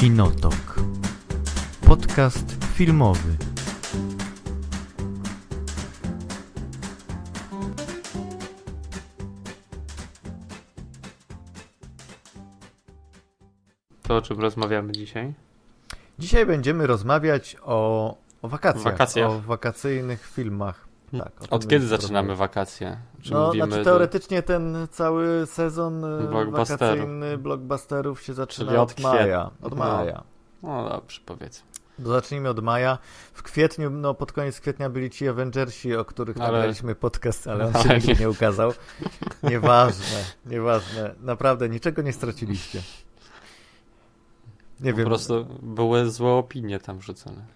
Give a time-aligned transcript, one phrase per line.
[0.00, 0.76] Kinotok.
[1.86, 3.36] Podcast filmowy.
[14.02, 15.34] To o czym rozmawiamy dzisiaj?
[16.18, 19.30] Dzisiaj będziemy rozmawiać o, o wakacjach, Wakacjach.
[19.30, 20.85] o wakacyjnych filmach.
[21.18, 22.38] Tak, Od kiedy zaczynamy rozmawiać.
[22.50, 22.96] wakacje?
[23.22, 26.80] Czy No, znaczy teoretycznie ten cały sezon y, Blockbusterów.
[26.80, 29.50] wakacyjny blockbusterów się zaczyna Czyli od od maja.
[29.62, 29.76] Od No.
[29.76, 30.22] maja.
[30.62, 31.62] No dobrze, powiedz.
[31.98, 32.98] Zacznijmy od maja.
[33.32, 37.66] W kwietniu, no pod koniec kwietnia byli ci Avengersi, o których Ale- nagraliśmy podcast, ale
[37.66, 38.30] on się Ale nigdy nie.
[38.30, 38.72] ukazał.
[39.42, 40.16] Nieważne,
[40.46, 41.14] nieważne.
[41.20, 42.82] Naprawdę, niczego nie straciliście.
[44.80, 45.06] Nie po wiem.
[45.06, 47.55] prostu były złe opinie tam rzucone.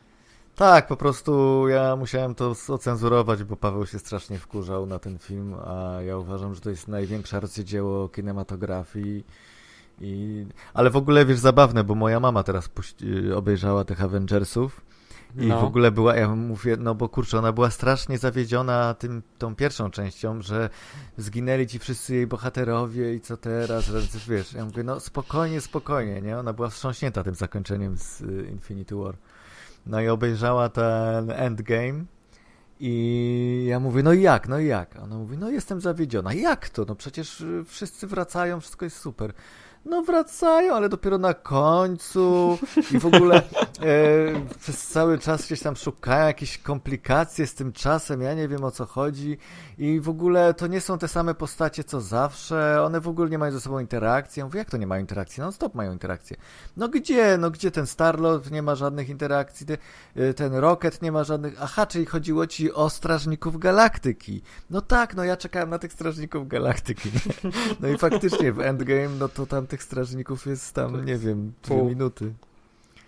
[0.61, 5.55] Tak, po prostu ja musiałem to ocenzurować, bo Paweł się strasznie wkurzał na ten film,
[5.65, 9.25] a ja uważam, że to jest największe arcydzieło kinematografii.
[10.01, 10.47] I...
[10.75, 13.33] Ale w ogóle wiesz, zabawne, bo moja mama teraz puści...
[13.33, 14.81] obejrzała tych Avengersów
[15.39, 15.61] i No.
[15.61, 19.91] w ogóle była, ja mówię, no bo kurczę, ona była strasznie zawiedziona tym, tą pierwszą
[19.91, 20.71] częścią, że
[21.17, 23.91] zginęli ci wszyscy jej bohaterowie i co teraz,
[24.29, 26.39] wiesz, ja mówię, no spokojnie, spokojnie, nie?
[26.39, 29.15] Ona była wstrząśnięta tym zakończeniem z y, Infinity War.
[29.87, 32.05] No i obejrzała ten Endgame
[32.81, 34.97] i ja mówię, no i jak, no i jak?
[35.03, 36.35] Ona mówi, no jestem zawiedziona.
[36.35, 36.85] Jak to?
[36.85, 39.33] No przecież y, wszyscy wracają, wszystko jest super.
[39.85, 42.59] No wracają, ale dopiero na końcu
[42.95, 43.43] i w ogóle e,
[44.61, 48.71] przez cały czas gdzieś tam szukają jakieś komplikacje z tym czasem, ja nie wiem o
[48.71, 49.39] co chodzi
[49.81, 53.39] i w ogóle to nie są te same postacie co zawsze, one w ogóle nie
[53.39, 54.41] mają ze sobą interakcji.
[54.41, 55.41] Ja mówię, jak to nie mają interakcji?
[55.41, 56.37] No stop mają interakcje.
[56.77, 57.39] No gdzie?
[57.39, 59.79] No gdzie ten Starlord nie ma żadnych interakcji, te,
[60.17, 61.55] y, ten Rocket nie ma żadnych...
[61.61, 64.43] Aha, czyli chodziło ci o Strażników Galaktyki.
[64.71, 67.11] No tak, no ja czekałem na tych Strażników Galaktyki.
[67.81, 71.83] No i faktycznie w Endgame, no to tam tych Strażników jest tam, nie wiem, dwie
[71.83, 72.33] minuty.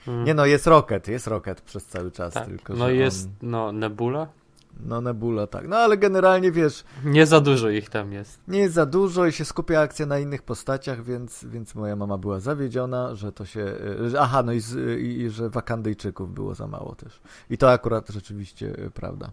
[0.09, 0.25] Mm.
[0.25, 2.47] Nie no, jest Rocket, jest Rocket przez cały czas, tak.
[2.47, 4.42] tylko No jest, On, no Nebula.
[4.81, 5.69] No Nebula, tak.
[5.69, 8.41] No ale generalnie, wiesz, Nie za dużo ich tam jest.
[8.49, 12.19] nie jest za dużo i się skupia akcja na innych postaciach, więc, więc moja mama
[12.19, 13.67] była zawiedziona, że to się...
[14.09, 17.21] że- Aha, no i, z, i, i że Wakandyjczyków było za mało też.
[17.51, 19.31] I to akurat rzeczywiście y, prawda.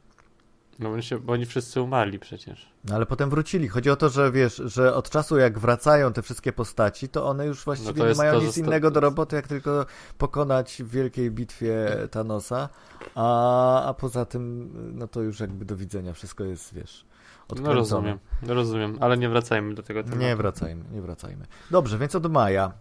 [0.80, 2.70] No bo, się, bo oni wszyscy umarli przecież.
[2.84, 3.68] No ale potem wrzucili.
[3.68, 7.46] Chodzi o to, że wiesz, że od czasu jak wracają te wszystkie postaci, to one
[7.46, 9.86] już właściwie No nie mają nic innego do roboty, jak tylko
[10.18, 12.70] pokonać w wielkiej bitwie Thanosa,
[13.16, 17.06] a, a poza tym, no to już jakby do widzenia, wszystko jest, wiesz,
[17.40, 17.76] No odkręcone.
[17.76, 20.22] rozumiem, rozumiem, ale nie wracajmy do tego tematu.
[20.22, 21.46] Nie wracajmy, nie wracajmy.
[21.72, 22.72] Dobrze, więc od maja.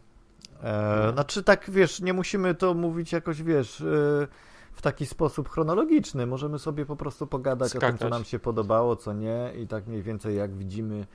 [0.62, 1.12] E, No.
[1.12, 4.28] Znaczy tak, wiesz, nie musimy to mówić jakoś, wiesz, e,
[4.78, 6.27] w taki sposób chronologiczny.
[6.27, 8.11] Możemy sobie po prostu pogadać o tym, co Skakać.
[8.11, 11.06] nam się podobało, co nie i tak mniej więcej jak widzimy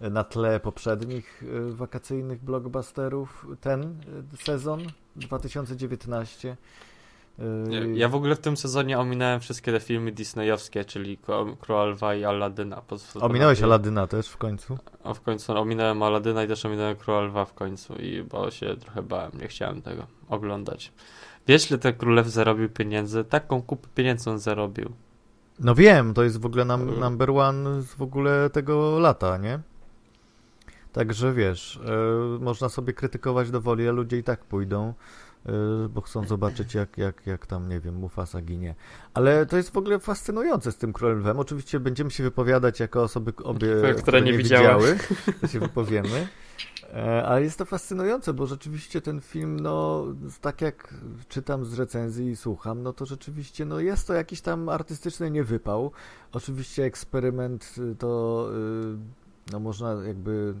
[0.00, 4.80] e, na tle poprzednich e, wakacyjnych blockbusterów ten e, sezon
[5.16, 6.56] 2019.
[7.38, 7.44] E,
[7.94, 12.14] Ja, w ogóle w tym sezonie ominąłem wszystkie te filmy disneyowskie, czyli Ko- Król Lwa
[12.14, 12.82] i Aladyna.
[13.20, 14.78] Ominąłeś Aladyna też w końcu?
[15.04, 18.76] A w końcu ominąłem Aladyna i też ominąłem Króla Lwa w końcu i bo się
[18.76, 20.92] trochę bałem, nie chciałem tego oglądać.
[21.48, 23.24] Wiesz, ile ten Król Lew zarobił pieniędzy?
[23.24, 24.92] Taką kupę pieniędzy on zarobił.
[25.60, 27.00] No wiem, to jest w ogóle nam, Mm.
[27.00, 29.58] number one z w ogóle tego lata, nie?
[30.92, 34.94] Także wiesz, e, można sobie krytykować do woli, a ludzie i tak pójdą,
[35.46, 35.52] e,
[35.88, 38.74] bo chcą zobaczyć jak, jak, jak tam, nie wiem, Mufasa ginie.
[39.14, 41.38] Ale to jest w ogóle fascynujące z tym Królem Lwem.
[41.38, 43.68] Oczywiście będziemy się wypowiadać jako osoby obie,
[44.02, 44.98] Które nie widziały.
[45.40, 46.28] to się wypowiemy.
[46.94, 50.06] E, Ale jest to fascynujące, bo rzeczywiście ten film, no,
[50.40, 50.94] tak jak
[51.28, 55.90] czytam z recenzji i słucham, no to rzeczywiście, no, jest to jakiś tam artystyczny niewypał.
[56.32, 60.54] Oczywiście eksperyment y, to, y, no, można jakby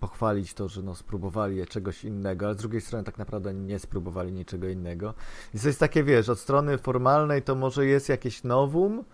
[0.00, 4.32] pochwalić to, że no, spróbowali czegoś innego, ale z drugiej strony tak naprawdę nie spróbowali
[4.32, 5.14] niczego innego.
[5.54, 9.04] I jest takie, wiesz, od strony formalnej to może jest jakieś nowum,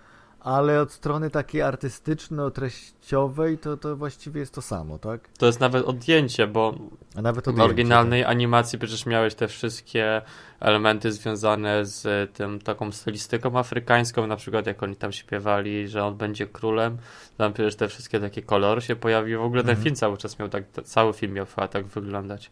[0.44, 5.28] ale od strony takiej artystyczno-treściowej to, to właściwie jest to samo, tak?
[5.38, 6.74] To jest nawet odjęcie, bo
[7.14, 10.22] nawet w odjęcie, oryginalnej animacji przecież miałeś te wszystkie
[10.60, 16.16] elementy związane z tym taką stylistyką afrykańską, na przykład jak oni tam śpiewali, że on
[16.16, 16.98] będzie królem,
[17.36, 19.42] tam przecież te wszystkie takie kolory się pojawiły.
[19.42, 19.84] W ogóle ten Mhm.
[19.84, 22.50] film cały czas miał tak, cały film miał chyba tak wyglądać.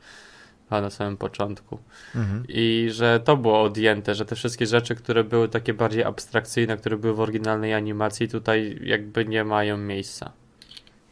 [0.73, 1.79] A na samym początku.
[2.15, 2.45] Mhm.
[2.49, 6.97] I że to było odjęte, że te wszystkie rzeczy, które były takie bardziej abstrakcyjne, które
[6.97, 10.33] były w oryginalnej animacji, tutaj jakby nie mają miejsca.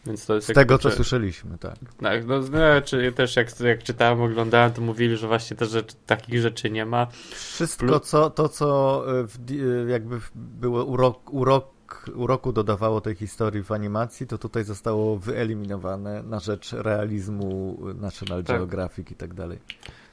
[0.06, 1.74] Więc to jest Z tego, co słyszeliśmy, tak.
[2.02, 5.94] tak, no, no czy też jak, jak czytałem, oglądałem, to mówili, że właśnie te rzeczy,
[6.06, 7.06] takich rzeczy nie ma.
[7.30, 11.66] Wszystko Plu- co, to, co y, w, y, jakby było urok, urok,
[12.14, 18.56] uroku dodawało tej historii w animacji, to tutaj zostało wyeliminowane na rzecz realizmu National Tak.
[18.56, 19.58] Geographic i tak dalej.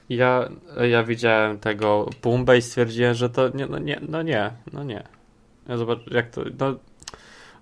[0.10, 0.50] Ja,
[0.90, 5.04] ja widziałem tego Pumbę i stwierdziłem, że to nie, no nie, no nie, no nie.
[5.68, 6.76] Ja zobacz, jak to, no,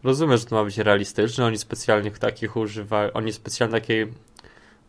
[0.04, 4.14] rozumiem, że to ma być realistyczne, oni specjalnie takich używali, oni specjalnie takiej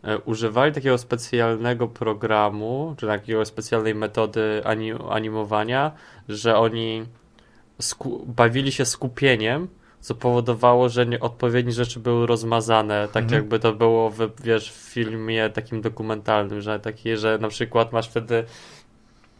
[0.03, 5.91] e, używali takiego specjalnego programu, czy takiego specjalnej metody anim, animowania,
[6.29, 7.05] że oni
[8.25, 9.67] bawili się skupieniem,
[9.99, 13.41] co powodowało, że nie, odpowiednie rzeczy były rozmazane, tak Mhm.
[13.41, 18.09] jakby to było w, wiesz, w filmie takim dokumentalnym, że taki, że na przykład masz
[18.09, 18.43] wtedy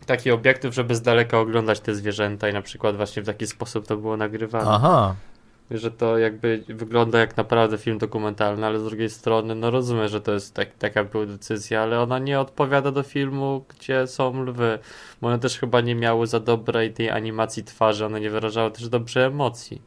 [0.06, 3.88] taki obiektyw, żeby z daleka oglądać te zwierzęta i na przykład właśnie w taki sposób
[3.88, 4.72] to było nagrywane.
[4.72, 5.16] Aha,
[5.72, 10.22] Że to jakby wygląda jak naprawdę film dokumentalny, ale z drugiej strony, no rozumiem, że
[10.22, 14.80] to jest tak, taka była decyzja, ale ona nie odpowiada do filmu, gdzie są lwy.
[15.22, 18.90] Bo one też chyba nie miały za dobrej tej animacji twarzy, one nie wyrażały też
[18.90, 19.82] dobrze emocji.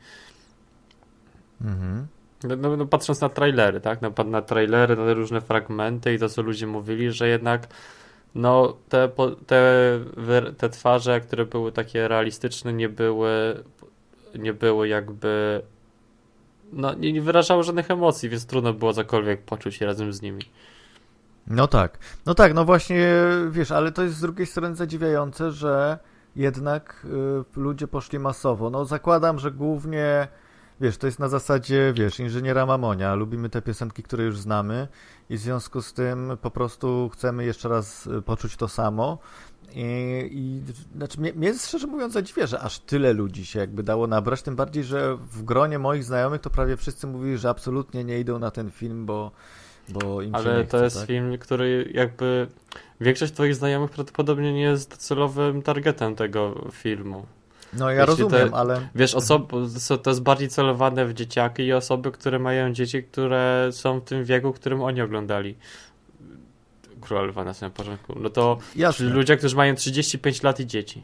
[1.61, 2.07] mhm.
[2.45, 4.03] No, no, no patrząc na trailery, tak?
[4.03, 7.69] Na, na trailery, na różne fragmenty i to, co ludzie mówili, że jednak
[8.35, 9.11] no te,
[9.47, 10.01] te,
[10.59, 13.65] te twarze, które były takie realistyczne, nie były
[14.39, 15.63] nie były jakby
[16.73, 20.43] no nie, wyrażały żadnych emocji, więc trudno było cokolwiek poczuć się razem z nimi.
[21.47, 21.99] No tak.
[22.27, 23.13] No tak, no właśnie,
[23.51, 25.99] wiesz, ale to jest z drugiej strony zadziwiające, że
[26.37, 27.07] jednak
[27.57, 28.71] y, ludzie poszli masowo.
[28.71, 30.29] No zakładam, że głównie,
[30.81, 33.15] wiesz, to jest na zasadzie, wiesz, inżyniera Mamonia.
[33.15, 34.89] Lubimy te piosenki, które już znamy
[35.31, 39.19] i w związku z tym po prostu chcemy jeszcze raz y, poczuć to samo.
[39.75, 40.63] I, i
[40.97, 44.57] znaczy mnie, mnie szczerze mówiąc zadziwia, że aż tyle ludzi się jakby dało nabrać, tym
[44.57, 48.51] bardziej, że w gronie moich znajomych to prawie wszyscy mówili, że absolutnie nie idą na
[48.51, 49.31] ten film, bo,
[49.89, 51.07] bo im się Ale nie to chce, jest tak?
[51.07, 52.47] film, który jakby
[53.01, 57.27] większość twoich znajomych prawdopodobnie nie jest docelowym targetem tego filmu.
[57.73, 59.55] No ja Jeśli rozumiem, te- ale Wiesz, osoby,
[60.03, 64.25] to jest bardziej celowane w dzieciaki i osoby, które mają dzieci, które są w tym
[64.25, 65.57] wieku, którym oni oglądali.
[67.01, 68.19] Króla Lwa na samym początku.
[68.19, 69.07] No to jasne.
[69.07, 71.03] ludzie, którzy mają 35 lat i dzieci.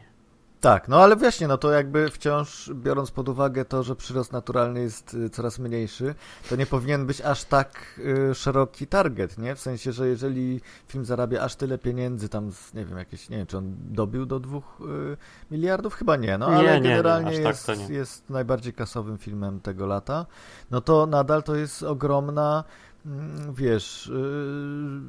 [0.67, 4.81] Tak, no ale właśnie, no to jakby wciąż biorąc pod uwagę to, że przyrost naturalny
[4.81, 6.15] jest y, coraz mniejszy,
[6.51, 9.55] to nie powinien być aż tak y, szeroki target, nie?
[9.55, 13.37] W sensie, że jeżeli film zarabia aż tyle pieniędzy, tam, z, nie wiem, jakieś, nie
[13.37, 15.17] wiem, czy on dobił do dwóch y,
[15.51, 15.95] miliardów?
[15.95, 17.89] Chyba nie, no Nie, ale nie, nie, generalnie tak jest, to nie.
[17.89, 20.27] jest najbardziej kasowym filmem tego lata,
[20.71, 22.65] no to nadal to jest ogromna,
[23.07, 24.13] mm, wiesz, y,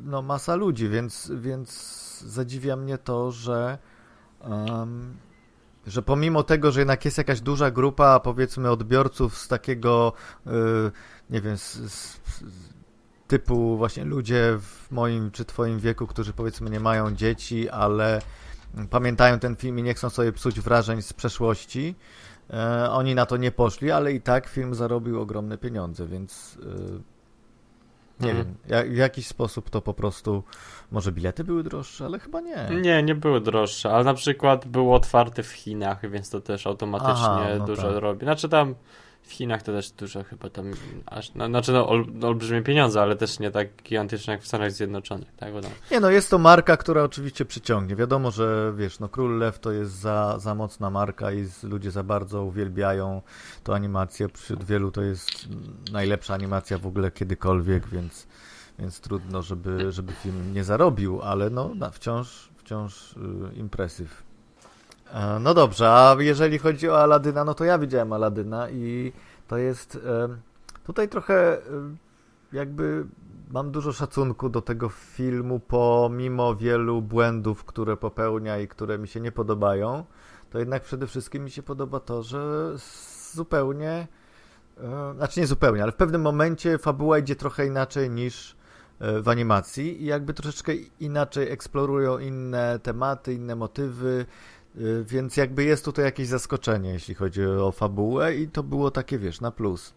[0.06, 1.70] no masa ludzi, więc, więc
[2.22, 3.78] zadziwia mnie to, że
[4.42, 5.18] em,
[5.88, 10.14] że pomimo tego, że jednak jest jakaś duża grupa, powiedzmy, odbiorców z takiego,
[10.48, 10.52] y,
[11.30, 12.20] nie wiem, z, z,
[13.28, 18.22] typu właśnie ludzie w moim czy twoim wieku, którzy powiedzmy nie mają dzieci, ale
[18.90, 21.96] pamiętają ten film i nie chcą sobie psuć wrażeń z przeszłości,
[22.50, 27.17] e, oni na to nie poszli, ale i tak film zarobił ogromne pieniądze, więc y,
[28.20, 28.48] nie Mhm.
[28.48, 30.44] wiem, ja, w jakiś sposób to po prostu,
[30.92, 32.70] może bilety były droższe, ale chyba nie.
[32.82, 37.14] Nie, nie były droższe, ale na przykład był otwarty w Chinach, więc to też automatycznie
[37.14, 38.02] Aha, no dużo tak.
[38.02, 38.26] robi.
[38.26, 38.76] Znaczy tam
[39.28, 40.72] w Chinach to też dużo chyba tam,
[41.06, 44.72] aż, no, znaczy no, ol, olbrzymie pieniądze, ale też nie tak gigantyczne jak w Stanach
[44.72, 45.54] Zjednoczonych, tak?
[45.54, 47.96] Bo tam, Nie no, jest to marka, która oczywiście przyciągnie.
[47.96, 52.04] Wiadomo, że wiesz, no Król Lew to jest za, za mocna marka i ludzie za
[52.04, 53.22] bardzo uwielbiają
[53.64, 54.28] tą animację.
[54.34, 55.30] Wśród wielu to jest
[55.92, 58.28] najlepsza animacja w ogóle kiedykolwiek, więc,
[58.80, 64.27] więc trudno, żeby, żeby film nie zarobił, ale no wciąż, wciąż y, impresyw.
[65.14, 69.14] E, No dobrze, a jeżeli chodzi o Aladyna, no to ja widziałem Aladyna i
[69.48, 70.38] to jest em,
[70.84, 71.98] tutaj trochę em,
[72.54, 73.06] jakby
[73.52, 79.20] mam dużo szacunku do tego filmu, pomimo wielu błędów, które popełnia i które mi się
[79.20, 80.04] nie podobają,
[80.50, 82.72] to jednak przede wszystkim mi się podoba to, że
[83.34, 84.08] zupełnie,
[84.78, 88.56] e, znaczy nie zupełnie, ale w pewnym momencie fabuła idzie trochę inaczej niż
[89.00, 94.57] e, w animacji i jakby troszeczkę inaczej eksplorują inne tematy, inne motywy, e,
[95.04, 99.42] więc jakby jest tutaj jakieś zaskoczenie, jeśli chodzi o fabułę i to było takie, wiesz,
[99.42, 99.94] na plus.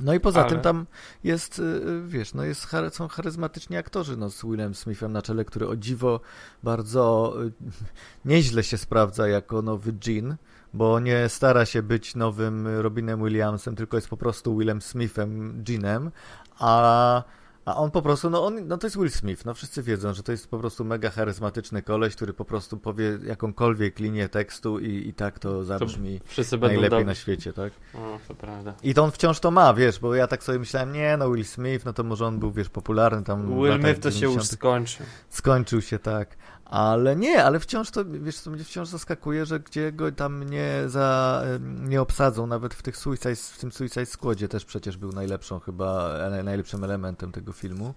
[0.00, 0.86] No i poza Ale- tym tam
[1.24, 5.68] jest, y, wiesz, no jest, są charyzmatyczni aktorzy, no z Willem Smithem na czele, który
[5.68, 6.20] o dziwo
[6.62, 7.52] bardzo y,
[8.30, 10.36] nieźle się sprawdza jako nowy Jean,
[10.74, 16.10] bo nie stara się być nowym Robinem Williamsem, tylko jest po prostu Willem Smithem, Jeanem,
[16.58, 17.22] a,
[17.68, 20.22] a on po prostu, no, on, no to jest Will Smith, no wszyscy wiedzą, że
[20.22, 25.08] to jest po prostu mega charyzmatyczny koleś, który po prostu powie jakąkolwiek linię tekstu i,
[25.08, 27.72] i tak to zabrzmi wszyscy będą najlepiej na świecie, tak?
[27.94, 28.74] O, to prawda.
[28.82, 31.44] I to on wciąż to ma, wiesz, bo ja tak sobie myślałem, nie, no Will
[31.44, 34.52] Smith, no to może on był, wiesz, popularny tam Will Smith to się już 90..
[34.52, 35.06] skończył.
[35.28, 36.36] Skończył się, tak.
[36.68, 40.82] Ale nie, ale wciąż to, wiesz, co mnie wciąż zaskakuje, że gdzie go tam nie
[40.86, 45.60] za, nie obsadzą, nawet w tych Suicide, w tym Suicide Squadzie też przecież był najlepszą
[45.60, 47.94] chyba, e, najlepszym elementem tego filmu.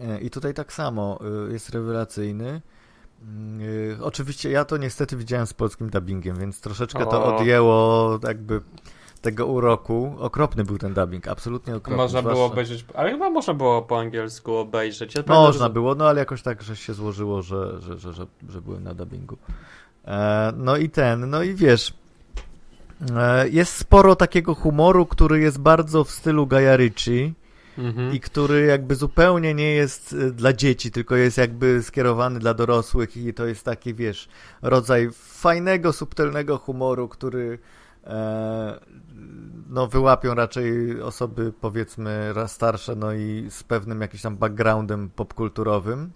[0.00, 2.62] E, I tutaj tak samo y, jest rewelacyjny.
[3.60, 8.60] Y, Oczywiście ja to niestety widziałem z polskim dubbingiem, więc troszeczkę to odjęło jakby
[9.22, 10.14] tego uroku.
[10.18, 11.96] Okropny był ten dubbing, absolutnie okropny.
[11.96, 15.14] Można było zwłaszcza- obejrzeć, ale chyba można było po angielsku obejrzeć.
[15.14, 18.12] Ja Można pamiętam, że- było, no ale jakoś tak, że się złożyło, że, że, że,
[18.12, 19.36] że, że byłem na dubbingu.
[20.04, 21.94] E, no i ten, no i wiesz,
[23.16, 27.32] e, jest sporo takiego humoru, który jest bardzo w stylu Gaia Ritchie
[27.78, 28.12] Mhm.
[28.14, 33.16] i który jakby zupełnie nie jest e, dla dzieci, tylko jest jakby skierowany dla dorosłych
[33.16, 34.28] i to jest taki, wiesz,
[34.62, 37.58] rodzaj fajnego, subtelnego humoru, który
[38.04, 38.80] e,
[39.70, 46.12] no, wyłapią raczej osoby powiedzmy raz starsze, no i z pewnym jakimś tam backgroundem popkulturowym.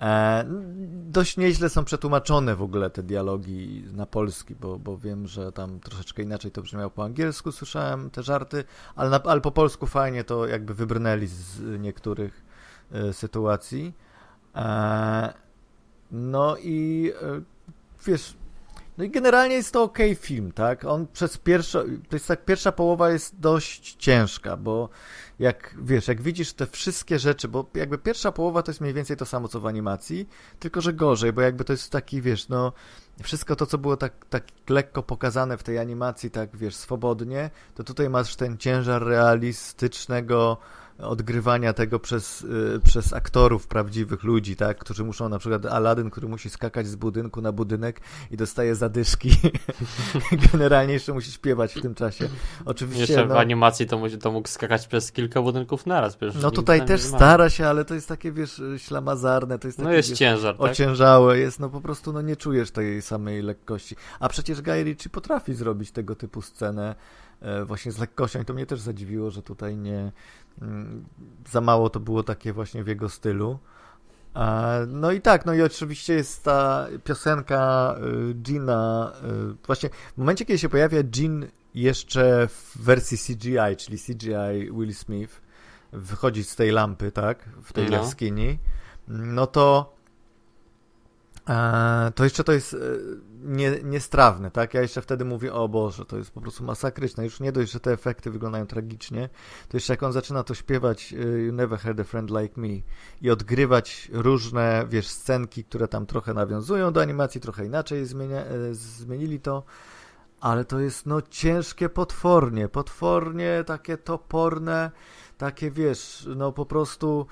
[0.00, 0.44] E,
[0.88, 5.80] dość nieźle są przetłumaczone w ogóle te dialogi na polski, bo, bo wiem, że tam
[5.80, 8.64] troszeczkę inaczej to brzmiało po angielsku, słyszałem te żarty,
[8.96, 12.44] ale, na, ale po polsku fajnie to jakby wybrnęli z niektórych
[12.92, 13.94] e, sytuacji.
[14.54, 15.34] E,
[16.10, 17.40] no i e,
[18.06, 18.36] wiesz,
[18.98, 20.84] no i generalnie jest to ok film, tak?
[20.84, 24.88] On przez pierwszą, to jest tak, pierwsza połowa jest dość ciężka, bo
[25.38, 29.16] jak wiesz, jak widzisz te wszystkie rzeczy, bo jakby pierwsza połowa to jest mniej więcej
[29.16, 32.72] to samo co w animacji, tylko że gorzej, bo jakby to jest taki, wiesz, no
[33.22, 37.84] wszystko to, co było tak, tak lekko pokazane w tej animacji, tak wiesz, swobodnie, to
[37.84, 40.58] tutaj masz ten ciężar realistycznego
[40.98, 46.28] odgrywania tego przez, y, przez aktorów prawdziwych ludzi, tak, którzy muszą na przykład Aladdin, który
[46.28, 49.30] musi skakać z budynku na budynek i dostaje zadyszki.
[50.52, 52.28] Generalnie jeszcze musi śpiewać w tym czasie.
[52.64, 56.18] Oczywiście, Jeszcze w no, animacji to, to mógł skakać przez kilka budynków naraz.
[56.42, 59.94] no tutaj też stara się, ale to jest takie, wiesz, ślamazarne, to jest takie, No
[59.94, 60.70] jest wiesz, ciężar, tak?
[60.70, 63.96] ociężałe jest, no po prostu no nie czujesz tej samej lekkości.
[64.20, 66.94] A przecież Guy Ritchie potrafi zrobić tego typu scenę
[67.66, 70.12] właśnie z lekkością i to mnie też zadziwiło, że tutaj nie
[70.62, 71.04] mm,
[71.50, 73.58] za mało to było takie właśnie w jego stylu.
[74.34, 77.94] A, no i tak, no i oczywiście jest ta piosenka
[78.30, 79.12] y, Gina,
[79.66, 85.40] właśnie w momencie, kiedy się pojawia Jean jeszcze w wersji CGI, czyli CGI Will Smith,
[85.92, 87.96] wychodzi z tej lampy, tak, w tej No.
[87.96, 88.58] jaskini,
[89.08, 90.03] no to e,
[92.14, 92.78] to jeszcze to jest e,
[93.42, 94.74] nie, niestrawne, tak?
[94.74, 97.24] Ja jeszcze wtedy mówię, o Boże, to jest po prostu masakryczne.
[97.24, 99.28] Już nie dość, że te efekty wyglądają tragicznie,
[99.68, 102.68] to jeszcze jak on zaczyna to śpiewać e, You Never Had a Friend Like Me
[103.22, 108.74] i odgrywać różne, wiesz, scenki, które tam trochę nawiązują do animacji, trochę inaczej zmienia, e,
[108.74, 109.64] zmienili to,
[110.40, 114.90] ale to jest no ciężkie potwornie, potwornie takie toporne,
[115.38, 117.26] takie wiesz, no po prostu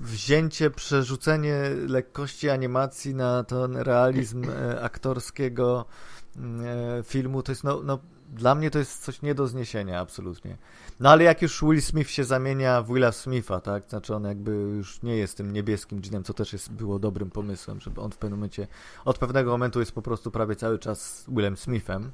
[0.00, 1.56] wzięcie, przerzucenie
[1.88, 5.84] lekkości animacji na ten realizm e, aktorskiego
[6.36, 7.98] e, filmu, to jest no, no
[8.28, 10.56] dla mnie to jest coś nie do zniesienia absolutnie.
[11.00, 14.50] No ale jak już Will Smith się zamienia w Willa Smitha, tak, znaczy on jakby
[14.50, 18.16] już nie jest tym niebieskim dżinem, co też jest, było dobrym pomysłem, żeby on w
[18.16, 18.66] pewnym momencie,
[19.04, 22.10] od pewnego momentu jest po prostu prawie cały czas Willem Smithem.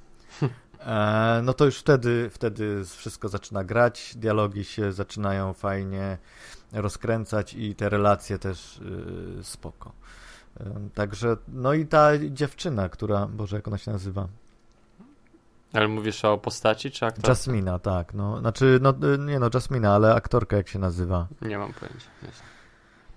[0.86, 6.18] E, no to już wtedy, wtedy wszystko zaczyna grać, dialogi się zaczynają fajnie
[6.72, 8.78] rozkręcać i te relacje też
[9.40, 9.92] y, spoko.
[10.60, 14.28] Y, Także, no i ta dziewczyna, która, Boże, jak ona się nazywa?
[15.72, 17.28] Ale mówisz o postaci, czy aktorze?
[17.28, 21.26] Jasmina, tak, no, znaczy, no, y, nie no, Jasmina, ale aktorka jak się nazywa?
[21.42, 22.06] Nie mam pojęcia.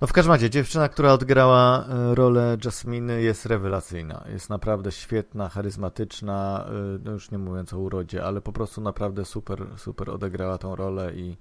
[0.03, 5.49] No w każdym razie, dziewczyna, która odgrała y, rolę Jasminy jest rewelacyjna, jest naprawdę świetna,
[5.49, 10.57] charyzmatyczna, y, no już nie mówiąc o urodzie, ale po prostu naprawdę super, super odegrała
[10.57, 11.37] tą rolę i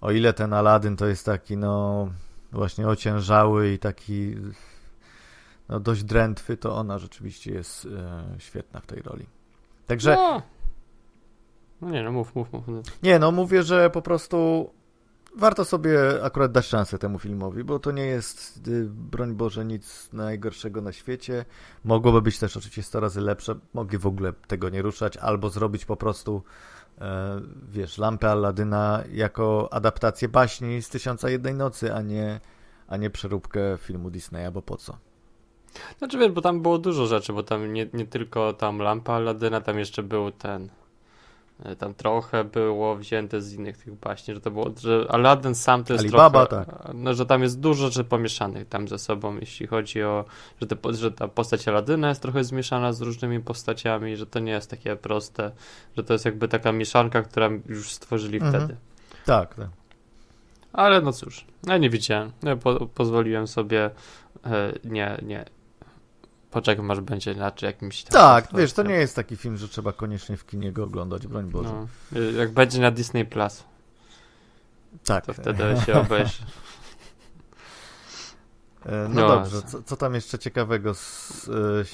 [0.00, 2.08] o ile ten Aladdin to jest taki, no
[2.52, 4.34] właśnie ociężały i taki
[5.68, 9.26] no dość drętwy, to ona rzeczywiście jest e, świetna w tej roli.
[9.86, 10.42] Także No.
[11.80, 12.66] no nie, no mów, mów, mów.
[13.02, 14.70] Nie, no mówię, że po prostu
[15.36, 20.12] warto sobie akurat dać szansę temu filmowi, bo to nie jest, y, broń Boże, nic
[20.12, 21.44] najgorszego na świecie.
[21.84, 25.84] Mogłoby być też oczywiście 100 razy lepsze, mogli w ogóle tego nie ruszać, albo zrobić
[25.84, 26.42] po prostu,
[27.00, 32.40] e, wiesz, Lampę Aladyna jako adaptację baśni z Tysiąca Jednej Nocy, a nie,
[32.88, 34.98] a nie przeróbkę filmu Disneya, bo po co?
[35.98, 39.60] Znaczy wiesz, bo tam było dużo rzeczy, bo tam nie, nie tylko tam lampa Aladyna,
[39.60, 40.68] tam jeszcze był ten.
[41.64, 45.84] E, Tam trochę było wzięte z innych tych baśni, że to było, że Aladdin sam
[45.84, 49.66] to jest Alibaba, trochę, no, że tam jest dużo rzeczy pomieszanych tam ze sobą, jeśli
[49.66, 50.24] chodzi o,
[50.60, 54.52] że, te, że ta postać Aladyna jest trochę zmieszana z różnymi postaciami, że to nie
[54.52, 55.50] jest takie proste,
[55.96, 58.54] że to jest jakby taka mieszanka, która już stworzyli Mhm.
[58.54, 58.76] wtedy.
[59.26, 59.68] Tak, tak.
[60.72, 62.32] Ale no cóż, ja nie widziałem.
[62.42, 63.90] Ja po, pozwoliłem sobie
[64.44, 65.44] e, nie, nie.
[66.50, 69.92] Poczekam aż będzie inaczej jakimś tam Tak, wiesz, to nie jest taki film, że trzeba
[69.92, 71.86] koniecznie w kinie go oglądać, broń Boże.
[72.12, 73.64] No, jak będzie na Disney Plus,
[75.04, 75.26] tak.
[75.26, 76.42] to wtedy się obejrzy.
[78.86, 81.84] E, No, No, dobrze, co, co tam jeszcze ciekawego z, e,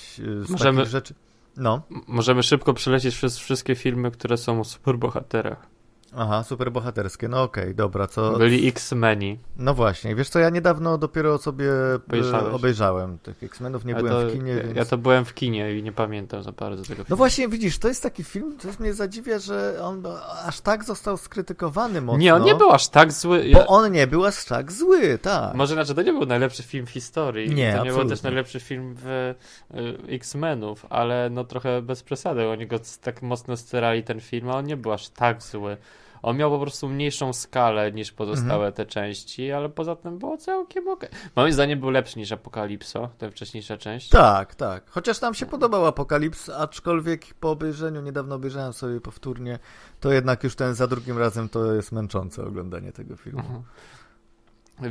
[0.44, 1.14] z, Możemy- takich rzeczy?
[1.56, 5.66] No, Możemy szybko przelecieć wszystkie filmy, które są o superbohaterach.
[6.16, 8.38] Aha, superbohaterskie, no okej, dobra, co...
[8.38, 9.38] Byli X-Meni.
[9.56, 12.54] No właśnie, wiesz co, ja niedawno dopiero sobie e, Obejrzałeś?
[12.54, 14.76] obejrzałem tych X-Menów, nie byłem to, w kinie, ja, więc...
[14.76, 17.16] ja to byłem w kinie i nie pamiętam za bardzo tego No filmu.
[17.16, 20.02] właśnie, widzisz, to jest taki film, to mnie zadziwia, że on
[20.46, 22.18] aż tak został skrytykowany mocno.
[22.18, 23.50] Nie, on nie był aż tak zły.
[23.52, 25.54] Bo on nie był aż tak zły, tak.
[25.54, 27.54] Może znaczy, to nie był najlepszy film w historii.
[27.54, 29.34] Nie, to nie był też najlepszy film w y,
[30.08, 32.48] X-Menów, ale no trochę bez przesady.
[32.48, 35.76] Oni go tak mocno sterali ten film, a on nie był aż tak zły.
[36.26, 38.72] On miał po prostu mniejszą skalę niż pozostałe Mhm.
[38.72, 41.08] te części, ale poza tym było całkiem okej.
[41.36, 44.08] Moim zdaniem był lepszy niż Apokalipso, ta wcześniejsza część.
[44.08, 44.90] Tak, tak.
[44.90, 49.58] Chociaż nam się podobał Apokalips, aczkolwiek po obejrzeniu, niedawno obejrzałem sobie powtórnie,
[50.00, 53.38] to jednak już ten za drugim razem to jest męczące oglądanie tego filmu.
[53.40, 53.62] Mhm.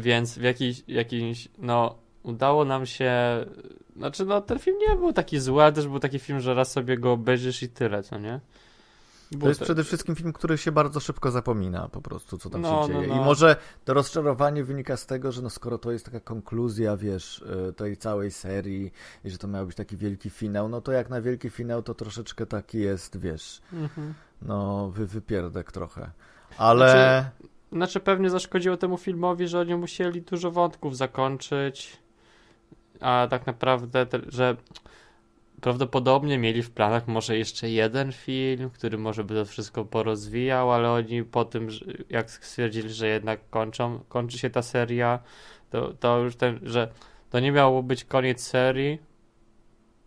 [0.01, 3.11] Więc w jakiś, jakiś, no, udało nam się.
[3.95, 6.71] Znaczy, no, ten film nie był taki zły, ale też był taki film, że raz
[6.71, 8.39] sobie go obejrzysz i tyle, co nie?
[9.39, 12.87] To jest przede wszystkim film, który się bardzo szybko zapomina po prostu, co tam No,
[12.87, 13.13] się no, dzieje.
[13.15, 13.21] no.
[13.21, 13.55] I może
[13.85, 17.39] to rozczarowanie wynika z tego, że no skoro to jest taka konkluzja, wiesz,
[17.69, 18.91] y, tej całej serii
[19.23, 21.93] i że to miał być taki wielki finał, no to jak na wielki finał to
[21.93, 24.13] troszeczkę taki jest, wiesz, Mhm.
[24.41, 26.11] no wy, wypierdek trochę.
[26.57, 26.89] Ale...
[26.91, 31.97] Znaczy- Znaczy, pewnie zaszkodziło temu filmowi, że oni musieli dużo wątków zakończyć,
[33.01, 34.57] a tak naprawdę, że
[35.61, 40.91] prawdopodobnie mieli w planach może jeszcze jeden film, który może by to wszystko porozwijał, ale
[40.91, 41.67] oni po tym,
[42.09, 45.19] jak stwierdzili, że jednak kończą, kończy się ta seria,
[45.69, 46.91] to, to już ten, że
[47.29, 48.99] to nie miało być koniec serii,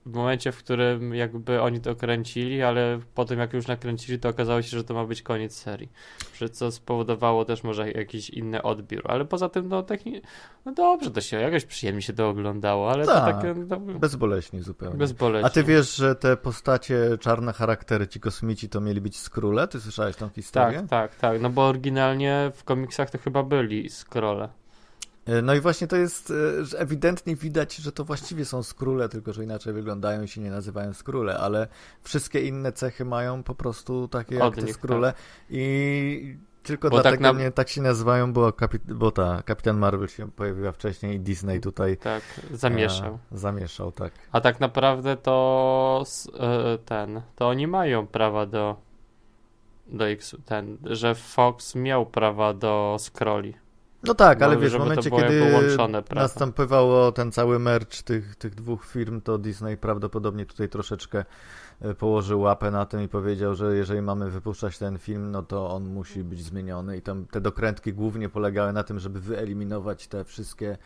[0.09, 4.63] w momencie, w którym jakby oni to kręcili, ale potem jak już nakręcili, to okazało
[4.63, 5.89] się, że to ma być koniec serii.
[6.37, 9.03] Że co spowodowało też może jakiś inny odbiór.
[9.05, 10.23] Ale poza tym, no taki,
[10.65, 14.63] no dobrze, to się jakoś przyjemnie się to oglądało, ale Tak, to takie no, Bezboleśnie
[14.63, 14.97] zupełnie.
[14.99, 15.47] bezboleśnie.
[15.47, 19.69] A ty wiesz, że te postacie, czarne charaktery, ci kosmici to mieli być skróle?
[19.69, 20.79] Ty słyszałeś tą historię?
[20.79, 21.41] Tak, tak, tak.
[21.43, 24.49] No bo oryginalnie w komiksach to chyba byli scrolle.
[25.29, 29.09] E, No i właśnie to jest, e, że ewidentnie widać, że to właściwie są skróle,
[29.09, 31.69] tylko że inaczej wyglądają i się nie nazywają skróle, ale
[32.03, 35.13] wszystkie inne cechy mają po prostu takie jak Od te nich, skróle
[35.51, 38.79] i tylko Bo tak dlatego na- nie tak się nazywają, bo, kapi...
[38.79, 43.19] bo ta Kapitan Marvel się pojawiła wcześniej i Disney tutaj Tak, zamieszał.
[43.33, 44.13] E, zamieszał, tak.
[44.33, 46.05] A tak naprawdę to
[46.41, 48.77] e, ten, to oni mają prawa do
[49.87, 53.55] do X, ten, że Fox miał prawa do scrolli.
[54.03, 55.53] No tak, ale Mówię, wiesz, w momencie, kiedy
[56.15, 61.25] następowało ten cały merch tych, tych dwóch firm, to Disney prawdopodobnie tutaj troszeczkę
[61.99, 65.85] położył łapę na tym i powiedział, że jeżeli mamy wypuszczać ten film, no to on
[65.85, 70.79] musi być zmieniony i tam te dokrętki głównie polegały na tym, żeby wyeliminować te wszystkie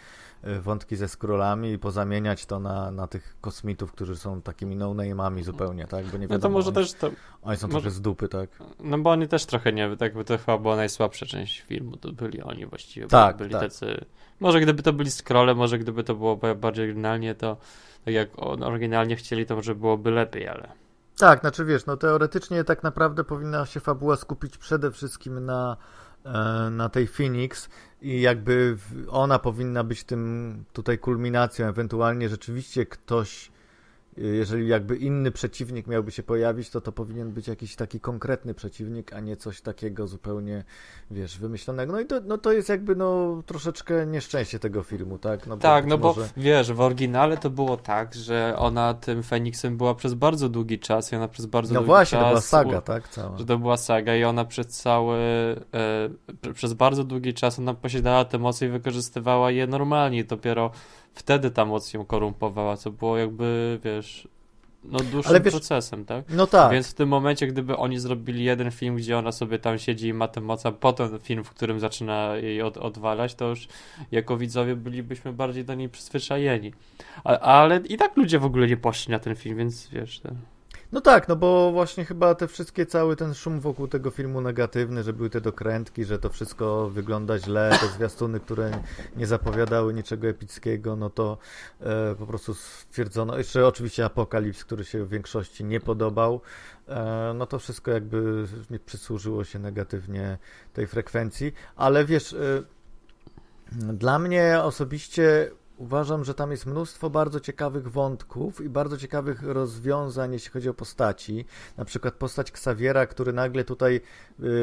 [0.42, 5.42] e, wątki ze scrollami i pozamieniać to na, na tych kosmitów, którzy są takimi no-name'ami
[5.42, 6.06] zupełnie, tak?
[6.06, 7.10] Bo nie No to wiadomo, może oni, też to,
[7.42, 8.50] oni są może- trochę z dupy, tak?
[8.80, 12.12] no bo oni też trochę nie, tak by to chyba była najsłabsza część filmu, to
[12.12, 13.60] byli oni właściwie, Tak, byli tak.
[13.62, 14.04] tacy,
[14.40, 17.56] może gdyby to byli scrolle, może gdyby to było ba- bardziej oryginalnie, to
[18.04, 20.81] tak jak oryginalnie chcieli, to może byłoby lepiej, ale
[21.18, 25.76] Tak, znaczy wiesz, no teoretycznie tak naprawdę powinna się fabuła skupić przede wszystkim na,
[26.24, 26.30] e,
[26.70, 27.68] na tej Phoenix
[28.02, 28.76] i jakby
[29.08, 33.52] ona powinna być tym tutaj kulminacją, ewentualnie rzeczywiście ktoś,
[34.16, 39.12] jeżeli jakby inny przeciwnik miałby się pojawić, to to powinien być jakiś taki konkretny przeciwnik,
[39.12, 40.64] a nie coś takiego zupełnie,
[41.10, 41.92] wiesz, wymyślonego.
[41.92, 45.46] No i to, no to jest jakby no troszeczkę nieszczęście tego filmu, tak?
[45.46, 49.22] No bo Tak, no bo może- wiesz, w oryginale to było tak, że ona tym
[49.22, 52.24] Feniksem była przez bardzo długi czas i ona przez bardzo No długi właśnie, czas...
[52.28, 53.08] to była saga, tak?
[53.08, 53.38] Cała.
[53.38, 56.08] Że to była saga i ona przez cały, e,
[56.42, 60.70] pr- przez bardzo długi czas ona posiadała te moce i wykorzystywała je normalnie dopiero
[61.14, 64.28] wtedy ta moc ją korumpowała, co było jakby, wiesz,
[64.84, 66.24] no dłuższym wiesz- procesem, tak?
[66.28, 66.72] No tak.
[66.72, 70.14] Więc w tym momencie, gdyby oni zrobili jeden film, gdzie ona sobie tam siedzi i
[70.14, 73.68] ma tę moc, a potem film, w którym zaczyna jej od, odwalać, to już
[74.12, 76.72] jako widzowie bylibyśmy bardziej do niej przyzwyczajeni.
[77.24, 80.20] A, ale i tak ludzie w ogóle nie poszli na ten film, więc wiesz...
[80.20, 80.36] Ten...
[80.92, 85.02] No tak, no bo właśnie chyba te wszystkie, cały ten szum wokół tego filmu negatywny,
[85.02, 88.70] że były te dokrętki, że to wszystko wygląda źle, te zwiastuny, które
[89.16, 91.38] nie zapowiadały niczego epickiego, no to
[91.80, 96.40] e, po prostu stwierdzono, jeszcze oczywiście Apokalips, który się w większości nie podobał,
[96.88, 98.46] e, no to wszystko jakby
[98.86, 100.38] przysłużyło się negatywnie
[100.72, 102.62] tej frekwencji, ale wiesz, e,
[103.72, 110.32] dla mnie osobiście uważam, że tam jest mnóstwo bardzo ciekawych wątków i bardzo ciekawych rozwiązań,
[110.32, 111.44] jeśli chodzi o postaci.
[111.76, 114.00] Na przykład postać Xaviera, który nagle tutaj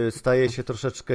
[0.08, 1.14] y, staje się troszeczkę,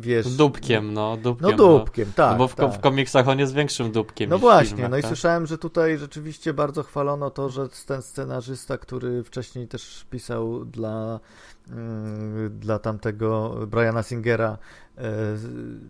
[0.00, 0.36] wiesz...
[0.36, 1.50] Dupkiem, no, dupkiem.
[1.50, 2.32] No dupkiem, tak.
[2.32, 2.72] No bo w, tak.
[2.74, 5.08] w komiksach on jest większym dupkiem No właśnie, filmach, no i tak?
[5.08, 11.20] słyszałem, że tutaj rzeczywiście bardzo chwalono to, że ten scenarzysta, który wcześniej też pisał dla,
[11.70, 14.58] mm, dla tamtego Briana Singera
[15.34, 15.80] z-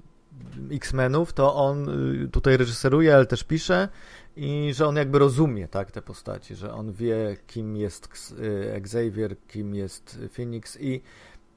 [0.71, 1.89] X-Menów, to on
[2.25, 3.89] y, tutaj reżyseruje, ale też pisze
[4.37, 9.37] i że on jakby rozumie tak te postaci, że on wie kim jest y, Xavier,
[9.49, 11.03] kim jest Phoenix i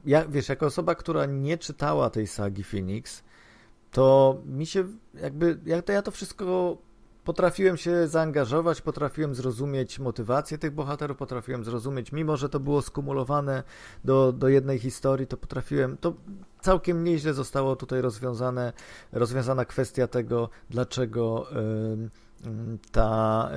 [0.05, 3.23] ja, wiesz, jako osoba, która nie czytała tej sagi Phoenix,
[3.91, 4.87] to mi się
[5.21, 6.77] jakby, ja to, ja to wszystko
[7.29, 13.63] potrafiłem się zaangażować, potrafiłem zrozumieć motywację tych bohaterów, potrafiłem zrozumieć, mimo że to było skumulowane
[14.05, 16.13] do, do jednej historii, to potrafiłem, to
[16.61, 18.73] całkiem nieźle zostało tutaj rozwiązane,
[19.11, 22.09] rozwiązana kwestia tego, dlaczego ym,
[22.91, 23.49] ta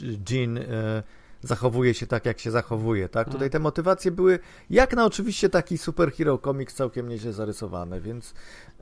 [0.00, 1.02] y, Jean y,
[1.42, 3.30] zachowuje się tak, jak się zachowuje, tak?
[3.30, 4.38] Tutaj te motywacje były,
[4.70, 8.34] jak na oczywiście taki superhero komiks, całkiem nieźle zarysowane, więc,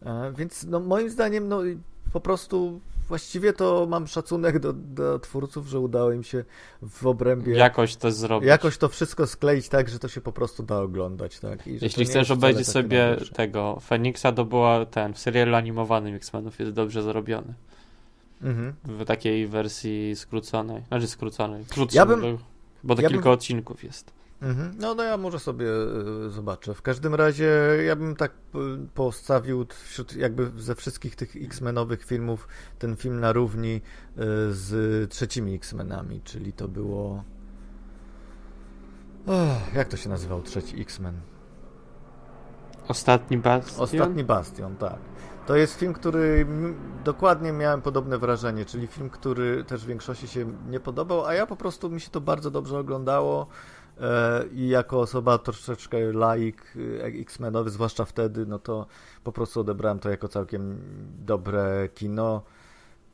[0.03, 1.63] e, więc no, moim zdaniem, no
[2.13, 6.45] po prostu właściwie to mam szacunek do, do twórców, że udało im się
[6.83, 8.49] w obrębie Jakoś to zrobić.
[8.49, 11.67] jakoś to wszystko skleić tak, że to się po prostu da oglądać, tak?
[11.67, 13.35] Jeśli chcesz obejrzeć sobie najgorsze.
[13.35, 17.55] tego Feniksa, to była ten, w serialu animowanym X-Menów jest dobrze zrobiony.
[18.43, 18.75] Mhm.
[18.85, 20.83] W takiej wersji skróconej.
[20.89, 21.65] Znaczy skróconej.
[21.65, 22.39] Krótszej, Ja bym- bo-
[22.85, 24.13] bo to ja kilka bym- odcinków jest.
[24.43, 24.75] Mhm.
[24.79, 25.67] No, no ja może sobie
[26.27, 26.75] y, zobaczę.
[26.75, 27.51] W każdym razie
[27.87, 28.59] ja bym tak y,
[28.95, 32.49] postawił wśród jakby ze wszystkich tych X-Menowych filmów
[32.79, 33.81] ten film na równi y,
[34.53, 37.25] z trzecimi X-Menami, czyli to było...
[39.29, 41.21] Ech, jak to się nazywał trzeci X-Men?
[42.89, 43.85] Ostatni Bastion?
[43.85, 44.99] Ostatni Bastion, tak.
[45.47, 46.47] To jest film, który
[47.05, 51.57] dokładnie miałem podobne wrażenie, czyli film, który też większości się nie podobał, a ja po
[51.57, 53.47] prostu mi się to bardzo dobrze oglądało e,
[54.53, 58.87] i jako osoba troszeczkę laik e, X-Menowy, zwłaszcza wtedy, no to
[59.25, 60.79] po prostu odebrałem to jako całkiem
[61.27, 62.43] dobre kino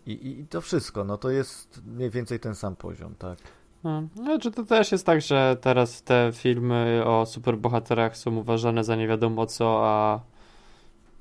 [0.07, 3.39] i, i, i to wszystko, no to jest mniej więcej ten sam poziom, tak.
[3.85, 8.97] No, Znaczy to też jest tak, że teraz te filmy o superbohaterach są uważane za
[8.97, 10.21] nie wiadomo co, a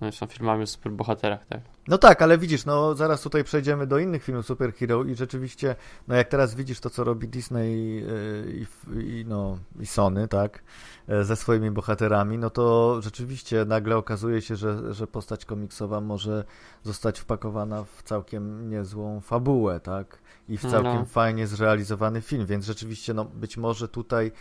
[0.02, 1.62] no, są filmami o superbohaterach, tak?
[1.88, 5.76] No tak, ale widzisz, no zaraz tutaj przejdziemy do innych filmów superhero i rzeczywiście,
[6.08, 10.28] no jak teraz widzisz to, co robi Disney yy, i, f- i, no, i Sony,
[10.28, 10.64] tak,
[11.08, 16.44] yy, ze swoimi bohaterami, no to rzeczywiście nagle okazuje się, że, że postać komiksowa może
[16.84, 20.18] zostać wpakowana w całkiem niezłą fabułę, tak,
[20.50, 20.72] i w No.
[20.72, 24.32] całkiem fajnie zrealizowany film, więc rzeczywiście, no być może tutaj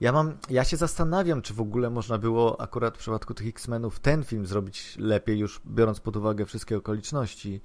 [0.00, 4.00] ja mam, ja się zastanawiam, czy w ogóle można było akurat w przypadku tych X-Menów
[4.00, 7.60] ten film zrobić lepiej, już biorąc pod uwagę wszystkie okoliczności.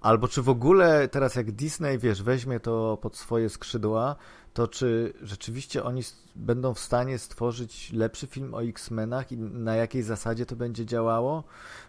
[0.00, 4.16] Albo czy w ogóle teraz jak Disney, wiesz, weźmie to pod swoje skrzydła,
[4.54, 6.02] to czy rzeczywiście oni
[6.36, 11.44] będą w stanie stworzyć lepszy film o X-Menach i na jakiej zasadzie to będzie działało?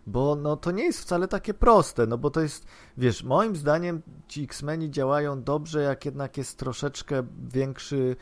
[0.08, 2.66] Bo no to nie jest wcale takie proste, no bo to jest,
[2.98, 8.16] wiesz, moim zdaniem ci X-Meni działają dobrze, jak jednak jest troszeczkę większy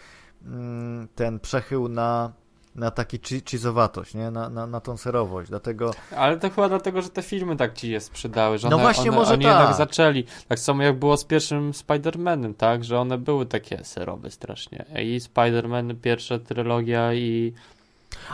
[1.15, 2.31] ten przechył na,
[2.75, 3.19] na taki
[3.51, 4.31] cheesowatość, nie?
[4.31, 7.91] Na, na, na tą serowość, dlatego Ale to chyba dlatego, że te filmy tak ci
[7.91, 9.53] je sprzedały, że No one, właśnie, one, może oni tak.
[9.53, 10.23] jednak zaczęli.
[10.47, 12.83] Tak samo jak było z pierwszym Spider-Manem, tak?
[12.83, 14.85] Że one były takie serowe strasznie.
[15.03, 17.53] I Spider-Man, pierwsza trylogia i...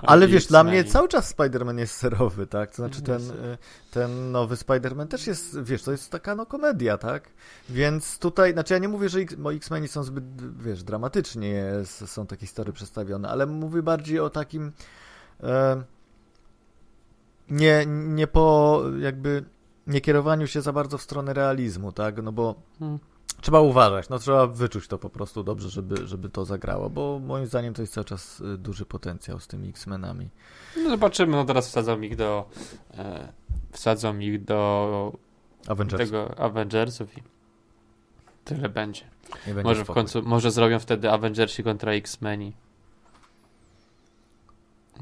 [0.02, 2.70] Ale wiesz, dla mnie cały czas Spider-Man jest serowy, tak?
[2.70, 3.58] To znaczy ten, y,
[3.92, 7.30] ten nowy Spider-Man też jest, wiesz, to jest taka no komedia, tak?
[7.70, 9.20] Więc tutaj, znaczy ja nie mówię, że
[9.56, 10.24] X-Meni są zbyt,
[10.64, 14.72] wiesz, dramatycznie są takie historie przedstawione, ale mówię bardziej o takim
[15.44, 15.84] e,
[17.50, 19.44] nie, nie po jakby
[19.88, 22.24] nie kierowaniu się za bardzo w stronę realizmu, tak?
[22.24, 23.00] No bo Hmm.
[23.42, 27.46] Trzeba uważać, no trzeba wyczuć to po prostu dobrze, żeby, żeby to zagrało, bo moim
[27.46, 30.30] zdaniem to jest cały czas y, duży potencjał z tymi X-Menami.
[30.78, 32.50] No zobaczymy, no teraz wsadzą ich do...
[32.98, 33.34] E,
[33.72, 35.14] wsadzą ich do
[35.68, 36.04] Avengers.
[36.04, 37.24] tego Avengersów i
[38.46, 39.04] tyle będzie.
[39.46, 40.02] Będzie Może w spokój.
[40.02, 42.54] końcu, może zrobią wtedy Avengersi kontra X-Meni.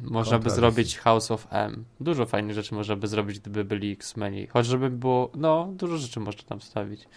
[0.02, 1.86] Można by zrobić House of M.
[2.00, 4.48] Dużo fajnych rzeczy można by zrobić, gdyby byli X-Meni.
[4.48, 7.08] Choć żeby było, no, dużo rzeczy można tam wstawić.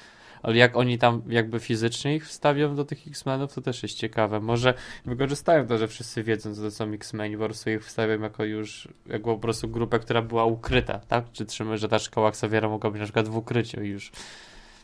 [0.42, 4.40] Ale jak oni tam jakby fizycznie ich wstawią do tych X-Menów, to też jest ciekawe.
[4.40, 4.74] Może
[5.06, 8.88] wykorzystają to, że wszyscy wiedzą, co to są X-Meni, po prostu ich wstawią jako już,
[9.06, 11.24] jako po prostu grupę, która była ukryta, tak?
[11.32, 14.12] Czy trzymy, że ta szkoła Xaviera mogła być na przykład w ukryciu już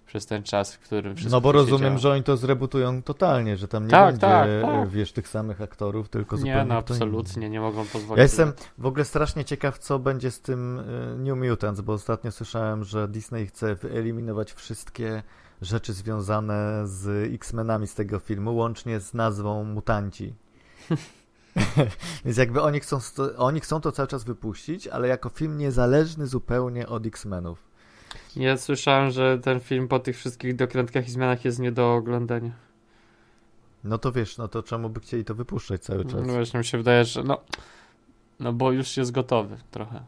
[0.07, 3.69] przez ten czas, w którym wszystko No bo rozumiem, że oni to zrebutują totalnie, że
[3.69, 4.89] tam nie Tak, będzie, tak, tak.
[4.89, 7.05] wiesz, tych samych aktorów, tylko zupełnie Nie, no kto inny.
[7.05, 8.17] absolutnie, nie mogą pozwolić.
[8.17, 12.33] Ja jestem w ogóle strasznie ciekaw, co będzie z tym y, New Mutants, bo ostatnio
[12.33, 15.23] słyszałem, że Disney chce wyeliminować wszystkie
[15.61, 20.35] rzeczy związane z X-Menami z tego filmu, łącznie z nazwą Mutanci.
[22.25, 22.99] Więc jakby oni chcą,
[23.37, 27.69] oni chcą to cały czas wypuścić, ale jako film niezależny zupełnie od X-Menów.
[28.37, 32.53] Ja słyszałem, że ten film po tych wszystkich dokrętkach i zmianach jest nie do oglądania.
[33.85, 36.27] No to wiesz, no to czemu by chcieli to wypuszczać cały czas?
[36.27, 37.41] No właśnie mi się wydaje, że no,
[38.41, 40.05] no bo już jest gotowy trochę.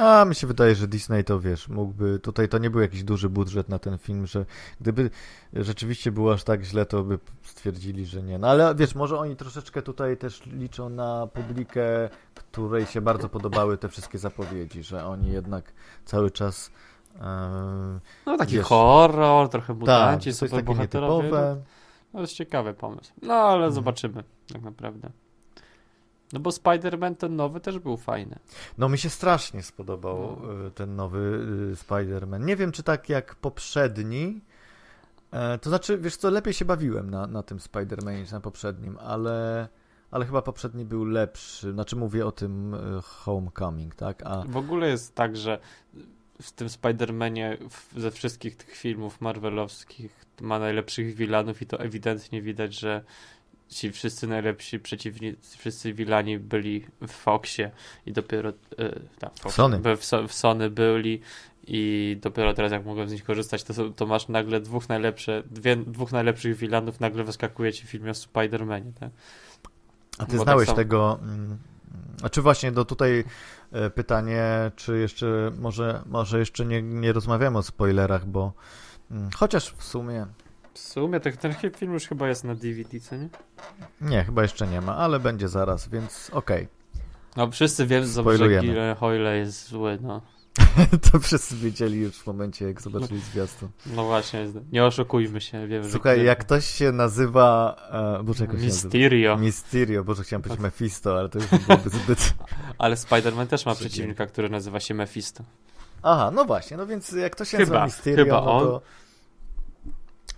[0.00, 2.18] A mi się wydaje, że Disney to wiesz, mógłby.
[2.18, 4.46] Tutaj to nie był jakiś duży budżet na ten film, że
[4.80, 5.10] gdyby
[5.52, 8.38] rzeczywiście było aż tak źle, to by stwierdzili, że nie.
[8.38, 13.78] No ale wiesz, może oni troszeczkę tutaj też liczą na publikę, której się bardzo podobały
[13.78, 15.72] te wszystkie zapowiedzi, że oni jednak
[16.04, 16.70] cały czas.
[17.20, 18.66] e, No taki Wiesz.
[18.66, 21.22] horror, trochę tak, mutanci, takie superbohaterowie.
[21.24, 21.56] nietypowe.
[22.12, 23.12] No, to jest ciekawy pomysł.
[23.22, 23.72] No ale Mhm.
[23.72, 25.10] zobaczymy, tak naprawdę.
[26.32, 28.38] No bo Spider-Man ten nowy też był fajny.
[28.78, 30.66] No mi się strasznie spodobał No.
[30.66, 32.44] e, ten nowy e, Spider-Man.
[32.44, 34.40] Nie wiem, czy tak jak poprzedni.
[35.32, 38.98] E, To znaczy, wiesz co, lepiej się bawiłem na, na tym Spider-Manie niż na poprzednim,
[38.98, 39.68] ale,
[40.10, 41.72] ale chyba poprzedni był lepszy.
[41.72, 44.22] Znaczy mówię o tym e, Homecoming, tak?
[44.26, 45.58] A W ogóle jest tak, że
[46.42, 47.56] w tym Spider-Manie
[47.96, 53.04] ze wszystkich tych filmów marvelowskich ma najlepszych wilanów i to ewidentnie widać, że
[53.68, 57.70] ci wszyscy najlepsi przeciwnicy, wszyscy wilani byli w Foxie
[58.06, 58.52] i dopiero
[59.18, 59.80] tak, w Foxie, Sony.
[59.96, 61.20] w, w Sony byli
[61.66, 65.76] i dopiero teraz jak mogłem z nich korzystać, to, to masz nagle dwóch najlepsze, dwie,
[65.76, 69.10] dwóch najlepszych wilanów nagle wyskakuje ci w filmie o Spider-Manie, tak?
[70.18, 71.18] A ty Bo tak znałeś samo- tego.
[71.22, 71.58] mm,
[72.22, 73.24] A czy właśnie do tutaj
[73.72, 78.52] e, pytanie, czy jeszcze może, może jeszcze nie, nie rozmawiamy o spoilerach, bo
[79.10, 80.26] mm, chociaż w sumie
[80.74, 83.28] W sumie ten, ten film już chyba jest na DVD, co nie?
[84.00, 86.68] nie, chyba jeszcze nie ma, ale będzie zaraz, więc okej.
[87.36, 88.60] No wszyscy wiedzą, że.
[88.60, 90.20] Gile Hoyle jest zły, no.
[91.12, 93.68] To wszyscy wiedzieli już w momencie, jak zobaczyli zwiastun.
[93.86, 95.90] No właśnie, nie oszukujmy się, wiem, że...
[95.90, 97.76] Słuchaj, Gile- jak ktoś się nazywa.
[98.20, 98.86] E, Boże, jak się nazywa?
[98.86, 99.36] Mysterio.
[99.36, 102.34] Mysterio, Boże, chciałem powiedzieć Mephisto, ale to już byłoby zbyt.
[102.78, 105.44] Ale Spider-Man też ma przeciwnika, który nazywa się Mephisto.
[106.02, 108.64] Aha, no właśnie, no więc jak ktoś się Chyba, nazywa Mysterio, chyba no on.
[108.66, 108.80] to.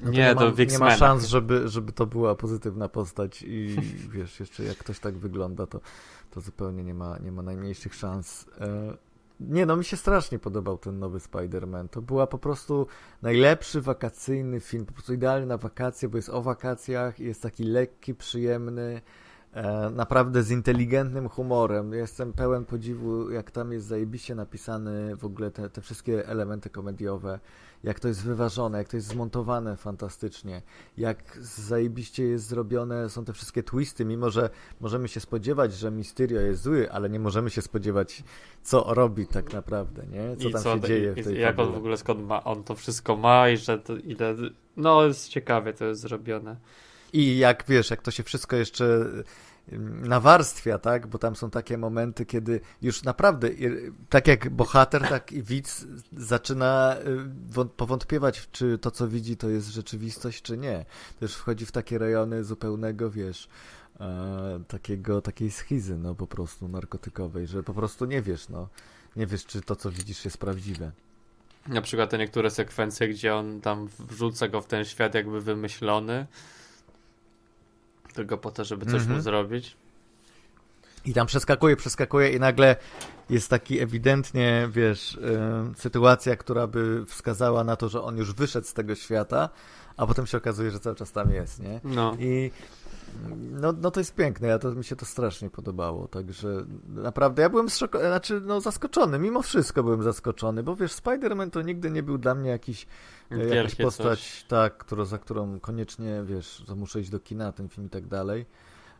[0.01, 3.43] No to Nie, ma, to w nie ma szans, żeby, żeby to była pozytywna postać
[3.43, 3.77] i
[4.15, 5.81] wiesz, jeszcze jak ktoś tak wygląda, to,
[6.31, 8.47] to zupełnie nie ma, nie ma najmniejszych szans.
[8.61, 8.97] E,
[9.41, 11.89] nie, no mi się strasznie podobał ten nowy Spider-Man.
[11.89, 12.87] To była po prostu
[13.23, 17.65] najlepszy wakacyjny film, po prostu idealny na wakacje, bo jest o wakacjach i jest taki
[17.65, 19.01] lekki, przyjemny,
[19.53, 21.93] e, naprawdę z inteligentnym humorem.
[21.93, 27.41] Jestem pełen podziwu, jak tam jest zajebiście napisany w ogóle te, te wszystkie elementy komediowe,
[27.85, 30.63] jak to jest wyważone, jak to jest zmontowane fantastycznie,
[30.97, 36.41] jak zajebiście jest zrobione są te wszystkie twisty, mimo że możemy się spodziewać, że Mysterio
[36.41, 38.23] jest zły, ale nie możemy się spodziewać,
[38.63, 40.37] co robi tak naprawdę, nie?
[40.37, 42.45] Co I tam się to- dzieje i- w tej Jak on w ogóle, skąd ma,
[42.45, 44.35] on to wszystko ma i że to ile...
[44.77, 46.57] No, jest ciekawie to jest zrobione.
[47.13, 49.05] I jak wiesz, jak to się wszystko jeszcze
[50.03, 51.07] nawarstwia, tak?
[51.07, 53.49] Bo tam są takie momenty, kiedy już naprawdę,
[54.09, 59.49] tak jak bohater, tak i widz zaczyna y, wąt- powątpiewać, czy to, co widzi, to
[59.49, 60.85] jest rzeczywistość, czy nie.
[61.21, 63.49] Już wchodzi w takie rejony zupełnego, wiesz,
[64.01, 68.69] e, takiego, takiej schizy, no po prostu narkotykowej, że po prostu nie wiesz, no.
[69.17, 70.93] Nie wiesz, czy to, co widzisz, jest prawdziwe.
[71.69, 76.27] Na przykład te niektóre sekwencje, gdzie on tam wrzuca go w ten świat jakby wymyślony.
[78.17, 79.21] Tylko po to, żeby coś mu Mhm.
[79.23, 79.77] zrobić.
[81.05, 82.77] I tam przeskakuje, przeskakuje i nagle
[83.31, 85.21] jest taki ewidentnie, wiesz, y,
[85.77, 89.49] sytuacja, która by wskazała na to, że on już wyszedł z tego świata,
[89.97, 91.81] a potem się okazuje, że cały czas tam jest, nie?
[91.85, 92.17] No.
[92.19, 92.51] I
[93.51, 97.51] no, no to jest piękne, ja to, mi się to strasznie podobało, także naprawdę ja
[97.51, 102.03] byłem zszoko- znaczy, no, zaskoczony, mimo wszystko byłem zaskoczony, bo wiesz, Spider-Man to nigdy nie
[102.03, 102.87] był dla mnie jakiś
[103.31, 104.45] e, jakaś postać, coś.
[104.45, 108.07] tak, która, za którą koniecznie, wiesz, to muszę iść do kina, ten film i tak
[108.07, 108.47] dalej.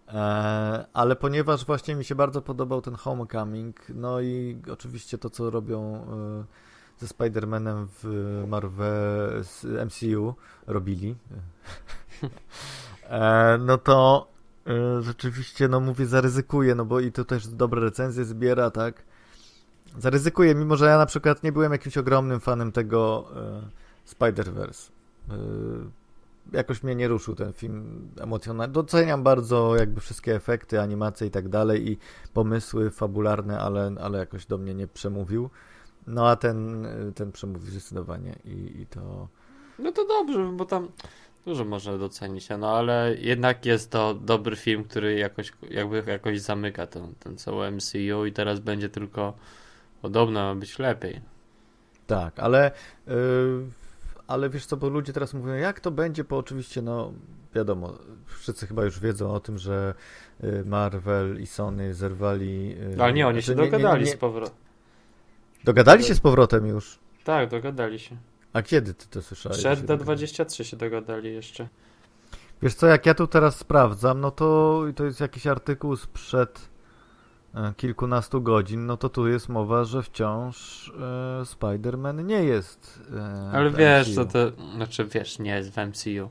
[0.09, 5.51] E, ale ponieważ właśnie mi się bardzo podobał ten Homecoming, no i oczywiście to, co
[5.51, 6.45] robią e,
[6.99, 9.45] ze Spider-Manem w Marvel
[9.87, 10.35] MCU,
[10.67, 11.17] robili,
[13.59, 14.27] no to
[14.67, 19.03] e, rzeczywiście, no mówię, zaryzykuję, no bo i to też dobre recenzje zbiera, tak?
[19.99, 23.63] Zaryzykuję, mimo że ja na przykład nie byłem jakimś ogromnym fanem tego e,
[24.15, 24.91] Spider-Verse.
[25.31, 25.37] E,
[26.53, 28.73] jakoś mnie nie ruszył ten film emocjonalnie.
[28.73, 31.99] Doceniam bardzo jakby wszystkie efekty, animacje i tak dalej i
[32.35, 35.51] pomysły fabularne, ale, ale jakoś do mnie nie przemówił.
[36.07, 39.29] No a ten, ten przemówił zdecydowanie i, i to...
[39.79, 40.89] No to dobrze, bo tam
[41.47, 46.87] dużo można docenić, no ale jednak jest to dobry film, który jakoś, jakby jakoś zamyka
[46.87, 49.35] ten, ten cały MCU i teraz będzie tylko
[50.03, 51.21] podobno ma być lepiej.
[52.07, 52.71] Tak, ale,
[53.07, 53.15] yy,
[54.27, 57.13] ale wiesz co, bo ludzie teraz mówią, jak to będzie, bo oczywiście, no
[57.55, 57.93] wiadomo,
[58.27, 59.95] wszyscy chyba już wiedzą o tym, że
[60.45, 62.77] y, Marvel i Sony zerwali...
[62.99, 64.57] y, Ale nie, oni znaczy się nie- nie- dogadali nie- z powrotem.
[65.65, 66.99] Dogadali się z powrotem już.
[67.25, 68.17] Tak, dogadali się.
[68.57, 69.59] A kiedy ty to słyszałeś?
[69.59, 70.27] Przed się dogadali?
[70.27, 71.69] D23 się dogadali jeszcze.
[72.63, 76.69] Wiesz co, jak ja tu teraz sprawdzam, no to to jest jakiś artykuł sprzed
[77.55, 83.51] e, kilkunastu godzin, no to tu jest mowa, że wciąż e, Spider-Man nie jest e,
[83.53, 84.25] Ale wiesz, MCU.
[84.25, 86.31] to, to znaczy wiesz, nie jest w MCU.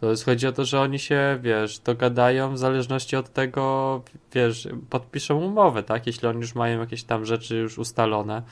[0.00, 4.02] To jest, chodzi o to, że oni się, wiesz, dogadają w zależności od tego,
[4.32, 6.06] wiesz, podpiszą umowę, tak?
[6.06, 8.42] Jeśli oni już mają jakieś tam rzeczy już ustalone.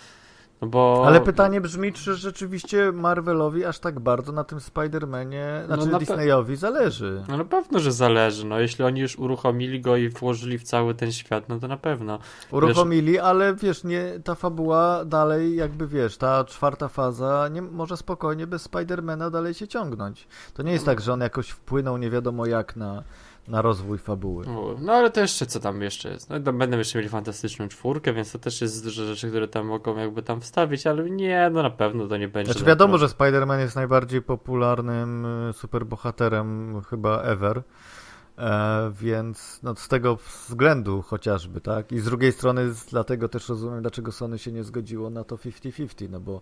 [0.62, 1.04] No bo...
[1.06, 6.00] Ale pytanie brzmi, czy rzeczywiście Marvelowi aż tak bardzo na tym Spider-Manie, znaczy na pe-
[6.00, 7.24] Disneyowi zależy.
[7.28, 8.46] No na pewno, że zależy.
[8.46, 11.76] No jeśli oni już uruchomili go i włożyli w cały ten świat, no to na
[11.76, 12.18] pewno.
[12.50, 18.46] Uruchomili, ale wiesz, nie, ta fabuła dalej jakby, wiesz, ta czwarta faza nie może spokojnie
[18.46, 20.28] bez Spidermana dalej się ciągnąć.
[20.54, 23.02] To nie jest tak, że on jakoś wpłynął nie wiadomo jak na,
[23.48, 24.44] na rozwój fabuły.
[24.80, 26.30] No ale to jeszcze, co tam jeszcze jest?
[26.30, 29.96] No będą jeszcze mieli fantastyczną czwórkę, więc to też jest dużo rzeczy, które tam mogą
[29.96, 32.52] jakby tam wstawić, ale nie, no na pewno to nie będzie.
[32.52, 37.62] Znaczy wiadomo, że Spider-Man jest najbardziej popularnym y, superbohaterem chyba ever.
[38.38, 41.92] E, więc no, z tego względu chociażby, tak?
[41.92, 46.10] I z drugiej strony dlatego też rozumiem, dlaczego Sony się nie zgodziło na to 50-50,
[46.10, 46.40] no bo,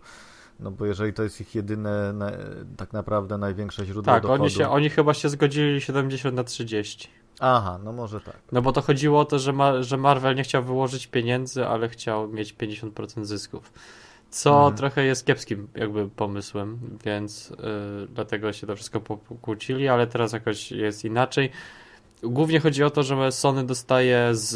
[0.61, 2.33] no bo jeżeli to jest ich jedyne na,
[2.77, 4.42] tak naprawdę największe źródło Tak, dochodu.
[4.42, 7.09] oni, się, oni chyba się zgodzili 70 na 30.
[7.40, 8.37] Aha, no może tak.
[8.53, 11.88] No bo to chodziło o to, że, ma, że Marvel nie chciał wyłożyć pieniędzy, ale
[11.88, 13.73] chciał mieć 50% zysków.
[14.31, 14.75] Co Mhm.
[14.77, 17.55] trochę jest kiepskim jakby pomysłem, więc y,
[18.14, 21.51] dlatego się to wszystko pokłócili, ale teraz jakoś jest inaczej.
[22.23, 24.53] Głównie chodzi o to, że Sony dostaje z,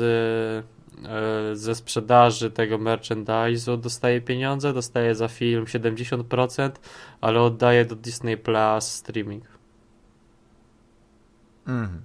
[1.52, 6.70] ze sprzedaży tego merchandise'u, dostaje pieniądze, dostaje za film 70%,
[7.20, 9.44] ale oddaje do Disney Plus streaming.
[11.66, 12.02] Mhm.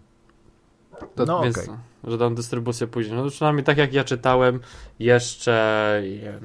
[1.16, 1.76] To, No, więc, okej.
[2.04, 3.18] że tam dystrybucję później.
[3.18, 4.60] No przynajmniej tak jak ja czytałem,
[5.00, 6.40] jeszcze je-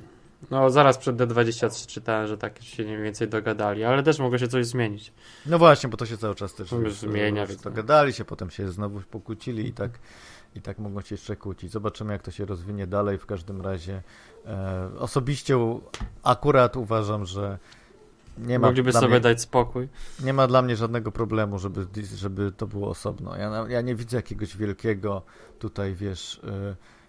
[0.51, 4.49] no zaraz przed D23 czytałem, że tak się mniej więcej dogadali, ale też mogło się
[4.49, 5.13] coś zmienić.
[5.47, 8.51] No właśnie, bo to się cały czas też Już zmienia, e, więc- dogadali się, potem
[8.51, 9.91] się znowu pokłócili i tak,
[10.55, 11.73] i tak mogą się jeszcze kłócić.
[11.73, 13.19] Zobaczymy, jak to się rozwinie dalej.
[13.19, 14.03] W każdym razie
[14.47, 15.57] e, osobiście
[16.23, 17.59] akurat uważam, że
[18.39, 19.89] nie ma, Mogliby sobie mnie, dać spokój.
[20.25, 23.37] nie ma dla mnie żadnego problemu, żeby, żeby to było osobno.
[23.37, 25.23] Ja, ja nie widzę jakiegoś wielkiego
[25.59, 26.41] tutaj, wiesz...
[26.45, 27.00] E,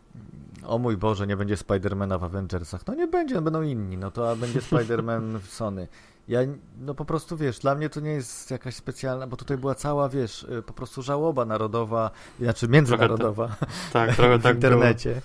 [0.64, 2.88] o mój Boże, nie będzie Spidermana w Avengersach.
[2.88, 5.88] No nie będzie, no będą inni, no to a będzie Spider-Man w Sony.
[6.28, 6.40] Ja,
[6.80, 10.10] no po prostu wiesz, dla mnie to nie jest jakaś specjalna, bo tutaj była cała,
[10.10, 13.56] wiesz, y, po prostu żałoba narodowa, znaczy międzynarodowa
[13.94, 15.22] Tak, trochę w tak internecie.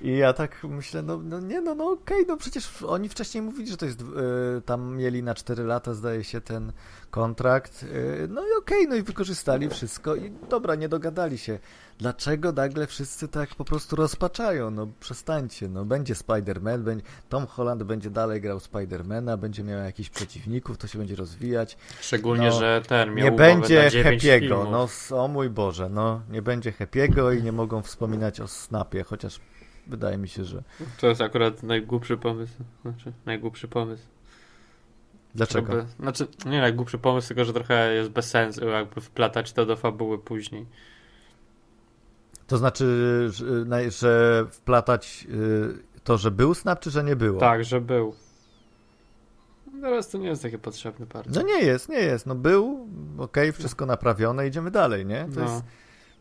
[0.00, 3.70] I ja tak myślę, no, no nie, no, no okej, no przecież oni wcześniej mówili,
[3.70, 4.04] że to jest, y,
[4.64, 6.72] tam mieli na 4 lata, zdaje się, ten
[7.10, 7.82] kontrakt.
[7.82, 11.58] y, no i okej, no i wykorzystali wszystko i dobra, nie dogadali się.
[11.98, 14.70] Dlaczego nagle wszyscy tak po prostu rozpaczają?
[14.70, 20.10] No przestańcie, no będzie Spider-Man, będzie, Tom Holland będzie dalej grał Spidermana, będzie miał jakichś
[20.10, 21.76] przeciwników, to się będzie rozwijać.
[22.00, 26.20] Szczególnie, No, że ten miał Nie będzie na 9 Happy'ego, no o mój Boże, no
[26.30, 29.40] nie będzie Happy'ego i nie mogą wspominać o Snapie, chociaż
[29.88, 30.62] wydaje mi się, że...
[31.00, 32.52] To jest akurat najgłupszy pomysł.
[32.82, 34.02] Znaczy, najgłupszy pomysł.
[35.34, 35.86] Dlaczego?
[36.00, 40.18] Znaczy, nie najgłupszy pomysł, tylko że trochę jest bez sensu jakby wplatać to do fabuły
[40.18, 40.66] później.
[42.46, 42.86] To znaczy,
[43.30, 47.40] że, że wplatać y, to, że był Snap, czy że nie było?
[47.40, 48.14] Tak, że był.
[49.80, 51.40] Teraz to nie jest takie potrzebne bardzo.
[51.40, 52.26] No nie jest, nie jest.
[52.26, 55.28] No był, okej, wszystko naprawione, idziemy dalej, nie?
[55.34, 55.52] To No.
[55.52, 55.64] jest,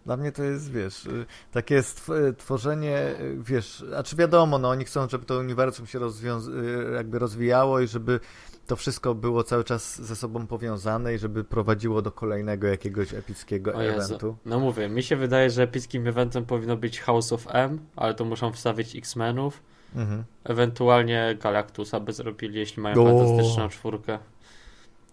[0.08, 4.70] dla mnie to jest, wiesz, y, takie stw- tworzenie, y, wiesz, a czy wiadomo, no
[4.70, 8.20] oni chcą, żeby to uniwersum się y, jakby rozwijało i żeby
[8.68, 13.84] to wszystko było cały czas ze sobą powiązane i żeby prowadziło do kolejnego jakiegoś epickiego
[13.84, 14.38] eventu.
[14.46, 18.26] No mówię, mi się wydaje, że epickim eventem powinno być House of M, ale to
[18.26, 19.62] muszą wstawić X-Menów,
[19.96, 20.24] Mhm.
[20.44, 23.06] ewentualnie Galactusa by zrobili, jeśli mają O.
[23.20, 24.20] fantastyczną czwórkę.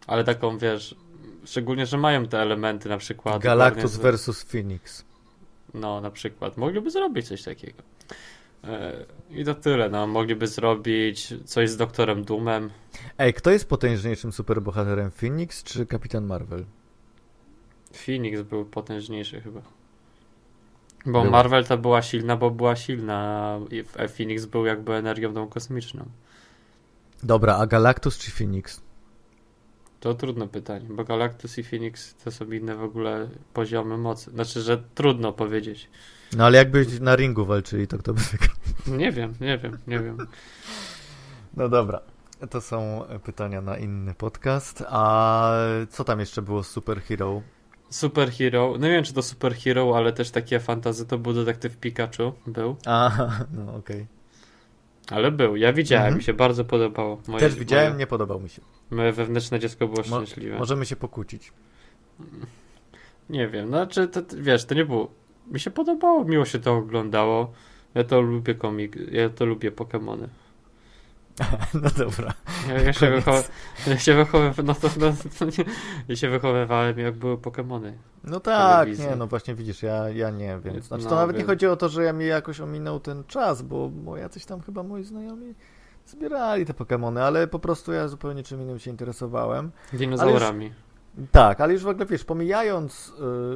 [0.07, 0.95] Ale taką, wiesz,
[1.45, 3.43] szczególnie, że mają te elementy na przykład.
[3.43, 5.05] Galactus versus Phoenix.
[5.75, 6.57] No, na przykład.
[6.57, 7.83] Mogliby zrobić coś takiego.
[8.65, 10.07] E, I to tyle, no.
[10.07, 12.71] Mogliby zrobić coś z Doktorem Doomem.
[13.19, 16.65] Ej, kto jest potężniejszym superbohaterem, Phoenix czy Kapitan Marvel?
[17.93, 19.63] Phoenix był potężniejszy chyba.
[21.07, 21.31] Bo Był.
[21.31, 23.59] Marvel ta była silna, bo była silna,
[23.99, 26.05] a Phoenix był jakby energią tą kosmiczną.
[27.23, 28.81] Dobra, a Galactus czy Phoenix?
[30.05, 34.31] To trudne pytanie, bo Galactus i Phoenix to są inne w ogóle poziomy mocy.
[34.31, 35.91] Znaczy, że trudno powiedzieć.
[36.37, 38.57] No ale jakby na ringu walczyli, to kto by wygrał?
[38.87, 40.19] Nie wiem, nie wiem, nie wiem.
[41.57, 42.01] No dobra.
[42.51, 44.85] to są pytania na inny podcast.
[44.89, 45.53] A
[45.91, 47.43] co tam jeszcze było z Superhero?
[47.91, 52.33] Superhero, no nie wiem czy to Superhero, ale też takie fantazy to był Detektyw Pikachu,
[52.47, 52.77] był.
[52.87, 53.11] A,
[53.65, 54.07] no okej.
[55.11, 56.19] Ale był, ja widziałem, Mhm.
[56.19, 57.21] mi się bardzo podobało.
[57.29, 58.63] Moje, Też widziałem, moje, nie podobał mi się.
[58.91, 60.59] moje wewnętrzne dziecko było Mo- szczęśliwe.
[60.59, 61.53] Możemy się pokłócić.
[63.31, 65.11] Nie wiem, znaczy, to, wiesz, to nie było.
[65.51, 67.53] Mi się podobało, miło się to oglądało.
[67.95, 70.29] Ja to lubię komik, ja to lubię Pokemony.
[71.83, 72.33] No dobra.
[72.69, 73.23] Ja, ja, się,
[73.87, 75.71] ja się wychowywałem, no to, no, to nie,
[76.09, 77.99] ja się wychowywałem jak były Pokemony.
[78.25, 79.07] No tak, Telewizji.
[79.07, 80.85] nie, no właśnie widzisz, ja, ja nie, więc.
[80.87, 83.25] Znaczy, to No, nawet nie więc- chodzi o to, że ja mi jakoś ominął ten
[83.25, 85.55] czas, bo, bo jacyś tam chyba moi znajomi
[86.07, 89.71] zbierali te Pokemony, ale po prostu ja zupełnie czym innym się interesowałem.
[89.93, 90.73] Dinozaurami.
[91.33, 93.09] Tak, ale już w ogóle wiesz, pomijając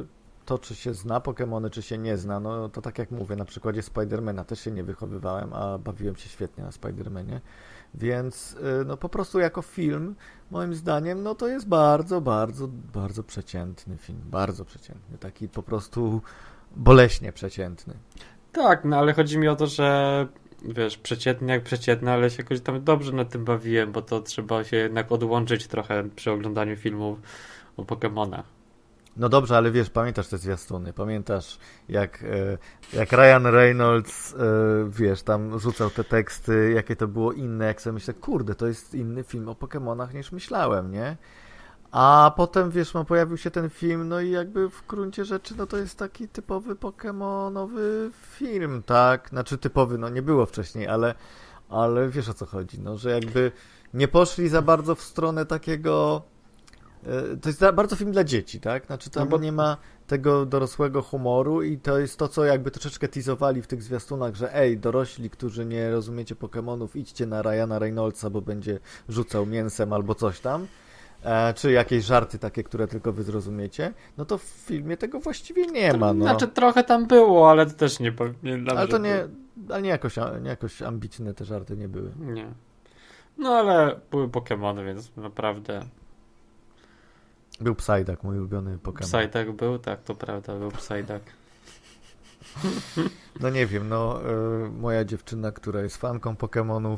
[0.03, 0.07] y,
[0.45, 3.45] to, czy się zna Pokemony, czy się nie zna, no to tak jak mówię, na
[3.45, 7.41] przykładzie Spidermana też się nie wychowywałem, a bawiłem się świetnie na Spidermanie.
[7.93, 10.15] Więc y, no po prostu jako film,
[10.51, 14.21] moim zdaniem, no to jest bardzo, bardzo, bardzo przeciętny film.
[14.25, 15.17] Bardzo przeciętny.
[15.17, 16.21] Taki po prostu
[16.75, 17.93] boleśnie przeciętny.
[18.51, 20.27] Tak, no ale chodzi mi o to, że
[20.65, 24.63] wiesz, przeciętny jak przeciętny, ale się jakoś tam dobrze na tym bawiłem, bo to trzeba
[24.63, 27.19] się jednak odłączyć trochę przy oglądaniu filmów
[27.77, 28.58] o Pokemonach.
[29.17, 32.57] No dobrze, ale wiesz, pamiętasz te zwiastuny, pamiętasz jak, e,
[32.97, 34.37] jak Ryan Reynolds, e,
[34.89, 38.95] wiesz, tam rzucał te teksty, jakie to było inne, jak sobie myślę, kurde, to jest
[38.95, 41.17] inny film o Pokemonach niż myślałem, nie?
[41.91, 45.67] A potem, wiesz, no, pojawił się ten film, no i jakby w gruncie rzeczy, no
[45.67, 49.29] to jest taki typowy Pokemonowy film, tak?
[49.29, 51.15] Znaczy typowy, no nie było wcześniej, ale,
[51.69, 53.51] ale wiesz o co chodzi, no, że jakby
[53.93, 56.21] nie poszli za bardzo w stronę takiego...
[57.05, 58.85] e, To jest bardzo film dla dzieci, tak?
[58.85, 59.77] Znaczy tam No bo- nie ma
[60.07, 64.55] tego dorosłego humoru i to jest to, co jakby troszeczkę teasowali w tych zwiastunach, że
[64.55, 68.79] ej, dorośli, którzy nie rozumiecie Pokemonów, idźcie na Ryana Reynoldsa, bo będzie
[69.09, 70.67] rzucał mięsem albo coś tam.
[71.23, 75.65] E, czy jakieś żarty takie, które tylko wy zrozumiecie, no to w filmie tego właściwie
[75.65, 76.23] nie ma, no.
[76.25, 78.35] Znaczy trochę tam było, ale to też nie powiem.
[78.69, 79.27] ale to nie,
[79.69, 82.11] ale nie jakoś, nie jakoś ambitne te żarty nie były.
[82.19, 82.47] Nie.
[83.37, 85.81] No ale były Pokemony, więc naprawdę.
[87.61, 89.01] Był Psyduck, mój ulubiony Pokémon.
[89.29, 91.23] Psyduck był, tak, to prawda, był Psyduck.
[93.39, 94.19] No nie wiem, no
[94.65, 96.97] y, moja dziewczyna, która jest fanką Pokémonów,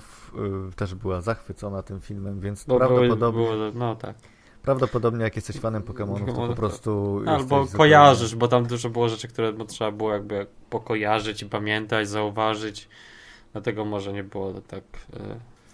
[0.70, 4.16] y, też była zachwycona tym filmem, więc Bo prawdopodobnie, było, no tak.
[4.64, 9.10] prawdopodobnie jak jesteś fanem Pokémonów, to po prostu Albo zupełnie- kojarzysz, bo tam dużo było
[9.10, 12.90] rzeczy, które trzeba było jakby pokojarzyć i pamiętać, zauważyć.
[13.52, 14.84] Dlatego może nie było to tak.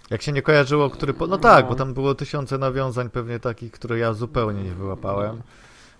[0.10, 1.14] Jak się nie kojarzyło, który...
[1.14, 1.28] Po...
[1.28, 5.42] No tak, bo tam było tysiące nawiązań pewnie takich, które ja zupełnie nie wyłapałem.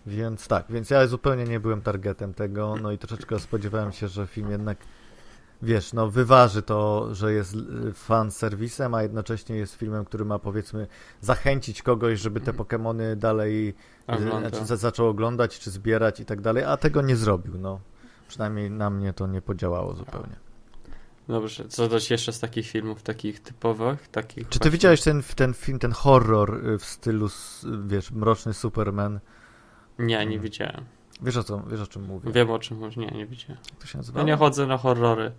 [0.06, 4.28] Więc tak, więc ja zupełnie nie byłem targetem tego, no i troszeczkę spodziewałem się, że
[4.28, 4.78] film jednak,
[5.62, 10.40] wiesz, no wyważy to, że jest y, fan serwisem, a jednocześnie jest filmem, który ma
[10.40, 10.88] powiedzmy
[11.22, 13.74] zachęcić kogoś, żeby te Pokemony dalej y,
[14.14, 14.50] Ogląda.
[14.50, 17.80] znaczy, za- zaczął oglądać, czy zbierać i tak dalej, a tego nie zrobił, no.
[18.28, 20.36] Przynajmniej na mnie to nie podziałało zupełnie.
[21.28, 24.08] Dobrze, co dać jeszcze z takich filmów, takich typowych?
[24.08, 27.30] Takich Czy ty widziałeś ten, ten film, ten horror y, w stylu,
[27.88, 29.20] wiesz, Mroczny Superman?
[30.00, 30.86] Nie, nie widziałem.
[31.22, 32.32] Wiesz o, co, wiesz o czym mówię?
[32.32, 32.98] Wiem o czym mówisz.
[32.98, 33.58] Nie, nie widziałem.
[33.70, 34.20] Jak to się nazywa?
[34.20, 35.32] Ja nie chodzę na horrory.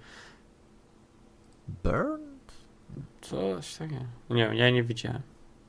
[1.85, 2.23] Burn?
[3.21, 4.05] Coś takiego.
[4.31, 5.23] Nie ja nie widziałem.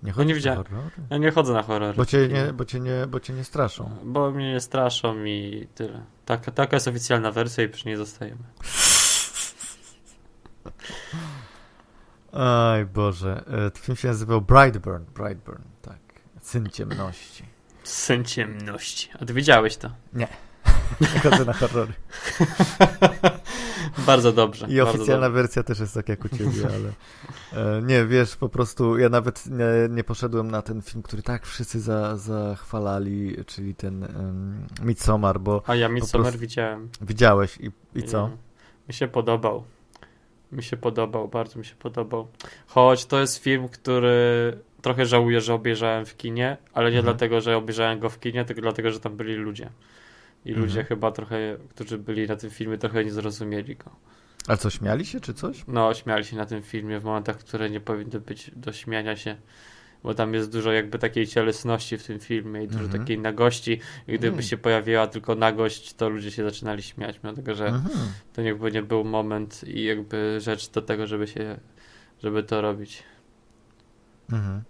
[0.04, 0.60] Nie nie chodzi widziałem.
[0.60, 0.92] o horrory?
[1.10, 1.94] Ja nie chodzę na horrory.
[1.98, 3.90] Bo cię nie, bo cię nie, bo cię nie straszą.
[4.04, 6.04] Bo mnie nie straszą i tyle.
[6.26, 8.44] Taka, taka jest oficjalna wersja i przy niej zostajemy.
[12.32, 13.44] Oj Boże,
[13.76, 16.00] e, film się nazywał Brightburn, Brightburn, tak.
[16.42, 17.44] Syn ciemności.
[17.84, 19.10] Syn ciemności.
[19.22, 19.90] A ty widziałeś to?
[20.14, 20.28] Nie
[21.24, 21.94] chodzę na horrory.
[24.08, 24.68] bardzo dobrze.
[24.70, 25.42] I bardzo oficjalna dobrze.
[25.42, 26.92] wersja też jest tak jak u ciebie, ale
[27.78, 31.46] e, nie, wiesz, po prostu ja nawet nie, nie poszedłem na ten film, który tak
[31.46, 36.90] wszyscy za, zachwalali, czyli ten um, Midsommar, bo A ja Midsommar prostu- widziałem.
[37.02, 38.30] widziałeś i, i co?
[38.88, 39.64] Mi się podobał.
[40.52, 42.28] Mi się podobał, bardzo mi się podobał.
[42.68, 47.14] Choć to jest film, który trochę żałuję, że obejrzałem w kinie, ale nie Mhm.
[47.16, 49.70] dlatego, że obejrzałem go w kinie, tylko dlatego, że tam byli ludzie.
[50.46, 50.68] I Mhm.
[50.68, 53.92] ludzie chyba trochę, którzy byli na tym filmie, trochę nie zrozumieli go.
[54.48, 55.64] Ale co, śmiali się czy coś?
[55.68, 59.36] No, śmiali się na tym filmie w momentach, które nie powinny być do śmiania się,
[60.04, 63.00] bo tam jest dużo jakby takiej cielesności w tym filmie i dużo Mhm.
[63.02, 63.80] takiej nagości.
[64.08, 64.42] I gdyby Mm.
[64.42, 68.00] się pojawiła tylko nagość, to ludzie się zaczynali śmiać, mimo tego, że Mhm.
[68.34, 71.60] to jakby nie był moment i jakby rzecz do tego, żeby się,
[72.24, 73.04] żeby to robić.
[74.32, 74.62] Mhm.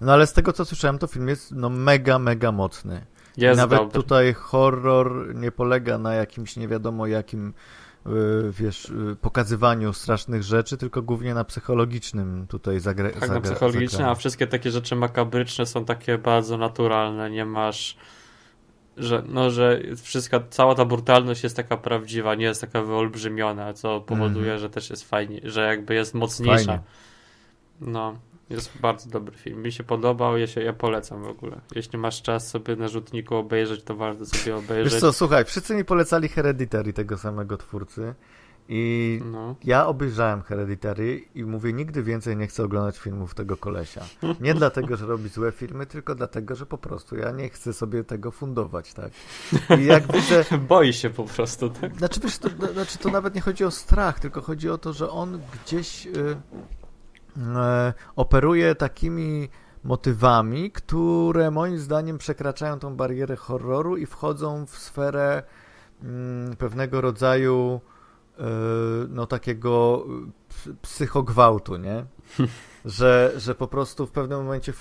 [0.00, 3.06] No ale z tego co słyszałem, to film jest no mega, mega mocny.
[3.36, 3.92] Jest nawet dobry.
[4.02, 7.54] tutaj horror nie polega na jakimś nie wiadomo jakim
[8.50, 14.46] wiesz, pokazywaniu strasznych rzeczy, tylko głównie na psychologicznym tutaj zagra Tak, na psychologicznym, a wszystkie
[14.46, 17.96] takie rzeczy makabryczne są takie bardzo naturalne, nie masz
[18.96, 24.00] że, no, że wszystka, cała ta brutalność jest taka prawdziwa, nie jest taka wyolbrzymiona, co
[24.00, 24.58] powoduje, mm.
[24.58, 26.64] że też jest fajnie, że jakby jest mocniejsza.
[26.64, 26.82] Fajnie.
[27.80, 28.18] No,
[28.50, 29.62] jest bardzo dobry film.
[29.62, 31.60] Mi się podobał, ja, się, ja polecam w ogóle.
[31.74, 34.92] Jeśli masz czas sobie na rzutniku obejrzeć, to warto sobie obejrzeć.
[34.92, 38.14] Wiesz co, słuchaj, wszyscy mi polecali Hereditary tego samego twórcy.
[38.68, 39.54] I no.
[39.64, 44.04] ja obejrzałem Hereditary i mówię, nigdy więcej nie chcę oglądać filmów tego kolesia.
[44.40, 48.04] Nie dlatego, że robi złe filmy, tylko dlatego, że po prostu ja nie chcę sobie
[48.04, 49.12] tego fundować, tak?
[49.80, 50.44] I jak widzę...
[50.68, 51.96] Boi się po prostu, tak?
[51.96, 55.10] Znaczy, wiesz, to, znaczy, to nawet nie chodzi o strach, tylko chodzi o to, że
[55.10, 56.36] on gdzieś y, y,
[58.16, 59.48] operuje takimi
[59.84, 65.42] motywami, które moim zdaniem przekraczają tą barierę horroru i wchodzą w sferę
[66.52, 67.80] y, pewnego rodzaju
[68.38, 68.44] E,
[69.08, 70.04] no takiego
[70.82, 72.04] psychogwałtu, nie?
[72.84, 74.72] Że, że po prostu w pewnym momencie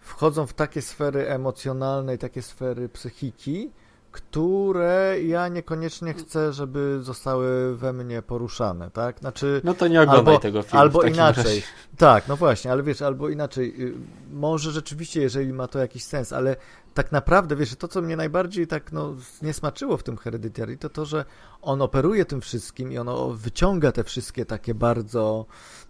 [0.00, 3.70] wchodzą w takie sfery emocjonalne i takie sfery psychiki,
[4.12, 9.18] które ja niekoniecznie chcę, żeby zostały we mnie poruszane, tak?
[9.18, 10.80] Znaczy, no to nie oglądaj albo, tego filmu.
[10.80, 11.44] Albo inaczej.
[11.44, 11.62] Razie.
[11.96, 13.82] Tak, no właśnie, ale wiesz, albo inaczej.
[13.82, 13.94] Y,
[14.32, 16.56] może rzeczywiście, jeżeli ma to jakiś sens, ale
[16.94, 20.88] tak naprawdę, wiesz, to, co mnie najbardziej tak no, nie smaczyło w tym Hereditary, to
[20.88, 21.24] to, że
[21.62, 25.46] on operuje tym wszystkim i ono wyciąga te wszystkie takie bardzo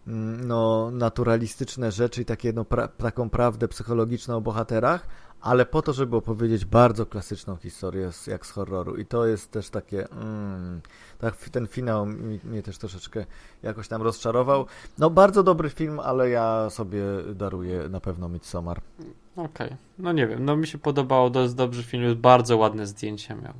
[0.06, 5.06] mm, no, naturalistyczne rzeczy i takie, no, pra taką prawdę psychologiczną o bohaterach,
[5.42, 8.96] ale po to, żeby opowiedzieć bardzo klasyczną historię jak z horroru.
[8.96, 10.10] I to jest też takie.
[10.10, 10.80] Mm,
[11.18, 12.06] tak, ten finał
[12.44, 13.26] mnie też troszeczkę
[13.62, 14.66] jakoś tam rozczarował.
[14.98, 17.02] No, bardzo dobry film, ale ja sobie
[17.34, 18.80] daruję na pewno Midsommar.
[19.36, 19.76] Okej, okay.
[19.98, 23.34] no nie wiem, no mi się podobało, to jest dobry film, jest bardzo ładne zdjęcia
[23.34, 23.54] miał.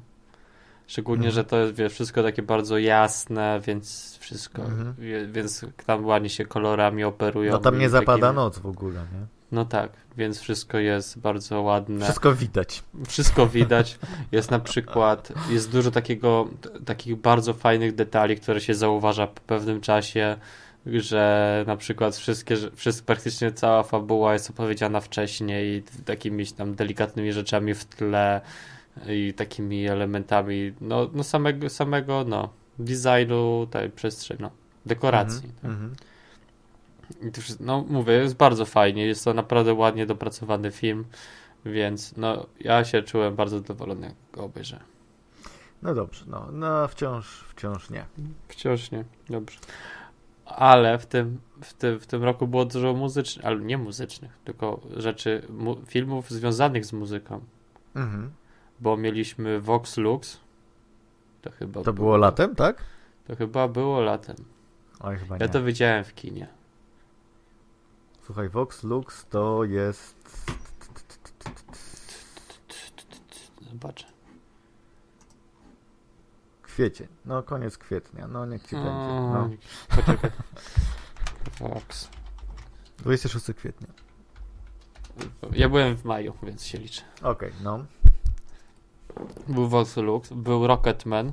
[0.87, 1.35] Szczególnie, mhm.
[1.35, 4.95] że to jest wiesz, wszystko takie bardzo jasne, więc wszystko, mhm.
[5.33, 7.53] więc tam ładnie się kolorami operują.
[7.53, 9.42] No tam nie zapada noc w ogóle, nie?
[9.53, 12.05] No tak, więc wszystko jest bardzo ładne.
[12.05, 12.83] Wszystko widać.
[13.09, 13.99] Wszystko widać.
[14.33, 16.49] Jest na przykład, jest dużo takiego,
[16.85, 20.37] takich bardzo fajnych detali, które się zauważa po pewnym czasie,
[20.87, 27.75] że na przykład wszystkie, wszystko, praktycznie cała fabuła jest opowiedziana wcześniej takimi tam delikatnymi rzeczami
[27.75, 28.41] w tle
[29.09, 32.49] i takimi elementami no, no samego, samego no,
[32.79, 34.51] designu tej przestrzeni, no,
[34.87, 35.51] dekoracji.
[35.63, 35.99] Mm -hmm.
[35.99, 36.12] tak?
[37.61, 41.05] No mówię, jest bardzo fajnie, jest to naprawdę ładnie dopracowany film,
[41.65, 44.85] więc no ja się czułem bardzo zadowolony, jak go obejrzałem.
[45.83, 48.05] No dobrze, no, no wciąż, wciąż nie.
[48.49, 49.59] Wciąż nie, dobrze.
[50.45, 54.81] Ale w tym, w tym, w tym roku było dużo muzycznych, ale nie muzycznych, tylko
[54.97, 57.41] rzeczy, mu, filmów związanych z muzyką.
[57.95, 58.31] Mhm.
[58.81, 60.41] Bo mieliśmy Vox Lux.
[61.43, 62.83] To chyba To było, było latem, tak?
[63.27, 64.37] To chyba było latem.
[65.01, 65.53] Oj, chyba ja nie.
[65.53, 66.62] to widziałem w kinie.
[68.33, 70.17] Słuchaj, Vox Lux to jest.
[73.71, 74.07] Zobaczę.
[76.63, 77.07] Kwiecień.
[77.25, 78.27] No, koniec kwietnia.
[78.27, 78.91] No, niech ci będzie.
[78.91, 79.51] No.
[79.89, 80.31] Poczekaj.
[81.61, 82.09] Vox.
[82.99, 83.89] 26 kwietnia.
[85.53, 87.03] Ja byłem w maju, więc się liczę.
[87.23, 87.85] Okej, no.
[89.49, 91.33] Był Vox Lux, był Rocketman,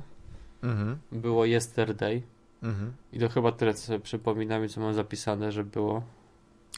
[0.62, 0.98] mhm.
[1.12, 2.22] było Yesterday.
[2.62, 2.92] Mhm.
[3.12, 6.02] I to chyba tyle, co sobie przypominam i co mam zapisane, że było.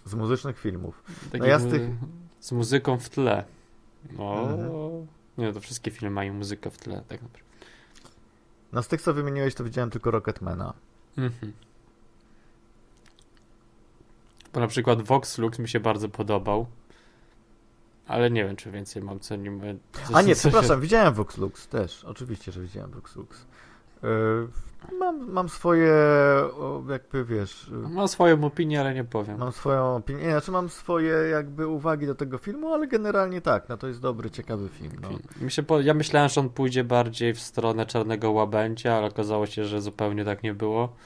[0.05, 1.03] Z muzycznych filmów.
[1.39, 1.83] no ja z, tych...
[2.41, 3.45] z muzyką w tle.
[4.19, 5.07] No, mhm.
[5.39, 7.53] nie, to wszystkie filmy mają muzykę w tle, tak naprawdę.
[8.73, 10.75] No z tych, co wymieniłeś, to widziałem tylko Rocketmana.
[11.19, 11.53] Mhm.
[14.53, 16.67] Bo na przykład Vox Lux mi się bardzo podobał.
[18.07, 19.61] Ale nie wiem, czy więcej mam co nim.
[20.15, 22.05] A nie, przepraszam, widziałem Vox Lux też.
[22.05, 23.47] Oczywiście, że widziałem Vox Lux.
[24.03, 24.49] Yy,
[24.99, 25.95] Mam, mam swoje,
[26.91, 27.71] jakby wiesz.
[27.71, 29.39] Mam swoją opinię, ale nie powiem.
[29.39, 33.77] Mam swoją opinię, znaczy mam swoje jakby uwagi do tego filmu, ale generalnie tak, no
[33.77, 34.93] to jest dobry, ciekawy film.
[35.03, 35.09] No.
[35.41, 39.47] Mi się po, ja myślałem, że on pójdzie bardziej w stronę czarnego łabędzia, ale okazało
[39.47, 40.97] się, że zupełnie tak nie było.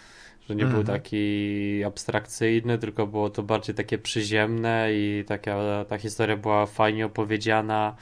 [0.49, 0.99] Że nie był mhm.
[0.99, 5.57] taki abstrakcyjny, tylko było to bardziej takie przyziemne i taka,
[5.89, 7.97] ta historia była fajnie opowiedziana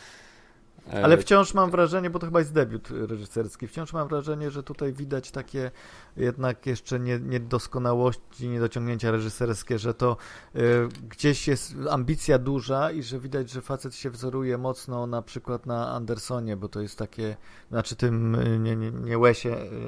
[0.93, 4.93] ale wciąż mam wrażenie, bo to chyba jest debiut reżyserski, wciąż mam wrażenie, że tutaj
[4.93, 5.71] widać takie
[6.17, 10.17] jednak jeszcze niedoskonałości, niedociągnięcia reżyserskie, że to
[10.57, 10.61] y,
[11.09, 15.89] gdzieś jest ambicja duża i że widać, że facet się wzoruje mocno na przykład na
[15.89, 17.37] Andersonie, bo to jest takie,
[17.71, 19.19] znaczy tym y, nie, nie, nie,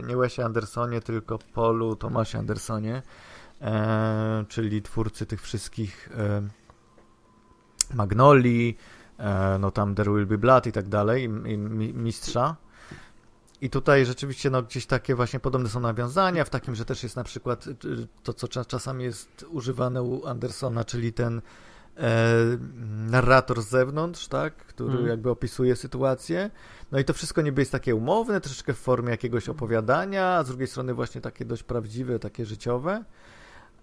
[0.02, 3.02] nie Wesie Andersonie, tylko Polu Tomasie Andersonie,
[3.60, 6.42] e, czyli twórcy tych wszystkich e,
[7.94, 8.95] Magnolii, E,
[9.58, 11.58] no tam There Will Be Blood i tak dalej, i, i
[11.94, 12.56] mistrza.
[13.60, 17.16] I tutaj rzeczywiście no, gdzieś takie właśnie podobne są nawiązania, w takim, że też jest
[17.16, 17.74] na przykład y,
[18.22, 21.40] to, co czasami jest używane u Andersona, czyli ten
[21.96, 22.12] e,
[23.10, 25.06] narrator z zewnątrz, tak, który mm.
[25.06, 26.50] jakby opisuje sytuację.
[26.92, 30.48] No i to wszystko niby jest takie umowne, troszeczkę w formie jakiegoś opowiadania, a z
[30.48, 33.04] drugiej strony właśnie takie dość prawdziwe, takie życiowe.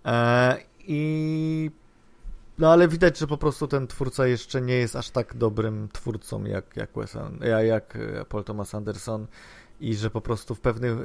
[0.06, 1.72] E, I
[2.58, 6.44] no ale widać, że po prostu ten twórca jeszcze nie jest aż tak dobrym twórcą
[6.44, 7.18] jak, jak, Wes,
[7.66, 7.98] jak
[8.30, 9.28] Paul Thomas Anderson
[9.80, 10.98] i że po prostu w pewnych,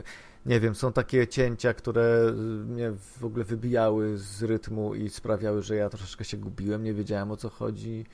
[0.46, 2.32] nie wiem, są takie cięcia, które
[2.66, 7.30] mnie w ogóle wybijały z rytmu i sprawiały, że ja troszeczkę się gubiłem, nie wiedziałem
[7.30, 8.06] o co chodzi.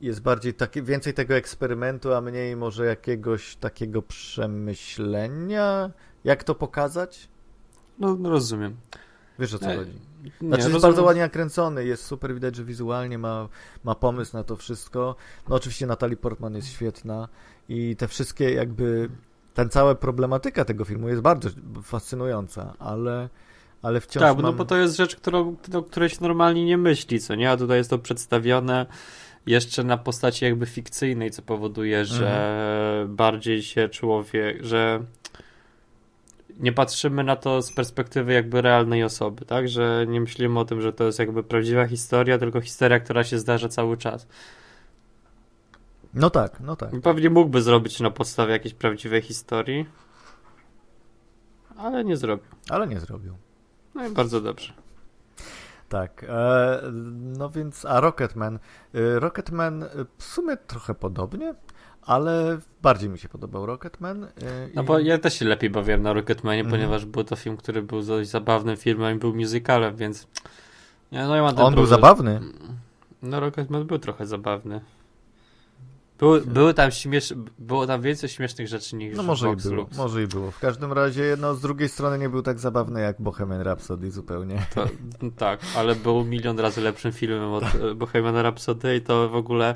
[0.00, 5.90] Jest bardziej taki, więcej tego eksperymentu, a mniej może jakiegoś takiego przemyślenia,
[6.24, 7.28] jak to pokazać?
[7.98, 8.76] No rozumiem.
[9.38, 9.92] Wiesz o co nie, chodzi?
[10.40, 13.48] Znaczy nie, jest bardzo ładnie nakręcony, jest super, widać, że wizualnie ma,
[13.84, 15.16] ma pomysł na to wszystko.
[15.48, 17.28] No oczywiście Natalie Portman jest świetna
[17.68, 19.08] i te wszystkie jakby
[19.54, 21.50] ten cała problematyka tego filmu jest bardzo
[21.82, 23.28] fascynująca, ale,
[23.82, 24.42] ale wciąż Tak, mam...
[24.42, 27.50] no bo to jest rzecz, którą, o której się normalnie nie myśli, co nie?
[27.50, 28.86] A tutaj jest to przedstawione
[29.46, 33.16] jeszcze na postaci jakby fikcyjnej, co powoduje, że mhm.
[33.16, 35.04] bardziej się człowiek, że
[36.58, 39.68] nie patrzymy na to z perspektywy jakby realnej osoby, tak?
[39.68, 43.38] Że nie myślimy o tym, że to jest jakby prawdziwa historia, tylko historia, która się
[43.38, 44.26] zdarza cały czas.
[46.14, 46.90] No tak, no tak.
[47.02, 49.86] Pewnie mógłby zrobić na podstawie jakiejś prawdziwej historii,
[51.76, 52.46] ale nie zrobił.
[52.70, 53.36] Ale nie zrobił.
[53.94, 54.72] No i bardzo dobrze.
[55.88, 56.82] Tak, e,
[57.12, 58.58] no więc, a Rocketman.
[58.94, 59.88] E, Rocketman e,
[60.18, 61.54] w sumie trochę podobnie,
[62.08, 64.24] ale bardziej mi się podobał Rocketman.
[64.24, 64.28] E,
[64.74, 64.84] no i...
[64.84, 66.72] bo ja też się lepiej bawiłem na Rocketmanie, mm.
[66.72, 70.26] ponieważ był to film, który był dość zabawnym filmem i był musicalem, więc...
[71.10, 71.74] Ja, no ja mam On problem.
[71.74, 72.40] był zabawny?
[73.22, 74.80] No Rocketman był trochę zabawny.
[76.18, 77.34] Były, były tam śmiesz...
[77.58, 79.96] było tam więcej śmiesznych rzeczy niż No może i było, Lux.
[79.96, 80.50] może i było.
[80.50, 84.66] W każdym razie, no z drugiej strony nie był tak zabawny jak Bohemian Rhapsody zupełnie.
[84.74, 84.86] To,
[85.36, 87.64] tak, ale był milion razy lepszym filmem od
[87.96, 89.74] Bohemian Rhapsody i to w ogóle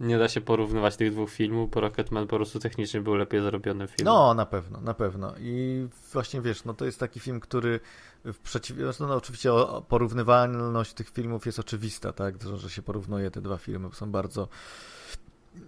[0.00, 3.86] nie da się porównywać tych dwóch filmów, bo Rocketman po prostu technicznie był lepiej zrobiony
[3.86, 4.04] film.
[4.04, 5.34] No, na pewno, na pewno.
[5.40, 7.80] I właśnie wiesz, no to jest taki film, który
[8.24, 9.50] w przeciwieństwie, no, no oczywiście
[9.88, 14.48] porównywalność tych filmów jest oczywista, tak, że się porównuje te dwa filmy, są bardzo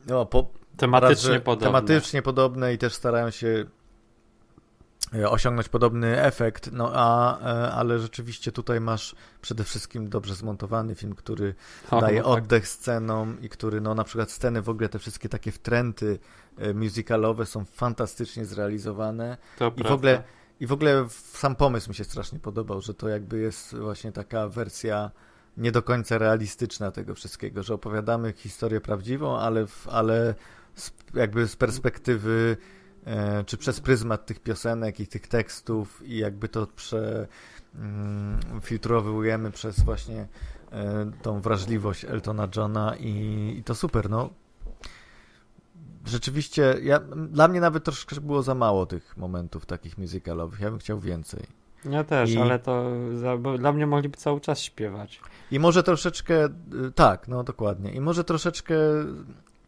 [0.06, 1.66] no, po, tematycznie raz, podobne.
[1.66, 3.64] Tematycznie podobne i też starają się
[5.12, 11.14] osiągnąć podobny efekt, no a, e, ale rzeczywiście tutaj masz przede wszystkim dobrze zmontowany film,
[11.14, 11.54] który
[11.90, 12.26] o, daje tak.
[12.26, 16.18] oddech scenom i który, no na przykład sceny w ogóle, te wszystkie takie wtręty
[16.58, 19.88] e, musicalowe są fantastycznie zrealizowane to i prawda.
[19.88, 20.22] w ogóle
[20.60, 24.48] i w ogóle sam pomysł mi się strasznie podobał, że to jakby jest właśnie taka
[24.48, 25.10] wersja
[25.56, 30.34] nie do końca realistyczna tego wszystkiego, że opowiadamy historię prawdziwą, ale, w, ale
[30.74, 32.77] z, jakby z perspektywy e,
[33.46, 37.26] czy przez pryzmat tych piosenek i tych tekstów i jakby to prze,
[37.74, 38.40] mm,
[39.52, 40.28] przez właśnie
[40.72, 44.30] e, tą wrażliwość Eltona Johna i, i to super, no
[46.08, 50.60] rzeczywiście, ja, dla mnie nawet troszkę było za mało tych momentów takich musicalowych.
[50.60, 51.42] Ja bym chciał więcej.
[51.84, 52.38] Ja też, I...
[52.38, 55.20] ale to za, dla mnie mogliby cały czas śpiewać.
[55.50, 56.50] I może troszeczkę, y,
[56.94, 57.92] tak, no dokładnie.
[57.92, 58.74] I może troszeczkę,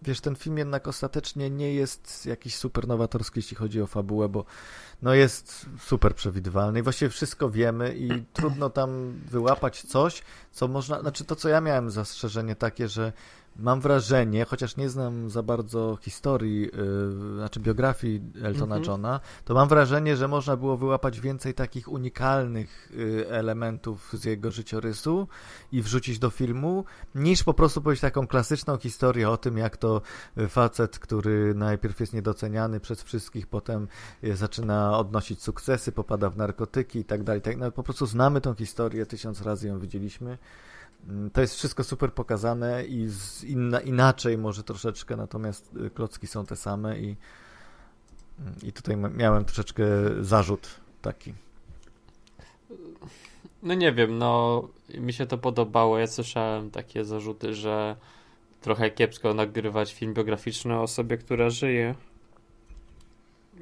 [0.03, 4.45] wiesz, ten film jednak ostatecznie nie jest jakiś super nowatorski, jeśli chodzi o fabułę, bo
[5.03, 10.23] no jest super przewidywalny i właściwie wszystko wiemy i trudno tam wyłapać coś,
[10.53, 13.13] co można, znaczy to, co ja miałem zastrzeżenie takie, że
[13.57, 18.89] mam wrażenie, chociaż nie znam za bardzo historii, yy, znaczy biografii Eltona mm -hmm.
[18.89, 24.51] Johna, to mam wrażenie, że można było wyłapać więcej takich unikalnych yy, elementów z jego
[24.51, 25.29] życiorysu
[25.73, 26.85] i wrzucić do filmu,
[27.15, 30.03] niż po prostu powiedzieć taką klasyczną historię o tym, jak to
[30.49, 33.89] facet, który najpierw jest niedoceniany przez wszystkich, potem
[34.25, 37.43] y, zaczyna odnosić sukcesy, popada w narkotyki i tak dalej.
[37.43, 40.39] Tak, no, po prostu znamy tą historię, tysiąc razy ją widzieliśmy.
[41.09, 43.09] Mm, to jest wszystko super pokazane i
[43.47, 47.17] inna, inaczej może troszeczkę, natomiast y, klocki są te same i,
[48.41, 49.85] mm, i tutaj miałem troszeczkę
[50.21, 51.35] zarzut taki.
[53.63, 54.63] No nie wiem, no
[54.95, 55.99] mi się to podobało.
[55.99, 57.97] Ja słyszałem takie zarzuty, że
[58.61, 61.95] trochę kiepsko nagrywać film biograficzny o osobie, która żyje.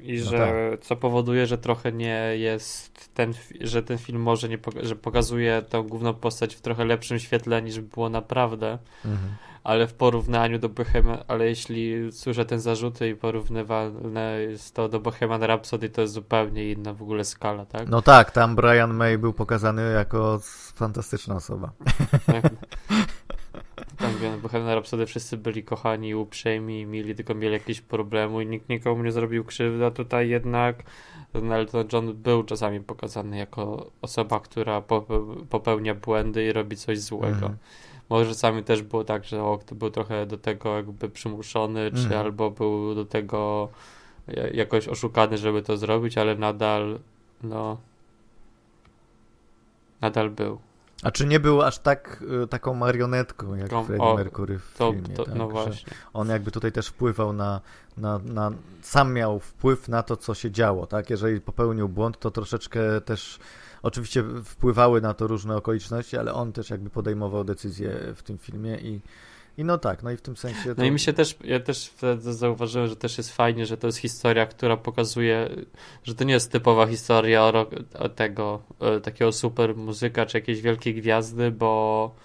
[0.01, 0.79] I no że tak.
[0.79, 5.83] co powoduje, że trochę nie jest ten, że ten film może nie, że pokazuje tą
[5.83, 8.77] główną postać w trochę lepszym świetle niż było naprawdę.
[9.05, 9.35] Mhm.
[9.63, 14.99] Ale w porównaniu do Bohemian, ale jeśli słyszę ten zarzuty i porównywalne jest to do
[14.99, 17.89] Bohemian Rhapsody, to jest zupełnie inna w ogóle skala, tak?
[17.89, 20.39] No tak, tam Brian May był pokazany jako
[20.75, 21.71] fantastyczna osoba.
[23.99, 24.11] Tak.
[24.13, 28.69] mówię, no Bohemian Rhapsody wszyscy byli kochani, uprzejmi, mili, tylko mieli jakieś problemy i nikt
[28.69, 30.83] nikomu nie zrobił krzywdy, a tutaj jednak
[31.33, 34.83] ten Elton John był czasami pokazany jako osoba, która
[35.49, 37.27] popełnia błędy i robi coś złego.
[37.27, 37.57] Mhm.
[38.09, 42.21] Może czasami też było tak, że o, był trochę do tego jakby przymuszony, czy mhm.
[42.21, 43.69] albo był do tego
[44.53, 46.99] jakoś oszukany, żeby to zrobić, ale nadal,
[47.43, 47.77] no,
[50.01, 50.59] nadal był.
[51.03, 54.91] A czy nie był aż tak y, taką marionetką jak Tom, Freddie Mercury w to,
[54.91, 55.15] filmie?
[55.15, 55.35] To, tak?
[55.35, 55.93] No właśnie.
[56.13, 57.61] on jakby tutaj też wpływał na,
[57.97, 61.09] na, na, sam miał wpływ na to, co się działo, tak?
[61.09, 63.39] Jeżeli popełnił błąd, to troszeczkę też
[63.83, 68.77] oczywiście wpływały na to różne okoliczności, ale on też jakby podejmował decyzje w tym filmie
[68.77, 69.01] i
[69.59, 70.75] i no tak, no i w tym sensie.
[70.75, 70.81] To...
[70.81, 73.87] No i mi się też, ja też wtedy zauważyłem, że też jest fajnie, że to
[73.87, 75.49] jest historia, która pokazuje,
[76.03, 77.51] że to nie jest typowa historia
[78.15, 82.15] tego, e, takiego super muzyka czy jakiejś wielkiej gwiazdy, bo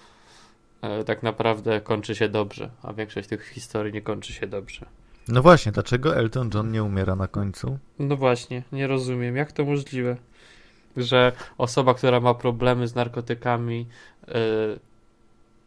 [0.83, 4.87] e, tak naprawdę kończy się dobrze, a większość tych historii nie kończy się dobrze.
[5.29, 7.79] No właśnie, dlaczego Elton John nie umiera na końcu?
[7.99, 10.17] No właśnie, nie rozumiem, jak to możliwe,
[10.97, 13.87] że osoba, która ma problemy z narkotykami,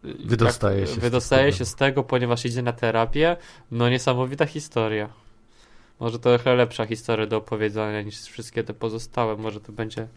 [0.03, 1.01] Wydostaje się.
[1.01, 3.37] Wydostaje z się z tego, ponieważ idzie na terapię.
[3.71, 5.09] No niesamowita historia.
[5.99, 9.35] Może to trochę lepsza historia do opowiedzenia niż wszystkie te pozostałe.
[9.37, 10.07] Może to będzie.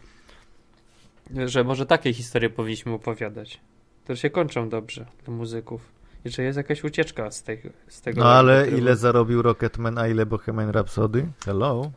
[1.45, 3.59] Że może takiej historie powinniśmy opowiadać.
[4.05, 5.81] To się kończą dobrze dla muzyków.
[6.25, 8.21] I że jest jakaś ucieczka z, tej, z tego.
[8.21, 11.27] No ale ile zarobił Rocketman, a ile Bohemian Rhapsody?
[11.45, 11.91] Hello?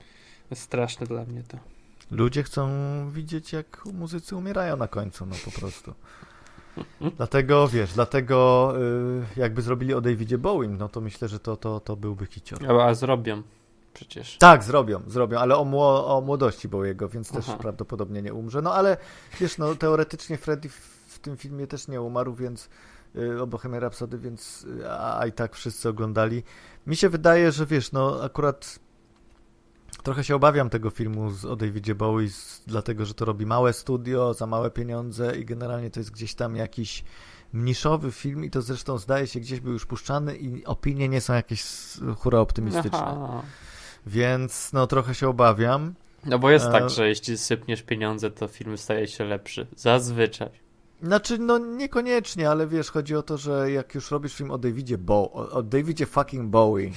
[0.55, 1.59] Straszne dla mnie to.
[2.11, 2.71] Ludzie chcą
[3.11, 5.95] widzieć, jak muzycy umierają na końcu, no po prostu.
[7.17, 8.73] Dlatego, wiesz, dlatego
[9.37, 12.59] y, jakby zrobili o Davidzie Bowie, no to myślę, że to, to, to byłby hicior.
[12.71, 13.43] A, a zrobią
[13.95, 14.39] przecież.
[14.39, 17.59] Tak, zrobią, zrobią, ale o, mło, o młodości Bowiego, więc też Aha.
[17.61, 18.63] prawdopodobnie nie umrze.
[18.63, 18.97] No ale
[19.41, 22.69] wiesz, no teoretycznie Freddy w, tym filmie też nie umarł, więc
[23.17, 26.43] y, o Bohemian Rhapsody, więc a, a i tak wszyscy oglądali.
[26.87, 28.79] Mi się wydaje, że wiesz, no akurat
[30.05, 33.73] Trochę się obawiam tego filmu z, o Davidzie Bowie, z, dlatego że to robi małe
[33.73, 37.05] studio, za małe pieniądze i generalnie to jest gdzieś tam jakiś
[37.53, 41.35] mniszowy film i to zresztą zdaje się gdzieś był już puszczany i opinie nie są
[41.35, 41.65] jakieś
[42.19, 42.99] hura optymistyczne.
[42.99, 43.43] Aha.
[44.07, 45.95] Więc no trochę się obawiam.
[46.25, 46.73] No bo jest e...
[46.73, 49.67] tak, że jeśli sypniesz pieniądze, to film staje się lepszy.
[49.77, 50.64] Zazwyczaj.
[51.05, 54.99] Znaczy, no niekoniecznie, ale wiesz, chodzi o to, że jak już robisz film o Davidzie
[54.99, 56.91] Bow, o, o Davidzie fucking Bowie,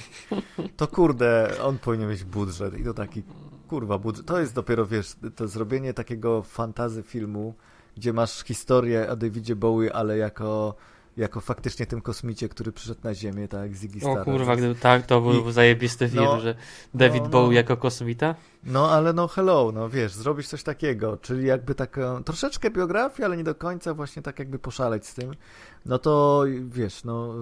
[0.76, 3.22] to kurde, on powinien mieć budżet i to taki,
[3.68, 4.26] kurwa, budżet.
[4.26, 7.54] To jest dopiero, wiesz, to zrobienie takiego fantazy filmu,
[7.96, 10.74] gdzie masz historię o Davidzie Bowie, ale jako
[11.18, 14.28] jako faktycznie tym kosmicie, który przyszedł na Ziemię, tak, Ziggy Stardust.
[14.28, 16.54] O kurwa, gdyby tak, to był I, zajebisty film, no, że
[16.94, 18.34] David no, Bowie no, jako kosmita?
[18.64, 23.36] No, ale no hello, no wiesz, zrobić coś takiego, czyli jakby taką, troszeczkę biografię, ale
[23.36, 25.34] nie do końca właśnie tak jakby poszaleć z tym,
[25.86, 27.34] no to wiesz, no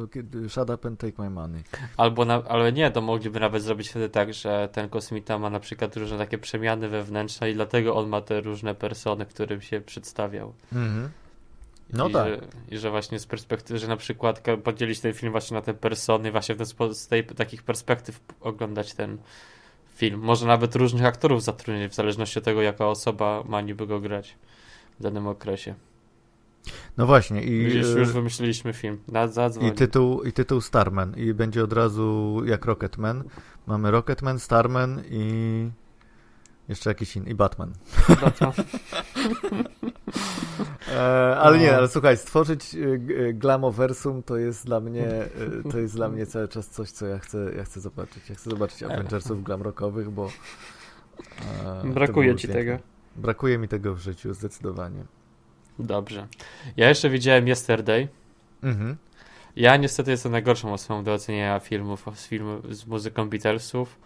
[0.48, 1.62] shut up and take my money.
[1.96, 5.60] Albo, na, ale nie, to mogliby nawet zrobić wtedy tak, że ten kosmita ma na
[5.60, 10.54] przykład różne takie przemiany wewnętrzne i dlatego on ma te różne persony, którym się przedstawiał.
[10.72, 11.10] Mhm.
[11.92, 12.28] No I tak.
[12.28, 15.74] Że, I że właśnie z perspektywy, że na przykład podzielić ten film właśnie na te
[15.74, 19.18] persony, właśnie w ten sposób, z tej, takich perspektyw oglądać ten
[19.94, 20.20] film.
[20.20, 24.36] Może nawet różnych aktorów zatrudnić, w zależności od tego, jaka osoba ma niby go grać
[25.00, 25.74] w danym okresie.
[26.96, 27.42] No właśnie.
[27.42, 28.98] I, Widzisz, już wymyśliliśmy film.
[29.60, 31.14] I tytuł, I tytuł Starman.
[31.16, 33.24] I będzie od razu jak Rocketman.
[33.66, 35.70] Mamy Rocketman, Starman i
[36.68, 37.30] jeszcze jakiś inny.
[37.30, 37.72] I Batman.
[38.08, 38.52] Batman.
[40.92, 41.76] e, ale nie, no.
[41.76, 42.78] ale słuchaj, stworzyć e,
[43.28, 45.28] e, glamoversum to jest dla mnie e,
[45.70, 48.28] to jest dla mnie cały czas coś, co ja chcę, ja chcę zobaczyć.
[48.28, 50.30] Ja chcę zobaczyć Avengersów glamrockowych, bo
[51.84, 52.78] e, brakuje ci tego.
[53.16, 55.04] Brakuje mi tego w życiu, zdecydowanie.
[55.78, 56.26] Dobrze.
[56.76, 58.08] Ja jeszcze widziałem Yesterday.
[58.62, 58.96] Mhm.
[59.56, 63.98] Ja niestety jestem najgorszą osobą do oceniania filmów z, filmu, z muzyką Beatlesów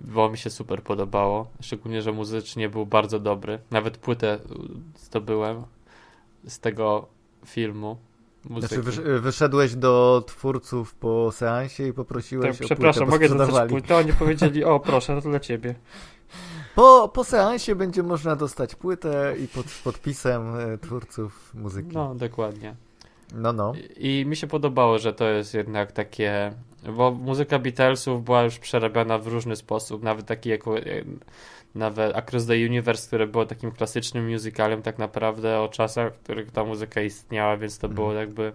[0.00, 1.46] bo mi się super podobało.
[1.60, 3.58] Szczególnie, że muzycznie był bardzo dobry.
[3.70, 4.38] Nawet płytę
[4.96, 5.62] zdobyłem
[6.46, 7.06] z tego
[7.46, 7.96] filmu.
[8.48, 8.74] Muzyki.
[8.74, 13.96] Znaczy wyszedłeś do twórców po seansie i poprosiłeś tak, o Przepraszam, mogę dostać płytę?
[13.96, 15.74] Oni powiedzieli, o proszę, to dla ciebie.
[16.74, 21.90] Po, po seansie będzie można dostać płytę i pod podpisem e, twórców muzyki.
[21.92, 22.76] No, dokładnie.
[23.34, 23.72] No, no.
[23.96, 26.52] I, I mi się podobało, że to jest jednak takie
[26.92, 30.82] bo muzyka Beatlesów była już przerabiana w różny sposób, nawet taki jako e,
[31.74, 36.50] nawet Across the Universe, które było takim klasycznym musicalem tak naprawdę o czasach, w których
[36.50, 38.28] ta muzyka istniała, więc to było mhm.
[38.28, 38.52] jakby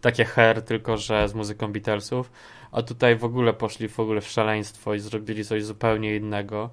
[0.00, 2.30] takie hair, tylko że z muzyką Beatlesów,
[2.72, 6.70] a tutaj w ogóle poszli w ogóle w szaleństwo i zrobili coś zupełnie innego.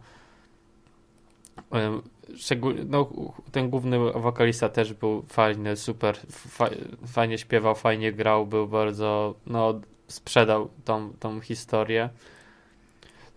[2.35, 3.09] szczególnie, no,
[3.51, 6.69] ten główny wokalista też był fajny, super, fa
[7.07, 9.81] fajnie śpiewał, fajnie grał, był bardzo, no,
[10.13, 12.09] sprzedał tą, tą historię.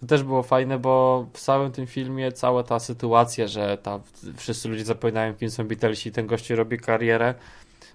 [0.01, 4.01] To też było fajne, bo w całym tym filmie cała ta sytuacja, że ta,
[4.37, 7.35] wszyscy ludzie zapominają, kim są Beatlesi, ten gościu robi karierę,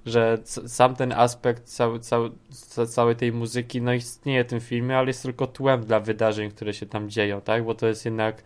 [0.05, 4.97] że sam ten aspekt cały, cały, ca- całej tej muzyki no istnieje w tym filmie,
[4.97, 7.65] ale jest tylko tłem dla wydarzeń, które się tam dzieją, tak?
[7.65, 8.43] Bo to jest jednak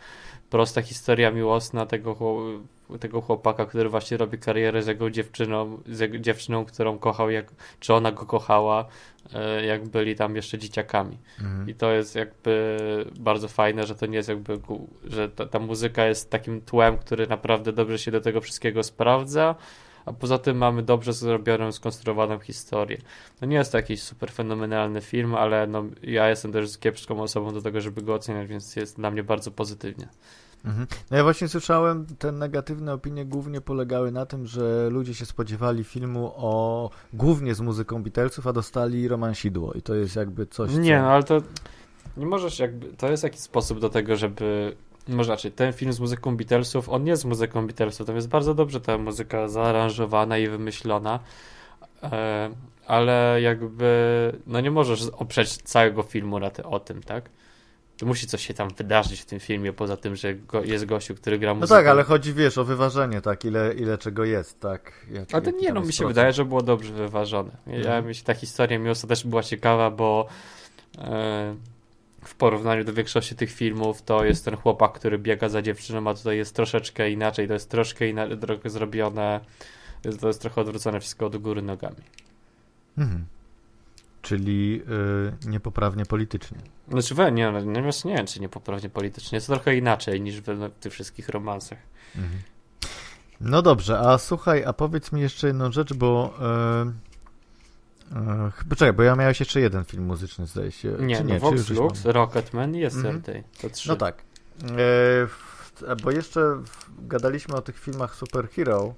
[0.49, 2.17] prosta historia miłosna tego,
[2.99, 7.51] tego chłopaka, który właśnie robi karierę z jego dziewczyną, z jego dziewczyną, którą kochał, jak,
[7.79, 8.85] czy ona go kochała,
[9.33, 11.17] e, jak byli tam jeszcze dzieciakami.
[11.39, 11.69] Mhm.
[11.69, 12.77] I to jest jakby
[13.19, 14.59] bardzo fajne, że to nie jest jakby,
[15.03, 19.55] że ta, ta muzyka jest takim tłem, który naprawdę dobrze się do tego wszystkiego sprawdza,
[20.05, 22.97] a poza tym mamy dobrze zrobioną, skonstruowaną historię.
[23.41, 27.53] No nie jest to jakiś super fenomenalny film, ale no, ja jestem też kiepską osobą
[27.53, 30.07] do tego, żeby go oceniać, więc jest dla mnie bardzo pozytywnie.
[30.65, 30.87] Mhm.
[31.11, 35.83] No ja właśnie słyszałem, te negatywne opinie głównie polegały na tym, że ludzie się spodziewali
[35.83, 40.97] filmu o głównie z muzyką Beatlesów, a dostali romansidło i to jest jakby coś, Nie,
[40.97, 41.01] co...
[41.01, 41.41] no ale to
[42.17, 44.75] nie możesz jakby, to jest jakiś sposób do tego, żeby
[45.07, 48.53] może raczej ten film z muzyką Beatlesów, on nie z muzyką Beatlesów, tam jest bardzo
[48.53, 51.19] dobrze ta muzyka zaaranżowana i wymyślona,
[52.03, 52.49] e,
[52.87, 57.29] ale jakby, no nie możesz oprzeć całego filmu na ty, o tym, tak?
[57.97, 61.15] To musi coś się tam wydarzyć w tym filmie, poza tym, że go, jest gościu,
[61.15, 61.75] który gra No muzykę.
[61.79, 65.05] tak, ale chodzi, wiesz, o wyważenie, tak, ile, ile czego jest, tak.
[65.11, 67.51] Jak, Ale to nie, no jest mi się wydaje, że było dobrze wyważone.
[67.67, 68.15] Ja, Mhm.
[68.25, 70.27] ta historia miłosna też była ciekawa, bo
[70.97, 71.55] e,
[72.27, 76.13] w porównaniu do większości tych filmów to jest ten chłopak, który biega za dziewczyną, a
[76.13, 79.39] tutaj jest troszeczkę inaczej, to jest troszkę inaczej zrobione,
[80.21, 82.01] to jest trochę odwrócone wszystko do góry nogami.
[82.97, 83.25] Mhm.
[84.21, 84.81] Czyli
[85.45, 86.57] y, niepoprawnie politycznie.
[86.87, 90.79] Znaczy, we, nie, no, nie, wiem, czy niepoprawnie politycznie, jest trochę inaczej niż w, w
[90.79, 91.77] tych wszystkich romansach.
[92.15, 92.41] Mhm.
[93.41, 96.33] No dobrze, a słuchaj, a powiedz mi jeszcze jedną rzecz, bo...
[96.41, 97.14] E,
[98.11, 100.91] e, chyba czekaj, bo ja miałeś jeszcze jeden film muzyczny, zdaje się.
[100.99, 102.05] Nie, czy no czy Vox już Lux?
[102.05, 103.05] Rocketman i Mhm.
[103.05, 103.89] Yesterday, to trzy.
[103.89, 104.15] No tak.
[104.17, 104.67] E,
[105.27, 105.71] w,
[106.03, 108.93] bo jeszcze w, gadaliśmy o tych filmach superhero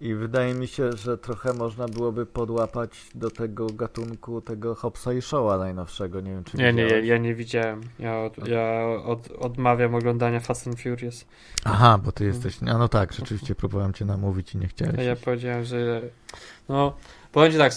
[0.00, 5.22] i wydaje mi się, że trochę można byłoby podłapać do tego gatunku tego Hopsa i
[5.22, 6.20] Showa najnowszego.
[6.20, 7.80] Nie wiem, czy Nie, nie, ja, ja nie widziałem.
[7.98, 11.24] Ja, od, ja od, odmawiam oglądania Fast and Furious.
[11.64, 12.58] Aha, bo ty jesteś...
[12.66, 15.06] A no tak, rzeczywiście próbowałem cię namówić i nie chciałeś.
[15.06, 16.02] Ja powiedziałem, że.
[16.68, 16.96] No,
[17.34, 17.72] powiem ci tak,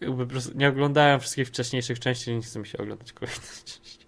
[0.00, 4.06] jakby po prostu nie oglądałem wszystkich wcześniejszych części, nie chcę mi się oglądać kolejnych części.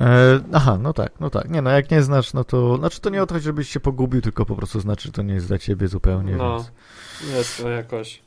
[0.00, 1.50] E, aha, no tak, no tak.
[1.50, 2.76] Nie, no jak nie znasz, no to...
[2.76, 5.22] Znaczy to nie o to, chodzi, żebyś się pogubił, tylko po prostu znaczy, że to
[5.22, 7.36] nie jest dla ciebie zupełnie, No, więc...
[7.36, 8.22] jest to jakoś.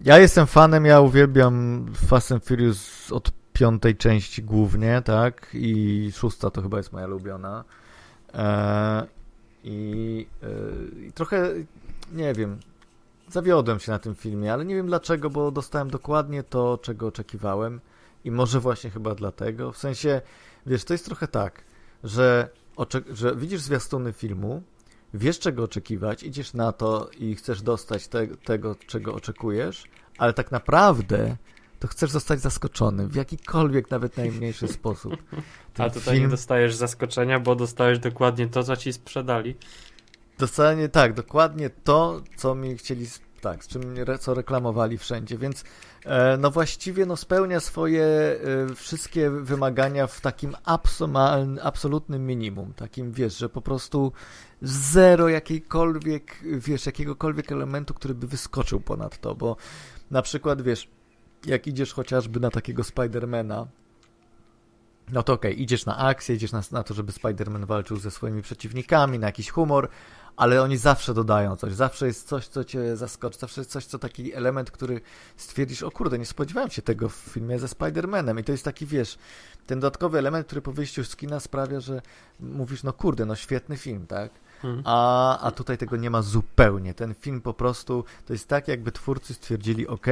[0.00, 5.50] Ja jestem fanem, ja uwielbiam Fast and Furious od piątej części głównie, tak?
[5.52, 7.64] I szósta to chyba jest moja ulubiona.
[8.34, 9.06] E,
[9.64, 11.50] i, e, I trochę,
[12.12, 12.58] nie wiem,
[13.34, 17.80] zawiodłem się na tym filmie, ale nie wiem dlaczego, bo dostałem dokładnie to, czego oczekiwałem.
[18.24, 19.72] I może właśnie chyba dlatego.
[19.72, 20.20] W sensie,
[20.66, 21.64] wiesz, to jest trochę tak,
[22.04, 22.48] że,
[23.12, 24.62] że widzisz zwiastuny filmu,
[25.14, 29.84] wiesz czego oczekiwać, idziesz na to i chcesz dostać te, tego, czego oczekujesz,
[30.18, 31.36] ale tak naprawdę
[31.78, 35.16] to chcesz zostać zaskoczony w jakikolwiek, nawet najmniejszy sposób.
[35.74, 39.56] Ten A tutaj nie dostajesz zaskoczenia, bo dostajesz dokładnie to, co ci sprzedali.
[40.38, 43.06] Dostanie, tak, dokładnie to, co mi chcieli,
[43.44, 43.82] tak, z czym
[44.20, 45.64] co reklamowali wszędzie, więc
[46.04, 53.12] e, no właściwie no spełnia swoje e, wszystkie wymagania w takim absol- absolutnym minimum, takim
[53.12, 54.12] wiesz, że po prostu
[54.62, 59.56] zero jakiejkolwiek, wiesz, jakiegokolwiek elementu, który by wyskoczył ponad to, bo
[60.10, 60.88] na przykład, wiesz,
[61.46, 63.66] jak idziesz chociażby na takiego Spidermana,
[65.12, 68.42] no to okej, idziesz na akcję, idziesz na, na to, żeby Spider-Man walczył ze swoimi
[68.42, 69.88] przeciwnikami, na jakiś humor,
[70.36, 73.98] ale oni zawsze dodają coś, zawsze jest coś, co cię zaskoczy, zawsze jest coś, co
[73.98, 75.00] taki element, który
[75.36, 78.86] stwierdzisz, o kurde, nie spodziewałem się tego w filmie ze Spider-Manem i to jest taki,
[78.86, 79.18] wiesz,
[79.66, 82.02] ten dodatkowy element, który po wyjściu z kina sprawia, że
[82.40, 84.30] mówisz, no kurde, no świetny film, tak?
[84.62, 84.82] Hmm.
[84.84, 86.94] A, a tutaj tego nie ma zupełnie.
[86.94, 90.06] Ten film po prostu to jest tak, jakby twórcy stwierdzili: OK,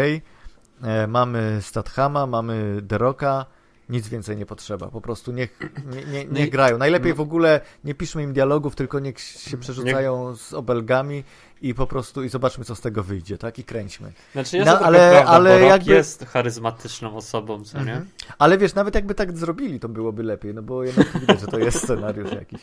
[0.83, 3.47] e, mamy Stathama, mamy The Rocka,
[3.89, 4.89] nic więcej nie potrzeba.
[4.89, 6.79] Po prostu niech, nie, nie, No niech grają.
[6.79, 11.25] Najlepiej no- w ogóle nie piszmy im dialogów, tylko niech się przerzucają z obelgami
[11.63, 13.59] i po prostu i zobaczmy, co z tego wyjdzie, tak?
[13.59, 14.13] I kręćmy.
[14.33, 17.93] Znaczy jest No, ale- prawda, ale bo jakby- jest charyzmatyczną osobą, co nie?
[17.93, 18.09] Mhm.
[18.39, 21.59] Ale wiesz, nawet jakby tak zrobili, to byłoby lepiej, no bo jednak widać, że to
[21.59, 22.61] jest scenariusz jakiś.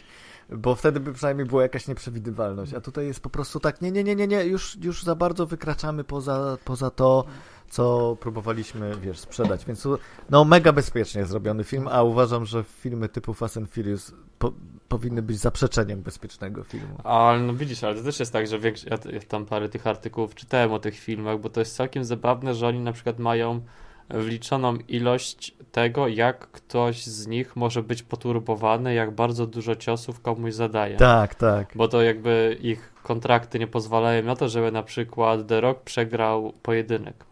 [0.50, 4.04] Bo wtedy by przynajmniej była jakaś nieprzewidywalność, a tutaj jest po prostu tak, nie, nie,
[4.04, 7.26] nie, nie, nie, już, już za bardzo wykraczamy poza, poza to,
[7.70, 9.66] co próbowaliśmy, wiesz, sprzedać.
[9.66, 9.88] Więc
[10.30, 14.54] no mega bezpiecznie zrobiony film, a uważam, że filmy typu Fast and Furious po,
[14.88, 16.98] powinny być zaprzeczeniem bezpiecznego filmu.
[17.04, 19.88] Ale no widzisz, ale to też jest tak, że większość, ja, ja tam parę tych
[19.88, 23.62] artykułów czytałem o tych filmach, bo to jest całkiem zabawne, że oni na przykład mają
[24.10, 30.54] wliczoną ilość tego, jak ktoś z nich może być poturbowany, jak bardzo dużo ciosów komuś
[30.54, 30.98] zadaje.
[30.98, 31.72] Tak, tak.
[31.76, 36.54] Bo to jakby ich kontrakty nie pozwalają na to, żeby na przykład The Rock przegrał
[36.62, 37.29] pojedynek.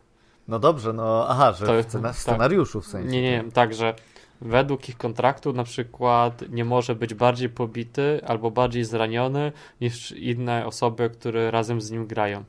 [0.47, 3.09] No dobrze, no aha, że to, scena, w scenariuszu w sensie.
[3.09, 3.93] Nie, nie, tak, tak że
[4.41, 10.65] według ich kontraktu na przykład nie może być bardziej pobity albo bardziej zraniony niż inne
[10.65, 12.43] osoby, które razem z nim grają.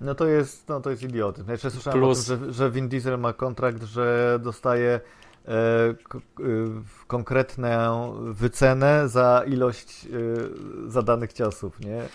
[0.00, 1.50] No to jest, no to jest idiotyzm.
[1.50, 2.26] Jeszcze słyszałem Plus...
[2.26, 5.00] tym, że, że Vin Diesel ma kontrakt, że dostaje
[5.44, 5.50] e,
[6.08, 6.42] k- e,
[7.06, 10.08] konkretną wycenę za ilość e,
[10.90, 12.02] zadanych ciosów, nie?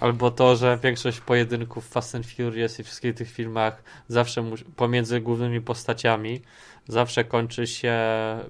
[0.00, 4.44] Albo to, że większość pojedynków Fast and Furious i wszystkich tych filmach zawsze
[4.76, 6.42] pomiędzy głównymi postaciami
[6.88, 7.98] zawsze kończy się,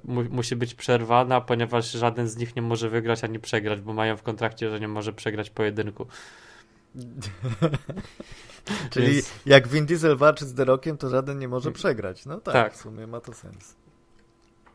[0.05, 4.17] mu- musi być przerwana, ponieważ żaden z nich nie może wygrać ani przegrać, bo mają
[4.17, 6.07] w kontrakcie, że nie może przegrać pojedynku.
[8.91, 9.31] Czyli Więc...
[9.47, 12.27] jak Vin Diesel walczy z The to żaden nie może przegrać.
[12.27, 12.75] No tak, tak.
[12.75, 13.75] w sumie ma to sens.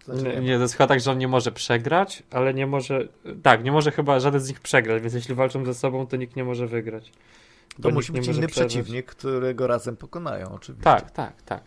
[0.06, 3.08] Znaczy, nie, nie, to jest chyba tak, że on nie może przegrać, ale nie może.
[3.44, 6.36] Tak, nie może chyba żaden z nich przegrać, więc jeśli walczą ze sobą, to nikt
[6.36, 7.12] nie może wygrać.
[7.82, 10.84] To musi być inny przeciwnik, którego razem pokonają, oczywiście.
[10.84, 11.64] Tak, tak, tak.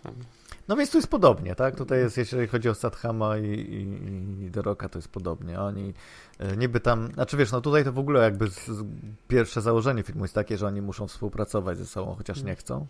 [0.69, 1.77] No więc tu jest podobnie, tak?
[1.77, 5.61] Tutaj jest, jeżeli chodzi o Stathama i, i, i The Rocka, to jest podobnie.
[5.61, 5.95] Oni
[6.39, 8.85] e, niby tam, znaczy wiesz, no tutaj to w ogóle jakby z, z
[9.29, 12.87] pierwsze założenie filmu jest takie, że oni muszą współpracować ze sobą, chociaż nie chcą.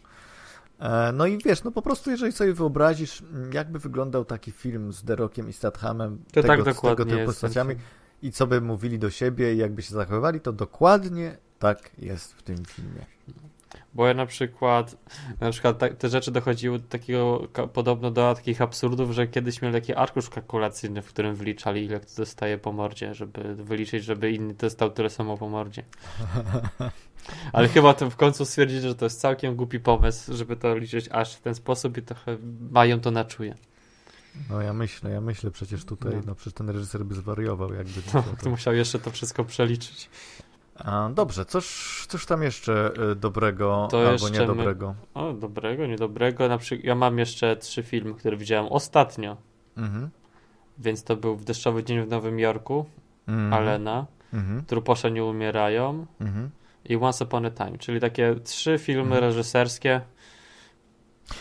[0.80, 3.22] E, no i wiesz, no po prostu jeżeli sobie wyobrazisz,
[3.52, 7.74] jakby wyglądał taki film z The Rockiem i Stathamem, to tego, tak tego typu postaciami
[8.22, 12.42] i co by mówili do siebie i jakby się zachowywali, to dokładnie tak jest w
[12.42, 13.06] tym filmie.
[13.94, 14.96] Bo ja na przykład,
[15.40, 19.94] na przykład te rzeczy dochodziły do takiego, podobno do takich absurdów, że kiedyś mieli taki
[19.94, 24.90] arkusz kalkulacyjny, w którym wliczali ile kto dostaje po mordzie, żeby wyliczyć, żeby inny dostał
[24.90, 25.82] tyle samo po mordzie.
[27.52, 31.08] Ale chyba to w końcu stwierdzili, że to jest całkiem głupi pomysł, żeby to liczyć
[31.12, 32.36] aż w ten sposób i trochę
[32.70, 33.54] mają to na czuje.
[34.50, 38.00] No ja myślę, ja myślę przecież tutaj, no, no przecież ten reżyser by zwariował jakby.
[38.14, 40.10] No, to musiał jeszcze to wszystko przeliczyć.
[40.78, 44.94] A, dobrze, cóż, cóż tam jeszcze y, dobrego to albo niedobrego?
[45.14, 45.22] My...
[45.22, 46.48] O, dobrego, niedobrego.
[46.48, 49.36] Na przykład ja mam jeszcze trzy filmy, które widziałem ostatnio.
[49.76, 50.10] Mhm.
[50.78, 52.86] Więc to był W deszczowy dzień w Nowym Jorku,
[53.28, 53.52] mhm.
[53.52, 54.64] Alena, mhm.
[54.64, 56.50] Truposze nie umierają mhm.
[56.88, 59.24] I Once Upon a Time, czyli takie trzy filmy mhm.
[59.24, 60.00] reżyserskie.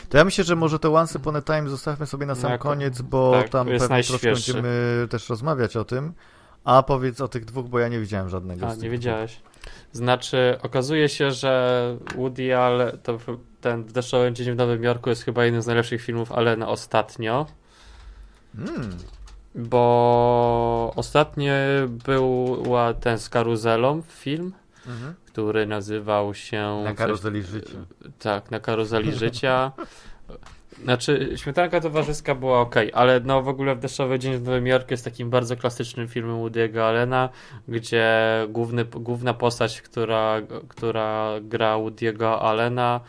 [0.10, 2.58] To ja myślę, że może to Once Upon a Time zostawmy sobie na sam no,
[2.58, 6.14] koniec, bo tak, tam pewnie troszkę będziemy też rozmawiać o tym.
[6.64, 8.68] A powiedz o tych dwóch, bo ja nie widziałem żadnego.
[8.68, 9.40] A, nie wiedziałeś.
[9.92, 13.18] Znaczy, okazuje się, że Woody Allen, to
[13.62, 16.68] ten w deszczowym dzień w Nowym Jorku jest chyba jeden z najlepszych filmów, ale na
[16.68, 17.46] ostatnio.
[18.56, 18.98] Hmm.
[19.56, 21.54] Bo ostatnio
[22.06, 22.64] był
[23.02, 24.54] ten z karuzelą film,
[24.88, 25.14] mhm.
[25.38, 26.82] Który nazywał się.
[26.84, 27.78] Na karuzeli coś, życia.
[28.20, 29.72] Tak, na karuzeli życia.
[30.84, 34.88] Znaczy, Śmietanka Towarzyska była ok, ale no w ogóle w Deszczowy Dzień w Nowym Jorku
[34.92, 37.30] jest takim bardzo klasycznym filmem Woody'ego Allena,
[37.68, 38.08] gdzie
[38.50, 43.02] główny, główna postać, która, która gra Woody'ego Allena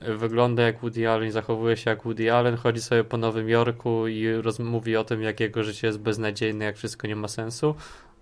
[0.00, 4.26] wygląda jak Woody Allen, zachowuje się jak Woody Allen, chodzi sobie po Nowym Jorku i
[4.58, 7.74] mówi o tym, jak jego życie jest beznadziejne, jak wszystko nie ma sensu.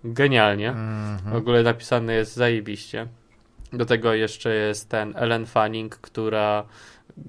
[0.03, 0.69] Genialnie.
[0.69, 1.31] Mm -hmm.
[1.31, 3.07] W ogóle napisane jest zajebiście.
[3.73, 6.65] Do tego jeszcze jest ten Ellen Fanning, która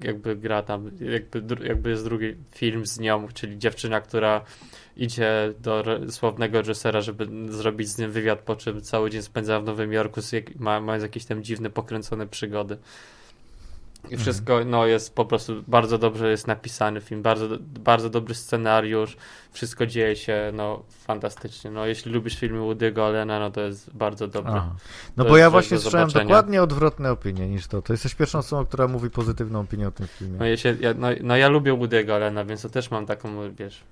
[0.03, 4.41] jakby gra tam, jakby, jakby jest drugi film z nią, czyli dziewczyna, która
[4.97, 9.63] idzie do sławnego reżysera, żeby zrobić z nim wywiad, po czym cały dzień spędza w
[9.63, 10.21] Nowym Jorku,
[10.59, 12.77] mając jakieś tam dziwne, pokręcone przygody.
[14.09, 14.69] I wszystko mhm.
[14.69, 19.17] no, jest po prostu bardzo dobrze jest napisany film, bardzo, bardzo dobry scenariusz,
[19.51, 21.71] wszystko dzieje się no, fantastycznie.
[21.71, 24.61] No, jeśli lubisz filmy Woody'ego Allena, no to jest bardzo dobre.
[25.17, 27.81] No to bo ja właśnie słyszałem dokładnie odwrotne opinie niż to.
[27.81, 30.39] To jesteś pierwszą osobą, która mówi pozytywną opinię o tym filmie.
[30.39, 33.53] No ja, się, ja, no, no ja lubię Woody'ego Allena, więc to też mam taką,
[33.55, 33.83] wiesz,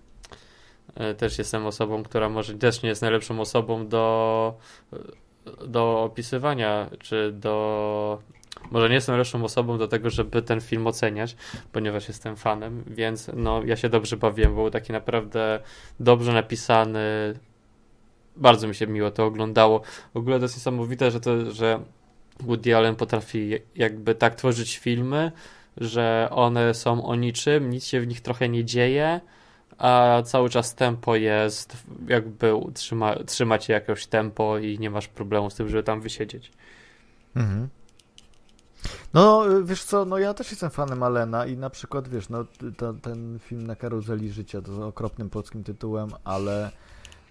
[0.95, 4.57] e, też jestem osobą, która może też nie jest najlepszą osobą do
[5.68, 8.20] do opisywania, czy do
[8.71, 11.35] może nie jestem lepszą osobą do tego, żeby ten film oceniać,
[11.71, 15.59] ponieważ jestem fanem, więc no ja się dobrze bawiłem, był taki naprawdę
[15.99, 16.99] dobrze napisany.
[18.35, 19.81] Bardzo mi się miło to oglądało.
[20.13, 21.79] W ogóle to jest niesamowite, że to, że
[22.39, 25.31] Woody Allen potrafi jakby tak tworzyć filmy,
[25.77, 29.21] że one są o niczym, nic się w nich trochę nie dzieje,
[29.77, 31.77] a cały czas tempo jest,
[32.07, 36.51] jakby trzyma, trzyma cię jakieś tempo i nie masz problemu z tym, żeby tam wysiedzieć.
[37.35, 37.69] Mhm.
[39.14, 42.45] No, wiesz co, no ja też jestem fanem Alena i na przykład, wiesz, no
[42.78, 46.72] to, ten film na karuzeli życia to z okropnym polskim tytułem, ale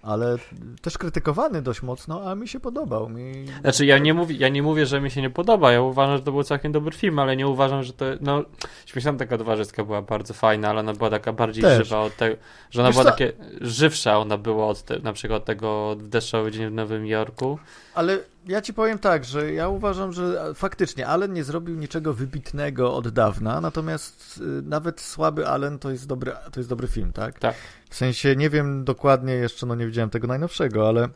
[0.03, 0.37] ale
[0.81, 3.09] też krytykowany dość mocno, a mi się podobał.
[3.09, 3.45] Mi...
[3.61, 5.71] Znaczy, ja nie, mówię, ja nie mówię, że mi się nie podoba.
[5.71, 8.05] Ja uważam, że to był całkiem dobry film, ale nie uważam, że to.
[8.21, 8.43] No,
[9.19, 11.87] taka towarzyska była bardzo fajna, ale ona była taka bardziej też.
[11.87, 12.35] żywa od tego,
[12.71, 13.11] że ona Wiesz była co?
[13.11, 17.59] takie żywsza, ona była od te, na przykład tego deszczowy dzień w Nowym Jorku.
[17.95, 22.95] Ale ja ci powiem tak, że ja uważam, że faktycznie Allen nie zrobił niczego wybitnego
[22.95, 27.39] od dawna, natomiast y, nawet słaby Allen to jest dobry, to jest dobry film, tak?
[27.39, 27.55] Tak.
[27.89, 31.09] W sensie nie wiem dokładnie jeszcze, no nie widziałem tego najnowszego, ale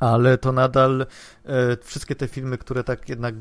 [0.00, 1.06] ale to nadal
[1.44, 3.34] e, wszystkie te filmy, które tak jednak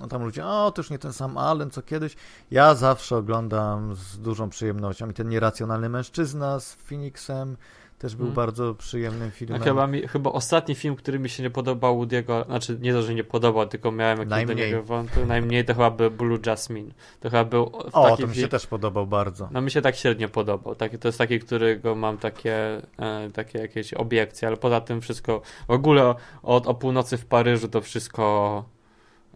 [0.00, 2.16] no tam ludzie, o to już nie ten sam Allen co kiedyś,
[2.50, 7.56] ja zawsze oglądam z dużą przyjemnością i ten nieracjonalny mężczyzna z Phoenixem,
[7.98, 8.34] też był hmm.
[8.34, 9.62] bardzo przyjemnym filmem.
[9.62, 13.02] A chyba, mi, chyba ostatni film, który mi się nie podobał Woody'ego, znaczy nie to,
[13.02, 14.56] że nie podobał, tylko miałem najmniej.
[14.56, 16.90] do niego wątku, najmniej to chyba był Blue Jasmine.
[17.20, 19.48] To chyba był O, to mi się też podobał bardzo.
[19.52, 20.74] No mi się tak średnio podobał.
[20.74, 25.42] Taki, to jest taki, którego mam takie, e, takie jakieś obiekcje, ale poza tym wszystko,
[25.68, 28.64] w ogóle od o północy w Paryżu to wszystko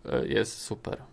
[0.05, 1.12] e, jest super.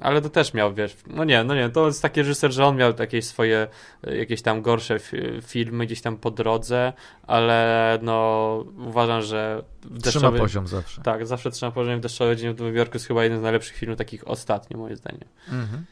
[0.00, 2.76] Ale to też miał, wiesz, no nie, no nie, to jest taki reżyser, że on
[2.76, 3.68] miał jakieś swoje,
[4.02, 4.98] jakieś tam gorsze
[5.42, 6.92] filmy gdzieś tam po drodze,
[7.22, 9.62] ale no uważam, że...
[10.02, 11.02] Trzyma poziom zawsze.
[11.02, 12.00] Tak, zawsze trzyma poziom.
[12.00, 15.28] Deszczowy Dzień w Nowym Jorku jest chyba jeden z najlepszych filmów, takich ostatnio, moim zdaniem.
[15.48, 15.84] Mhm.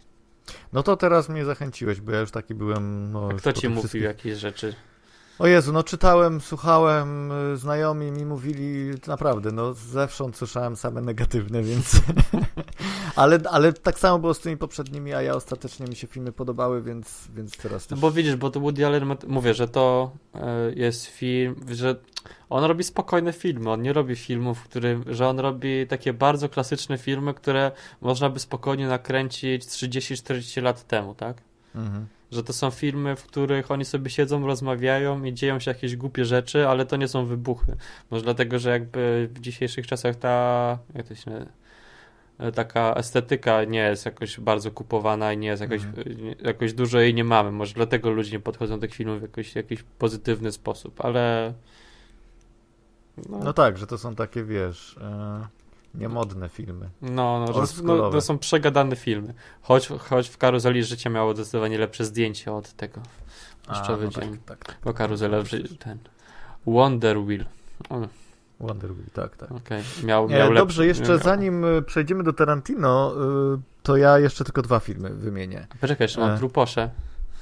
[0.72, 3.12] No to teraz mnie zachęciłeś, bo ja już taki byłem...
[3.12, 4.02] No, kto ci mówił wszystkich...
[4.02, 4.74] jakieś rzeczy?
[5.38, 11.62] O Jezu, no czytałem, słuchałem, y, znajomi mi mówili, naprawdę, no zewsząd słyszałem same negatywne,
[11.62, 11.92] więc...
[13.16, 16.82] ale, ale tak samo było z tymi poprzednimi, a ja ostatecznie mi się filmy podobały,
[16.82, 17.90] więc, więc teraz też...
[17.90, 21.96] No bo widzisz, bo to Woody Allen, mówię, że to e, jest film, że
[22.50, 26.48] on robi spokojne filmy, on nie robi filmów, w którym, że on robi takie bardzo
[26.48, 31.36] klasyczne filmy, które można by spokojnie nakręcić 30-40 lat temu, tak?
[31.74, 35.96] Mhm że to są filmy, w których oni sobie siedzą, rozmawiają i dzieją się jakieś
[35.96, 37.76] głupie rzeczy, ale to nie są wybuchy.
[38.10, 41.46] Może dlatego, że jakby w dzisiejszych czasach ta, jak to się
[42.54, 46.06] taka estetyka nie jest jakoś bardzo kupowana i nie jest jakoś, mhm.
[46.40, 47.52] jakoś dużo jej nie mamy.
[47.52, 51.54] Może dlatego ludzie nie podchodzą do tych filmów w jakoś, jakiś pozytywny sposób, ale...
[53.28, 53.38] No.
[53.38, 54.96] no tak, że to są takie, wiesz...
[55.00, 55.46] Yy
[55.96, 56.90] niemodne filmy.
[57.02, 59.34] No, no, że, no, to są przegadane filmy.
[59.62, 63.00] Choć, choć w Karuzeli Życia miało zdecydowanie lepsze zdjęcie od tego.
[63.68, 64.38] Deszczowy no dzień.
[64.38, 64.76] Tak, tak, tak.
[64.84, 65.38] Bo Karuzela,
[65.78, 65.98] ten
[66.66, 67.44] Wonder Wheel.
[67.88, 68.00] O.
[68.60, 69.52] Wonder Wheel, tak, tak.
[69.52, 69.82] Okay.
[70.04, 71.18] Miał, miał Dobrze, jeszcze miał...
[71.18, 73.14] zanim y, przejdziemy do Tarantino,
[73.54, 75.66] y, to ja jeszcze tylko dwa filmy wymienię.
[75.80, 76.38] Poczekaj, jeszcze mam e...
[76.38, 76.90] Truposze.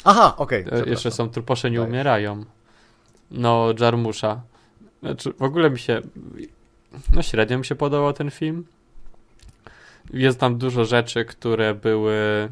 [0.04, 0.66] Aha, okej.
[0.66, 2.44] Okay, e, jeszcze są Truposze nie umierają.
[3.30, 4.40] No, Jarmusza.
[5.02, 6.02] Znaczy, w ogóle mi się
[7.12, 8.64] no średnio mi się podobał ten film.
[10.12, 12.48] Jest tam dużo rzeczy, które były...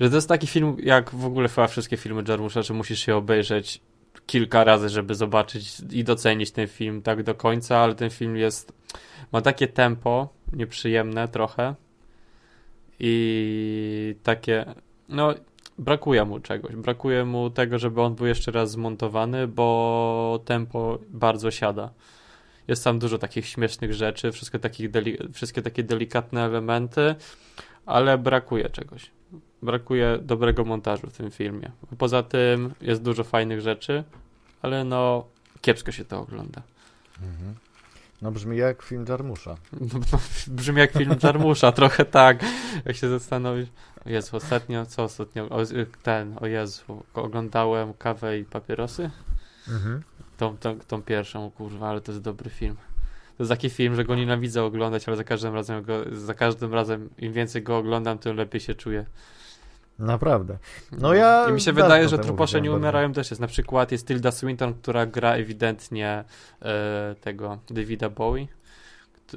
[0.00, 3.16] Że to jest taki film, jak w ogóle chyba wszystkie filmy Jarmusza, że musisz się
[3.16, 3.80] obejrzeć
[4.26, 8.72] kilka razy, żeby zobaczyć i docenić ten film tak do końca, ale ten film jest...
[9.32, 11.74] Ma takie tempo nieprzyjemne trochę
[13.00, 14.74] i takie...
[15.08, 15.34] No,
[15.78, 16.76] brakuje mu czegoś.
[16.76, 21.90] Brakuje mu tego, żeby on był jeszcze raz zmontowany, bo tempo bardzo siada.
[22.68, 24.90] Jest tam dużo takich śmiesznych rzeczy, wszystkie, takich
[25.32, 27.14] wszystkie takie delikatne elementy,
[27.86, 29.10] ale brakuje czegoś.
[29.62, 31.70] Brakuje dobrego montażu w tym filmie.
[31.98, 34.04] Poza tym jest dużo fajnych rzeczy,
[34.62, 35.24] ale no
[35.60, 36.62] kiepsko się to ogląda.
[37.22, 37.54] Mhm.
[38.22, 39.56] No brzmi jak film Jarmusza.
[39.80, 40.18] No,
[40.56, 42.44] brzmi jak film Jarmusza, trochę tak.
[42.84, 43.68] Jak się zastanowić.
[44.06, 45.48] Jezu, ostatnio, co ostatnio?
[45.48, 45.58] O,
[46.02, 49.10] ten, o Jezu, oglądałem kawę i papierosy.
[49.68, 50.02] Mhm.
[50.38, 52.76] Tą, tą, tą pierwszą, kurwa, ale to jest dobry film.
[53.36, 56.74] To jest taki film, że go nienawidzę oglądać, ale za każdym razem go, za każdym
[56.74, 59.06] razem im więcej go oglądam, tym lepiej się czuję.
[60.02, 60.58] Naprawdę.
[60.92, 61.46] No ja.
[61.50, 63.40] I mi się wydaje, że truposze nie umierają też jest.
[63.40, 66.24] Na przykład jest Tilda Swinton, która gra ewidentnie
[66.62, 68.46] e, tego Davida Bowie.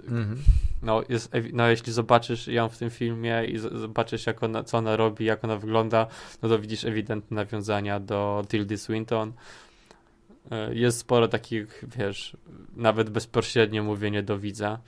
[0.01, 0.35] -hmm.
[0.83, 4.95] No, jest, no, jeśli zobaczysz ją w tym filmie i zobaczysz, jak ona, co ona
[4.95, 6.07] robi, jak ona wygląda,
[6.41, 9.33] no to widzisz ewidentne nawiązania do Tildy Swinton.
[10.51, 12.37] E, jest sporo takich, wiesz,
[12.75, 14.79] nawet bezpośrednio mówienie do widza.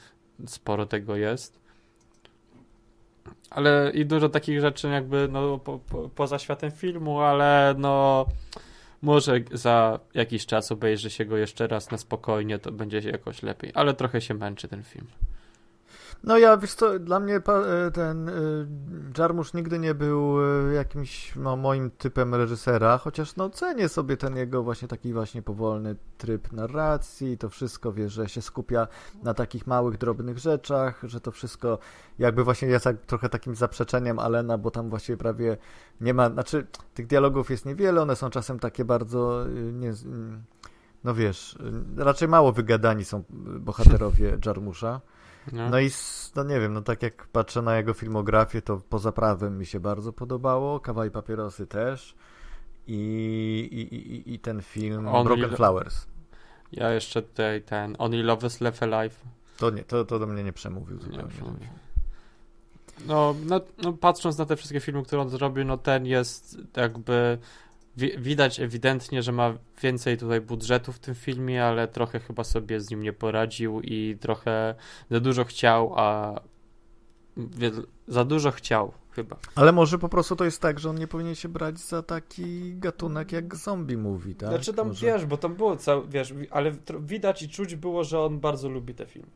[0.47, 1.66] Sporo tego jest.
[3.49, 8.25] Ale i dużo takich rzeczy jakby no, po, po, poza światem filmu, ale no
[9.01, 13.71] może za jakiś czas obejrzy się go jeszcze raz na spokojnie, to będzie jakoś lepiej.
[13.73, 15.07] Ale trochę się męczy ten film.
[16.23, 18.67] No ja, wiesz co, dla mnie e, ten y,
[19.17, 24.37] Jarmusz nigdy nie był y, jakimś no, moim typem reżysera, chociaż no cenię sobie ten
[24.37, 28.87] jego właśnie taki właśnie powolny tryb narracji, to wszystko, wiesz, że się skupia
[29.23, 31.79] na takich małych, drobnych rzeczach, że to wszystko
[32.19, 35.57] jakby właśnie jest jak, trochę takim zaprzeczeniem Alena, bo tam właściwie prawie
[36.01, 39.93] nie ma, znaczy tych dialogów jest niewiele, one są czasem takie bardzo nie,
[41.03, 41.57] no wiesz,
[41.97, 43.23] raczej mało wygadani są
[43.59, 45.01] bohaterowie Jarmusza.
[45.51, 45.69] No.
[45.69, 45.89] No i
[46.35, 49.79] no nie wiem, no tak jak patrzę na jego filmografię, to poza prawem mi się
[49.79, 52.15] bardzo podobało, Kawa i papierosy też
[52.87, 56.07] i, i, i, i ten film Only Broken Lo- Flowers.
[56.71, 59.15] Ja jeszcze tutaj ten Only Love is Left Alive.
[59.57, 61.31] To nie, to, to do mnie nie przemówił Nie zupełnie.
[61.41, 61.57] wiem.
[63.05, 67.37] No, no, no, patrząc na te wszystkie filmy, które on zrobił, no ten jest jakby
[67.97, 72.81] wi- widać ewidentnie, że ma więcej tutaj budżetu w tym filmie, ale trochę chyba sobie
[72.81, 74.75] z nim nie poradził i trochę
[75.11, 76.39] za dużo chciał, a
[78.07, 79.35] za dużo chciał chyba.
[79.55, 82.75] Ale może po prostu to jest tak, że on nie powinien się brać za taki
[82.75, 84.49] gatunek jak zombie mówi, tak?
[84.49, 85.05] Znaczy tam może...
[85.05, 88.69] wiesz, bo tam było całe, wiesz, wi- ale widać i czuć było, że on bardzo
[88.69, 89.27] lubi te filmy.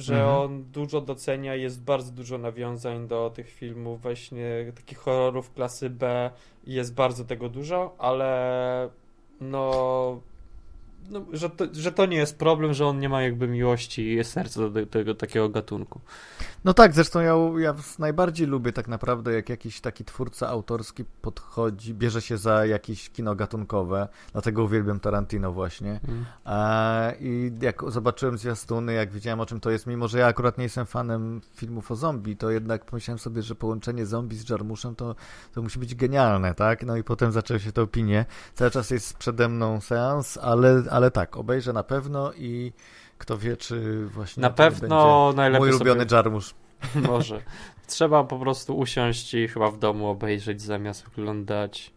[0.00, 0.36] Że Mhm.
[0.36, 6.30] on dużo docenia, jest bardzo dużo nawiązań do tych filmów, właśnie takich horrorów klasy B
[6.66, 8.90] jest bardzo tego dużo, ale
[9.40, 10.20] no,
[11.10, 14.24] no że, to, że to nie jest problem, że on nie ma jakby miłości i
[14.24, 16.00] serca do te- tego takiego gatunku.
[16.64, 21.94] No tak, zresztą ja, ja najbardziej lubię tak naprawdę, jak jakiś taki twórca autorski podchodzi,
[21.94, 26.00] bierze się za jakieś kino gatunkowe, dlatego uwielbiam Tarantino właśnie.
[26.44, 30.58] A, I jak zobaczyłem zwiastuny, jak wiedziałem o czym to jest, mimo że ja akurat
[30.58, 34.94] nie jestem fanem filmów o zombie, to jednak pomyślałem sobie, że połączenie zombie z Jarmuszem
[34.94, 35.14] to,
[35.54, 36.82] to musi być genialne, tak?
[36.82, 38.24] No i potem zaczęły się te opinie.
[38.54, 42.72] Cały czas jest przede mną seans, ale, ale tak, obejrzę na pewno i
[43.18, 45.92] kto wie, czy właśnie Na pewno będzie najlepiej mój sobie...
[45.92, 46.54] ulubiony Jarmusz.
[47.08, 47.42] Może.
[47.86, 51.92] Trzeba po prostu usiąść i chyba w domu obejrzeć zamiast oglądać.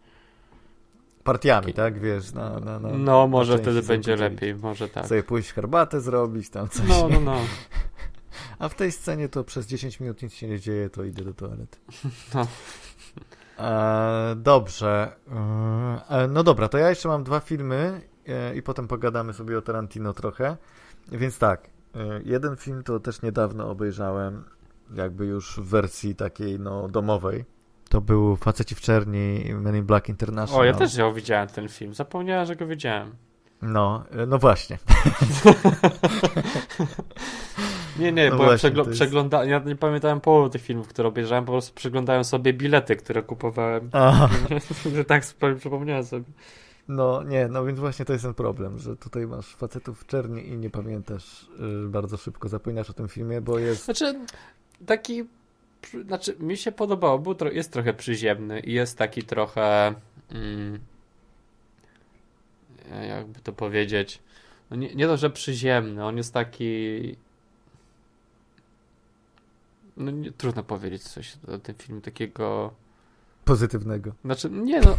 [1.24, 2.00] Partiami, tak?
[2.00, 5.06] Wiesz, na, na, na, No, może wtedy sobie będzie lepiej, może tak.
[5.06, 6.88] Sobie pójść herbatę zrobić, tam coś.
[6.88, 7.36] No, no, no.
[8.58, 11.34] A w tej scenie to przez 10 minut nic się nie dzieje, to idę do
[11.34, 11.78] toalety.
[12.34, 12.46] No.
[13.58, 15.12] E, dobrze.
[16.10, 18.13] E, no dobra, to ja jeszcze mam dwa filmy e,
[18.54, 20.56] i potem pogadamy sobie o Tarantino trochę.
[21.12, 24.44] Więc tak, e, jeden film to też niedawno obejrzałem,
[24.94, 27.44] jakby już w wersji takiej no domowej.
[27.88, 30.60] To był Faceci w Czerni, Men in Black International.
[30.60, 31.94] O, ja też ją widziałem ten film.
[31.94, 33.14] Zapomniałem, że go widziałem.
[33.62, 34.78] No, e, no właśnie.
[37.98, 39.44] Nie, nie, No bo właśnie, to jest- przegląda...
[39.44, 43.90] ja nie pamiętałem połowy tych filmów, które obejrzałem, po prostu przeglądałem sobie bilety, które kupowałem.
[43.92, 44.28] Aha.
[45.06, 45.22] tak
[45.58, 46.24] przypomniałem sobie.
[46.88, 50.48] No nie, no więc właśnie to jest ten problem, że tutaj masz facetów w czerni
[50.48, 51.48] i nie pamiętasz,
[51.84, 53.84] y, bardzo szybko zapominasz o tym filmie, bo jest...
[53.84, 54.20] Znaczy,
[54.86, 55.24] taki.
[56.06, 59.94] Znaczy, mi się podobało, był tro- jest trochę przyziemny i jest taki trochę.
[60.30, 60.78] Mm,
[63.08, 64.22] jakby to powiedzieć.
[64.70, 67.16] No nie, nie to, że przyziemny, on jest taki.
[69.96, 72.74] No nie, trudno powiedzieć coś o tym filmie takiego.
[73.44, 74.12] pozytywnego.
[74.24, 74.96] Znaczy, nie no.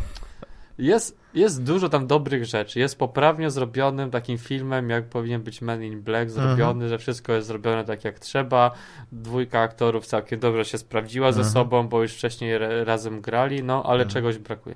[0.77, 2.80] Jest, jest dużo tam dobrych rzeczy.
[2.80, 6.89] Jest poprawnie zrobionym takim filmem, jak powinien być Men in Black zrobiony, Mhm.
[6.89, 8.72] że wszystko jest zrobione tak jak trzeba.
[9.11, 11.53] Dwójka aktorów całkiem dobrze się sprawdziła ze Mhm.
[11.53, 14.10] sobą, bo już wcześniej ra- razem grali, no ale Mhm.
[14.10, 14.76] czegoś brakuje.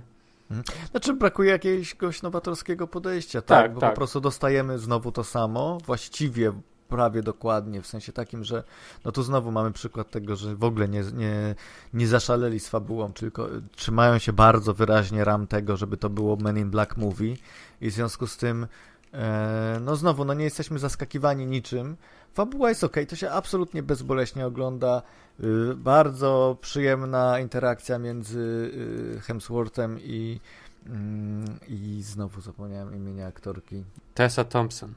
[0.92, 3.90] Znaczy brakuje jakiegoś nowatorskiego podejścia, tak, Tak, bo tak.
[3.90, 6.52] po prostu dostajemy znowu to samo, właściwie
[6.90, 8.64] prawie dokładnie, w sensie takim, że
[9.06, 11.56] no tu znowu mamy przykład tego, że w ogóle nie, nie,
[11.94, 16.36] nie zaszaleli z fabułą, tylko y, trzymają się bardzo wyraźnie ram tego, żeby to było
[16.36, 17.36] Men in Black Movie
[17.82, 18.68] i w związku z tym
[19.14, 21.96] e, no znowu, no nie jesteśmy zaskakiwani niczym.
[22.34, 25.02] Fabuła jest ok, to się absolutnie bezboleśnie ogląda.
[25.44, 28.72] Y, bardzo przyjemna interakcja między
[29.18, 30.40] y, Hemsworthem i,
[30.86, 33.84] mm, i znowu zapomniałem imienia aktorki.
[34.14, 34.94] Tessa Thompson.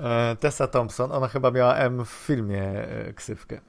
[0.00, 3.60] E, Tessa Thompson, ona chyba miała M w filmie e, ksywkę.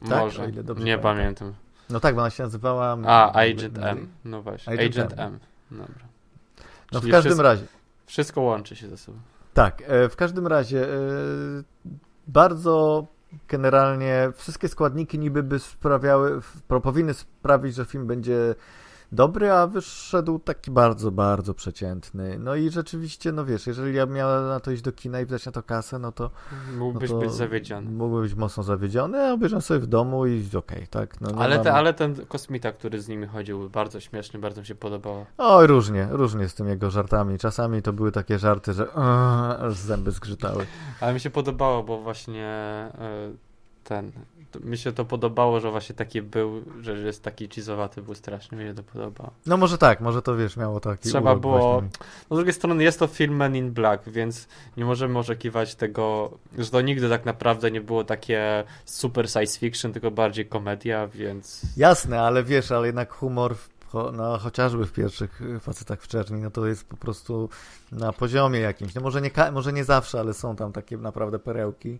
[0.00, 0.10] Tak?
[0.10, 0.48] Może.
[0.48, 1.48] Ile dobrze nie pamiętam.
[1.48, 1.54] pamiętam.
[1.90, 2.98] No tak, bo ona się nazywała...
[3.06, 3.78] A, Agent.
[3.78, 4.08] M.
[4.24, 4.72] No właśnie.
[4.72, 5.20] Agent Agent, M.
[5.20, 5.78] M.
[5.78, 6.04] Dobra.
[6.92, 7.64] No w każdym wszystko, razie.
[8.06, 9.18] Wszystko łączy się ze sobą.
[9.54, 10.86] Tak, e, w każdym razie
[12.26, 13.06] bardzo
[13.48, 16.40] generalnie wszystkie składniki niby by sprawiały,
[16.82, 18.54] powinny sprawić, że film będzie
[19.14, 22.38] dobry, a wyszedł taki bardzo, bardzo przeciętny.
[22.38, 25.46] No i rzeczywiście, no wiesz, jeżeli ja miałem na to iść do kina i wydać
[25.46, 26.30] na to kasę, no to,
[26.72, 27.90] no Mógłbyś to być zawiedziony.
[27.90, 31.20] mógłby być mocno zawiedziony, a obejrzałem sobie w domu i okej, tak?
[31.20, 31.64] No, Ale, mam...
[31.64, 35.26] te, ale ten kosmita, który z nimi chodził, bardzo śmieszny, bardzo mi się podobało.
[35.38, 37.38] Oj, różnie, różnie z tym jego żartami.
[37.38, 40.66] Czasami to były takie żarty, że aż zęby zgrzytały.
[41.00, 43.32] Ale mi się podobało, bo właśnie e,
[43.84, 44.12] ten.
[44.60, 48.64] Mi się to podobało, że właśnie taki był, że jest taki cheese'owaty, był strasznie, mi
[48.64, 49.30] się to podobało.
[49.46, 51.88] No może tak, może to wiesz, miało taki Trzeba było- właśnie.
[52.30, 56.30] No z drugiej strony jest to film Men in Black, więc nie możemy oczekiwać tego,
[56.58, 61.62] że to nigdy tak naprawdę nie było takie super science fiction, tylko bardziej komedia, więc
[61.76, 63.68] Jasne, ale wiesz, ale jednak humor, w,
[64.12, 67.48] no, chociażby w pierwszych y, facetach w czerni, no to jest po prostu
[67.92, 68.94] na poziomie jakimś.
[68.94, 71.98] No może nie, może nie zawsze, ale są tam takie naprawdę perełki.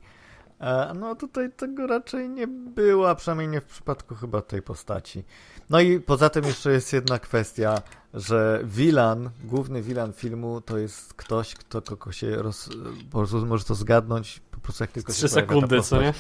[0.65, 5.25] E, no tutaj tego raczej nie było, a przynajmniej nie w przypadku chyba tej postaci.
[5.71, 7.83] No i poza tym jeszcze jest jedna kwestia,
[8.15, 12.69] że Wilan, główny Wilan filmu to jest ktoś, kto kogo się roz...
[13.11, 16.15] po prostu może to zgadnąć po prostu jak tylko trzy sekundy, co nie?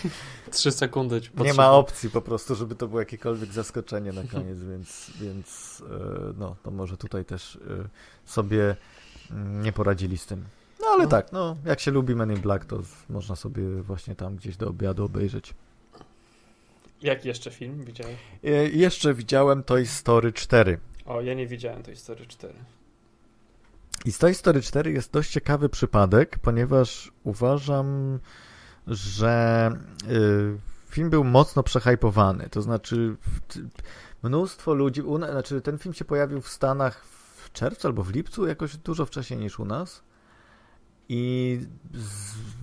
[0.50, 1.20] Trzy sekundy.
[1.36, 6.32] Nie ma opcji po prostu, żeby to było jakiekolwiek zaskoczenie na koniec, więc, więc e,
[6.38, 7.88] no, to może tutaj też e,
[8.24, 8.76] sobie
[9.30, 10.44] mm, nie poradzili z tym.
[10.84, 11.08] No ale No.
[11.08, 12.80] tak, no jak się lubi Men in Black, to
[13.10, 15.54] można sobie właśnie tam gdzieś do obiadu obejrzeć.
[17.02, 18.16] Jaki jeszcze film widziałeś?
[18.44, 20.78] E, jeszcze widziałem Toy Story 4.
[21.06, 22.54] O, ja nie widziałem tej Story 4.
[24.04, 28.18] I z Toy Story 4 jest dość ciekawy przypadek, ponieważ uważam,
[28.86, 29.70] że
[30.10, 30.58] y,
[30.90, 32.48] film był mocno przehypowany.
[32.50, 33.16] To znaczy,
[34.22, 35.02] mnóstwo ludzi.
[35.02, 38.76] U, na- znaczy, ten film się pojawił w Stanach w czerwcu albo w lipcu, jakoś
[38.76, 40.02] dużo wcześniej niż u nas.
[41.08, 41.60] I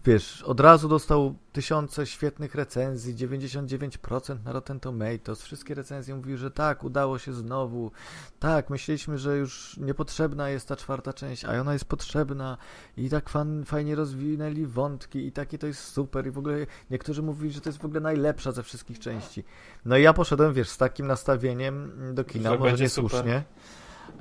[0.06, 5.42] wiesz, od razu dostał tysiące świetnych recenzji, 99% na Rotten Tomatoes.
[5.42, 7.92] Wszystkie recenzje mówiły, że tak, udało się znowu.
[8.40, 12.58] Tak, myśleliśmy, że już niepotrzebna jest ta czwarta część, a ona jest potrzebna
[12.98, 17.22] i tak fan, fajnie rozwinęli wątki i takie to jest super i w ogóle niektórzy
[17.22, 19.44] mówili, że to jest w ogóle najlepsza ze wszystkich części.
[19.86, 23.44] No i ja poszedłem, wiesz, z takim nastawieniem do kina, Że może niesłusznie.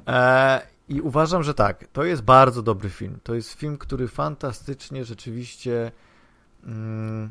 [0.07, 3.19] E, I uważam, że tak, to jest bardzo dobry film.
[3.23, 5.93] To jest film, który fantastycznie rzeczywiście
[6.65, 7.31] mm,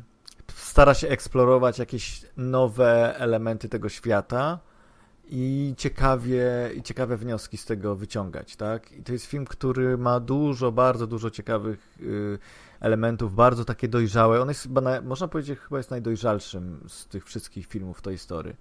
[0.54, 4.58] stara się eksplorować jakieś nowe elementy tego świata
[5.24, 6.44] i ciekawie,
[6.76, 8.92] i ciekawe wnioski z tego wyciągać, tak?
[8.92, 12.38] I to jest film, który ma dużo, bardzo dużo ciekawych y,
[12.80, 14.40] elementów, bardzo takie dojrzałe.
[14.40, 18.56] On jest chyba, na, można powiedzieć, chyba jest najdojrzalszym z tych wszystkich filmów tej historii.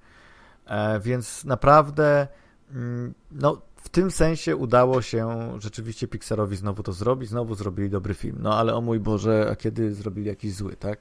[0.65, 2.27] E, więc naprawdę,
[2.71, 8.13] mm, no, w tym sensie udało się rzeczywiście Pixarowi znowu to zrobić, znowu zrobili dobry
[8.13, 8.35] film.
[8.39, 10.99] No ale o mój Boże, a kiedy zrobili jakiś zły, tak?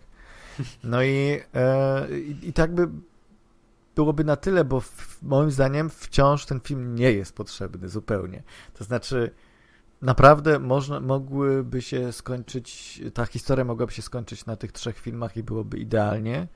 [0.85, 2.89] No i, e, i, i tak by
[3.97, 8.43] byłoby na tyle, bo w, moim zdaniem wciąż ten film nie jest potrzebny zupełnie.
[8.75, 9.31] To znaczy,
[10.03, 15.43] naprawdę można, mogłyby się skończyć, ta historia mogłaby się skończyć na tych trzech filmach i
[15.43, 16.49] byłoby idealnie.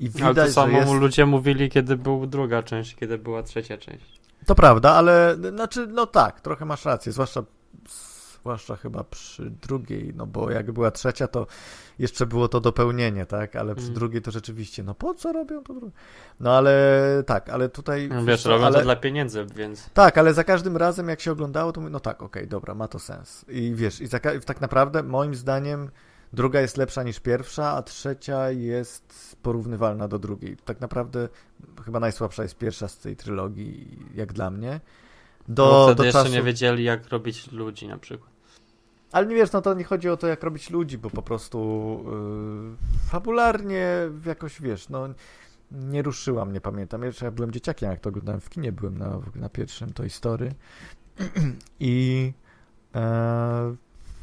[0.00, 0.92] I widać, Ale to że samo jest...
[0.92, 4.17] ludzie mówili, kiedy była druga część, kiedy była trzecia część.
[4.48, 7.42] To prawda, ale znaczy, no tak, trochę masz rację, zwłaszcza,
[8.40, 11.46] zwłaszcza chyba przy drugiej, no bo jak była trzecia, to
[11.98, 13.94] jeszcze było to dopełnienie, tak, ale przy Mm.
[13.94, 15.96] drugiej to rzeczywiście, no po co robią to drugie?
[16.40, 16.72] No ale
[17.26, 18.08] tak, ale tutaj...
[18.12, 21.32] No wiesz, robią ale, to dla pieniędzy, więc Tak, ale za każdym razem jak się
[21.32, 23.44] oglądało, to mówię, no tak, okej, dobra, ma to sens.
[23.48, 25.90] I wiesz, i za, tak naprawdę moim zdaniem
[26.32, 30.56] druga jest lepsza niż pierwsza, a trzecia jest porównywalna do drugiej.
[30.64, 31.28] Tak naprawdę
[31.84, 34.80] chyba najsłabsza jest pierwsza z tej trylogii, jak dla mnie.
[35.48, 36.34] Do, Bo wtedy do jeszcze czasu...
[36.34, 38.30] nie wiedzieli, jak robić ludzi na przykład.
[39.12, 41.58] Ale nie wiesz, no to nie chodzi o to, jak robić ludzi, bo po prostu
[42.70, 43.88] yy, fabularnie
[44.26, 45.08] jakoś, wiesz, no
[45.72, 47.02] nie ruszyła mnie, pamiętam.
[47.02, 50.52] Jeszcze ja byłem dzieciakiem, jak to oglądałem w kinie, byłem na, na pierwszym Toy Story
[51.80, 52.32] i
[52.94, 53.76] e,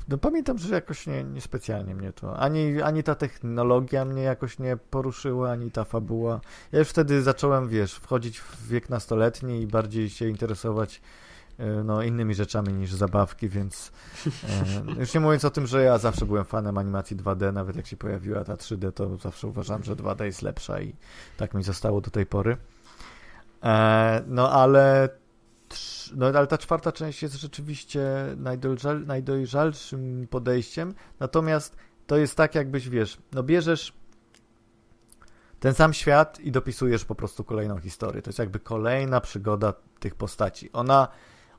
[0.08, 4.78] no pamiętam, że jakoś nie, niespecjalnie mnie to, ani, ani ta technologia mnie jakoś nie
[4.78, 6.42] poruszyła, ani ta fabuła.
[6.72, 11.02] Ja już wtedy zacząłem, wiesz, wchodzić w wiek nastoletni i bardziej się interesować
[11.58, 13.92] e, no, innymi rzeczami niż zabawki, więc
[14.98, 17.88] e, już nie mówiąc o tym, że ja zawsze byłem fanem animacji 2D, nawet jak
[17.88, 20.96] się pojawiła ta 3D, to zawsze uważam, że 2D jest lepsza i
[21.38, 22.58] tak mi zostało do tej pory.
[23.64, 25.10] E, no ale
[26.16, 28.02] no ale ta czwarta część jest rzeczywiście
[28.38, 31.76] najdojrzal, najdojrzalszym podejściem, natomiast
[32.08, 33.94] to jest tak jakbyś, wiesz, no bierzesz
[35.60, 38.22] ten sam świat i dopisujesz po prostu kolejną historię.
[38.22, 40.70] To jest jakby kolejna przygoda tych postaci.
[40.74, 41.08] Ona,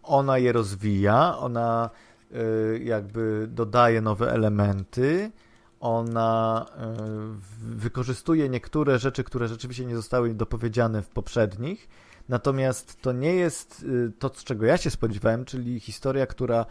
[0.02, 1.90] ona je rozwija, ona
[2.32, 5.30] y, jakby dodaje nowe elementy,
[5.80, 11.88] ona y, wykorzystuje niektóre rzeczy, które rzeczywiście nie zostały dopowiedziane w poprzednich,
[12.28, 16.66] natomiast to nie jest y, to, z czego ja się spodziewałem, czyli historia, która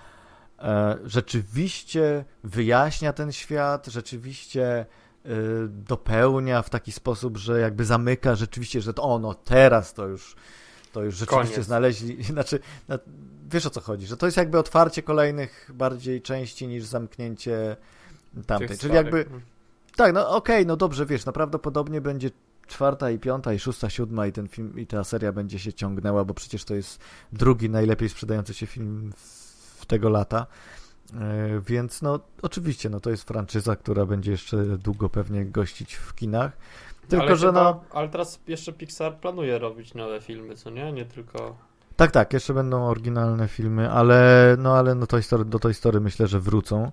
[0.60, 4.86] e, rzeczywiście wyjaśnia ten świat, rzeczywiście
[5.26, 5.30] y,
[5.68, 10.36] dopełnia w taki sposób, że jakby zamyka rzeczywiście, że to ono teraz to już
[10.91, 11.65] to już rzeczywiście Koniec.
[11.68, 12.99] znaleźli, znaczy na,
[13.49, 17.77] wiesz o co chodzi, że to jest jakby otwarcie kolejnych bardziej części niż zamknięcie
[18.48, 19.26] tamtej, czyli jakby
[19.95, 22.32] Tak, no okej, no dobrze, wiesz, no prawdopodobnie będzie
[22.67, 26.25] czwarta i piąta i szósta, siódma i ten film, i ta seria będzie się ciągnęła,
[26.25, 26.99] bo przecież to jest
[27.33, 29.13] drugi najlepiej sprzedający się film
[29.77, 30.47] w tego lata.
[31.13, 36.15] E, Więc no oczywiście, no to jest franczyza, która będzie jeszcze długo pewnie gościć w
[36.15, 36.51] kinach.
[37.09, 37.83] Tylko, ale że chyba, no.
[37.93, 40.91] Ale teraz jeszcze Pixar planuje robić nowe filmy, co nie?
[40.91, 41.57] Nie tylko...
[41.95, 45.99] Tak, tak, jeszcze będą oryginalne filmy, ale no ale no Toy Story, do Toy Story
[45.99, 46.91] myślę, że wrócą.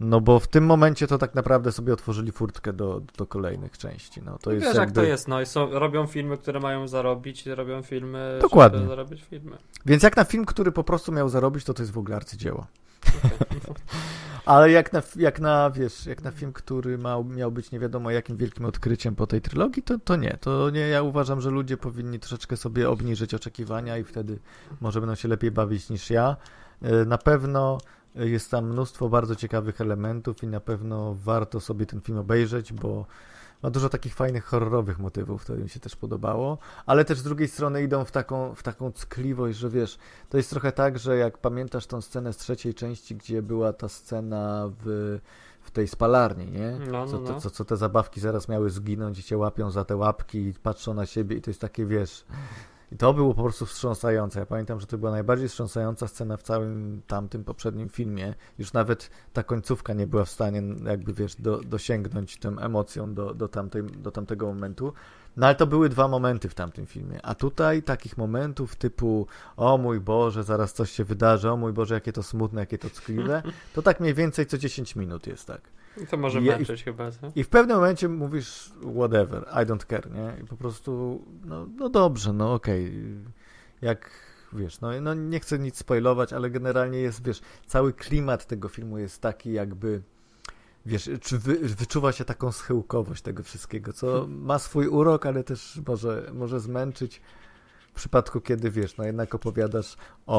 [0.00, 4.22] No bo w tym momencie to tak naprawdę sobie otworzyli furtkę do, do kolejnych części.
[4.22, 4.94] No to I jest wiesz jak jakby...
[4.94, 8.78] to jest, no i są, robią filmy, które mają zarobić i robią filmy, Dokładnie.
[8.78, 9.56] żeby zarobić filmy.
[9.86, 12.66] Więc jak na film, który po prostu miał zarobić, to to jest w ogóle arcydzieło.
[14.44, 18.10] Ale jak na, jak na, wiesz, jak na film, który ma, miał być nie wiadomo
[18.10, 20.38] jakim wielkim odkryciem po tej trylogii, to, to nie.
[20.40, 24.38] To nie, ja uważam, że ludzie powinni troszeczkę sobie obniżyć oczekiwania i wtedy
[24.80, 26.36] może będą się lepiej bawić niż ja.
[26.82, 27.78] E, Na pewno
[28.14, 33.06] jest tam mnóstwo bardzo ciekawych elementów i na pewno warto sobie ten film obejrzeć, bo
[33.62, 37.48] ma dużo takich fajnych horrorowych motywów, to mi się też podobało, ale też z drugiej
[37.48, 39.98] strony idą w taką, w taką ckliwość, że wiesz,
[40.28, 43.88] to jest trochę tak, że jak pamiętasz tą scenę z trzeciej części, gdzie była ta
[43.88, 45.18] scena w,
[45.62, 46.78] w tej spalarni, nie?
[46.90, 47.40] No, no, Co, to, no.
[47.40, 50.94] co, co te zabawki zaraz miały zginąć i cię łapią za te łapki i patrzą
[50.94, 52.24] na siebie i to jest takie, wiesz...
[52.92, 54.40] I to było po prostu wstrząsające.
[54.40, 58.34] Ja pamiętam, że to była najbardziej wstrząsająca scena w całym tamtym poprzednim filmie.
[58.58, 63.34] Już nawet ta końcówka nie była w stanie, jakby wiesz, do, dosięgnąć tą emocją do,
[63.34, 64.92] do, tamtej, do tamtego momentu.
[65.36, 67.20] No ale to były dwa momenty w tamtym filmie.
[67.22, 71.94] A tutaj takich momentów typu o mój Boże, zaraz coś się wydarzy, o mój Boże,
[71.94, 73.42] jakie to smutne, jakie to ckliwe,
[73.74, 75.60] to tak mniej więcej co 10 minut jest tak.
[76.02, 77.32] I to może męczyć chyba, co?
[77.36, 80.42] I w pewnym momencie mówisz whatever, I don't care, nie?
[80.42, 82.92] I po prostu, no, no dobrze, no okej.
[83.82, 84.10] Jak,
[84.52, 88.98] wiesz, no, no nie chcę nic spoilować, ale generalnie jest, wiesz, cały klimat tego filmu
[88.98, 90.02] jest taki jakby,
[90.86, 95.80] wiesz, czy wy, wyczuwa się taką schyłkowość tego wszystkiego, co ma swój urok, ale też
[95.86, 97.20] może, może zmęczyć
[97.98, 99.96] przypadku, kiedy, wiesz, no jednak opowiadasz
[100.26, 100.38] o,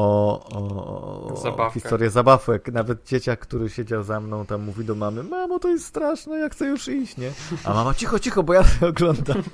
[0.52, 2.72] o, o historię zabawek.
[2.72, 6.48] Nawet dzieciak, który siedział za mną, tam mówi do mamy, mamo, to jest straszne, ja
[6.48, 7.32] chcę już iść, nie?
[7.64, 9.42] A mama, cicho, cicho, bo ja to oglądam.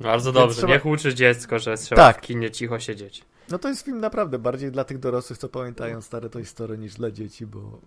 [0.00, 2.18] Bardzo Więc dobrze, trzeba- niech uczy dziecko, że trzeba Tak.
[2.18, 3.24] w kinie cicho siedzieć.
[3.50, 6.94] No to jest film naprawdę bardziej dla tych dorosłych, co pamiętają stare Toy Story, niż
[6.94, 7.80] dla dzieci, bo...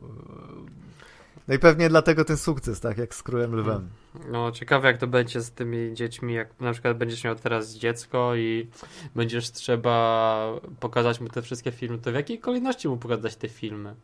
[1.50, 3.90] No i pewnie dlatego ten sukces, tak, jak z Królem Lwem.
[4.32, 8.36] No, ciekawe jak to będzie z tymi dziećmi, jak na przykład będziesz miał teraz dziecko
[8.36, 8.70] i
[9.16, 13.96] będziesz trzeba pokazać mu te wszystkie filmy, to w jakiej kolejności mu pokazać te filmy?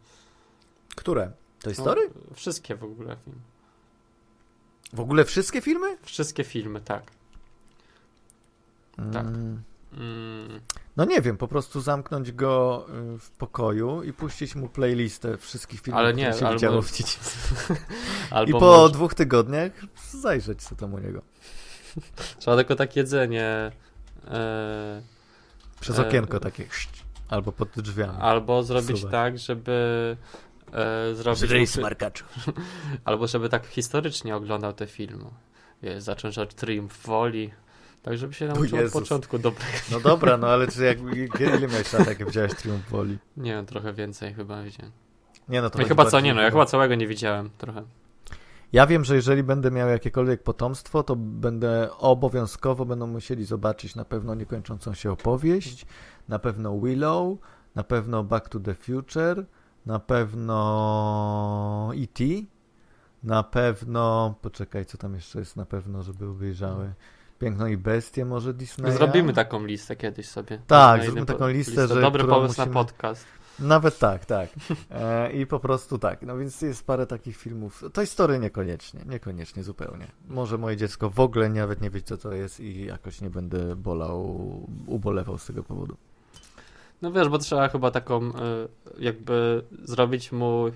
[0.95, 1.31] Które?
[1.61, 2.09] Toy No, Story?
[2.33, 3.39] wszystkie w ogóle filmy.
[4.93, 5.97] W ogóle wszystkie filmy?
[6.01, 7.03] Wszystkie filmy, tak.
[9.13, 9.25] Tak.
[9.25, 9.35] Mm.
[9.35, 9.63] Mm,
[10.97, 12.85] No nie wiem, po prostu zamknąć go
[13.15, 16.81] y, w pokoju i puścić mu playlistę wszystkich filmów, Ale nie, które się albo- widziało
[16.81, 17.17] w dzieci.
[18.47, 19.71] I po może, dwóch tygodniach
[20.11, 21.21] zajrzeć co tam u niego.
[22.39, 23.71] trzeba tylko tak jedzenie
[24.27, 25.01] e,
[25.79, 26.67] Przez E, okienko takie,
[27.29, 28.17] albo pod drzwiami.
[28.21, 30.17] albo zrobić tak, żeby
[30.73, 32.25] e, zrobić Żryj, smarkaczu.
[33.05, 35.25] Albo żeby tak historycznie oglądał te filmy.
[35.83, 37.51] Wiesz, zacząć od Triumph Woli.
[38.05, 39.71] Tak, żeby się nauczył od początku dobrego.
[39.91, 40.97] No dobra, no ale czy jak,
[41.39, 43.17] ile miałeś lat, jak widziałeś Triumf Woli?
[43.37, 44.91] Nie trochę więcej chyba widziałem.
[45.49, 47.83] Nie, no to No chyba co, nie no, ja chyba całego nie widziałem trochę.
[48.73, 54.05] Ja wiem, że jeżeli będę miał jakiekolwiek potomstwo, to będę obowiązkowo będą musieli zobaczyć na
[54.05, 55.85] pewno niekończącą się opowieść,
[56.29, 57.37] na pewno Willow,
[57.75, 59.45] na pewno Back to the Future,
[59.85, 62.23] na pewno E.T.,
[63.23, 66.93] na pewno, poczekaj, co tam jeszcze jest na pewno, żeby wyjrzały.
[67.39, 68.91] Piękno i bestie może Disneya.
[68.91, 70.59] Zrobimy taką listę kiedyś sobie.
[70.67, 73.25] Tak, Na zróbmy taką listę, że- Dobry pomysł na musimy- podcast.
[73.59, 74.49] Nawet tak, tak.
[74.91, 76.21] E, I po prostu tak.
[76.21, 77.83] No więc jest parę takich filmów.
[77.93, 80.07] To historii niekoniecznie, niekoniecznie zupełnie.
[80.27, 83.75] Może moje dziecko w ogóle nawet nie wie, co to jest i jakoś nie będę
[83.75, 84.39] bolał,
[84.87, 85.97] ubolewał z tego powodu.
[87.05, 88.31] No wiesz, bo trzeba chyba taką y,
[88.99, 90.71] jakby zrobić mu, y,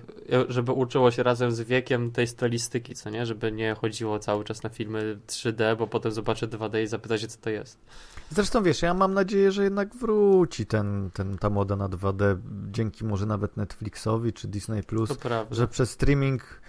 [0.48, 3.26] żeby uczyło się razem z wiekiem tej stylistyki, co nie?
[3.26, 7.28] Żeby nie chodziło cały czas na filmy 3D, bo potem zobaczy 2D i zapyta się,
[7.28, 7.78] co to jest.
[8.30, 12.38] Zresztą wiesz, ja mam nadzieję, że jednak wróci ten, ten, ta moda na 2D,
[12.70, 15.54] dzięki może nawet Netflixowi czy Disney+, Plus, To prawda.
[15.54, 16.60] że przez streaming,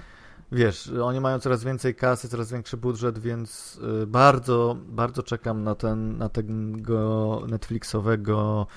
[0.51, 5.75] wiesz, oni mają coraz więcej kasy, coraz większy budżet, więc y, bardzo, bardzo czekam na
[5.75, 8.67] ten, na tego Netflixowego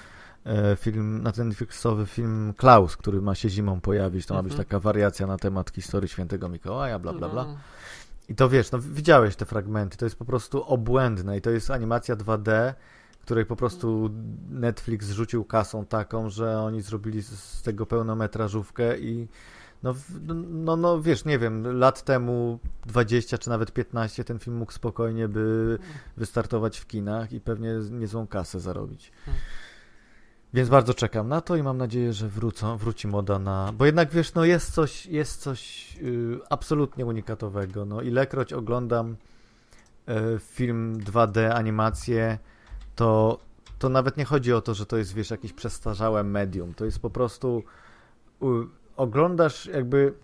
[0.77, 4.27] film, na ten Netflixowy film Klaus, który ma się zimą pojawić.
[4.27, 4.67] To ma być Mhm.
[4.67, 7.45] taka wariacja na temat historii świętego Mikołaja, bla, bla, bla.
[7.45, 7.57] No.
[8.29, 11.71] I to wiesz, no widziałeś te fragmenty, to jest po prostu obłędne i to jest
[11.71, 12.75] animacja 2D,
[13.23, 14.11] której po prostu
[14.51, 19.29] Netflix rzucił kasą taką, że oni zrobili z z tego pełnometrażówkę i
[19.83, 19.95] No,
[20.51, 25.29] no, no wiesz, nie wiem, lat temu 20 czy nawet 15 ten film mógł spokojnie
[25.29, 25.79] by
[26.17, 29.13] wystartować w kinach i pewnie niezłą kasę zarobić.
[30.55, 33.73] Więc bardzo czekam na to i mam nadzieję, że wrócą, wróci moda na...
[33.79, 37.85] Bo jednak wiesz, no jest coś, jest coś yy, absolutnie unikatowego.
[37.85, 39.17] No ilekroć oglądam
[40.07, 42.39] yy, film 2D, animację,
[42.97, 43.39] to,
[43.79, 46.75] to nawet nie chodzi o to, że to jest, wiesz, jakieś przestarzałe medium.
[46.75, 47.63] To jest po prostu...
[48.43, 48.49] Yy,
[48.97, 50.15] oglądasz jakby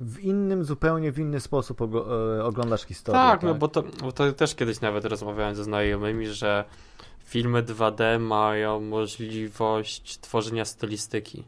[0.00, 3.20] w innym, zupełnie w inny sposób e, oglądasz historię.
[3.20, 3.42] Tak, tak?
[3.42, 6.64] no bo to, bo to też kiedyś nawet rozmawiałem ze znajomymi, że
[7.30, 11.44] filmy 2D mają możliwość tworzenia stylistyki.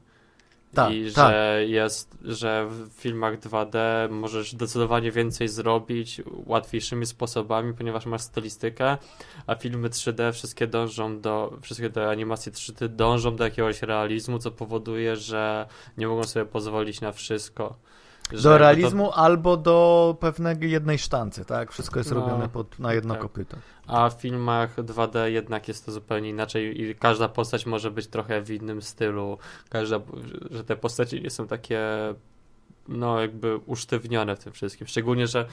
[0.75, 1.33] Tak, I tak.
[1.33, 3.77] że jest, że w filmach 2D
[4.11, 8.97] możesz zdecydowanie więcej zrobić łatwiejszymi sposobami, ponieważ masz stylistykę,
[9.47, 14.51] a filmy 3D wszystkie dążą do, wszystkie te animacje 3D dążą do jakiegoś realizmu, co
[14.51, 15.67] powoduje, że
[15.99, 17.77] nie mogą sobie pozwolić na wszystko.
[18.43, 19.15] Do realizmu to...
[19.15, 21.73] albo do pewnej jednej sztancy, tak?
[21.73, 23.23] Wszystko jest no, robione pod, na jedno tak.
[23.23, 23.57] kopyto.
[23.87, 28.43] A w filmach 2D jednak jest to zupełnie inaczej i każda postać może być trochę
[28.43, 29.39] w innym stylu.
[29.69, 30.01] Każda,
[30.51, 31.81] że te postacie nie są takie
[32.89, 34.87] no jakby usztywnione w tym wszystkim.
[34.87, 35.47] Szczególnie, że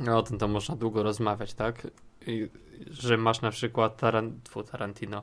[0.00, 1.86] no, o tym to można długo rozmawiać, tak?
[2.26, 2.48] I,
[2.90, 5.22] że masz na przykład Tarant Tarantino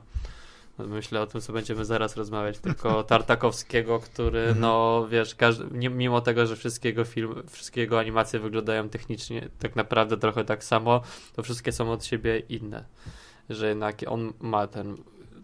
[0.78, 4.60] Myślę o tym, co będziemy zaraz rozmawiać, tylko Tartakowskiego, który, mhm.
[4.60, 10.44] no wiesz, każdy, mimo tego, że wszystkiego film, wszystkiego animacje wyglądają technicznie tak naprawdę trochę
[10.44, 11.00] tak samo,
[11.36, 12.84] to wszystkie są od siebie inne.
[13.50, 14.96] Że jednak on ma ten,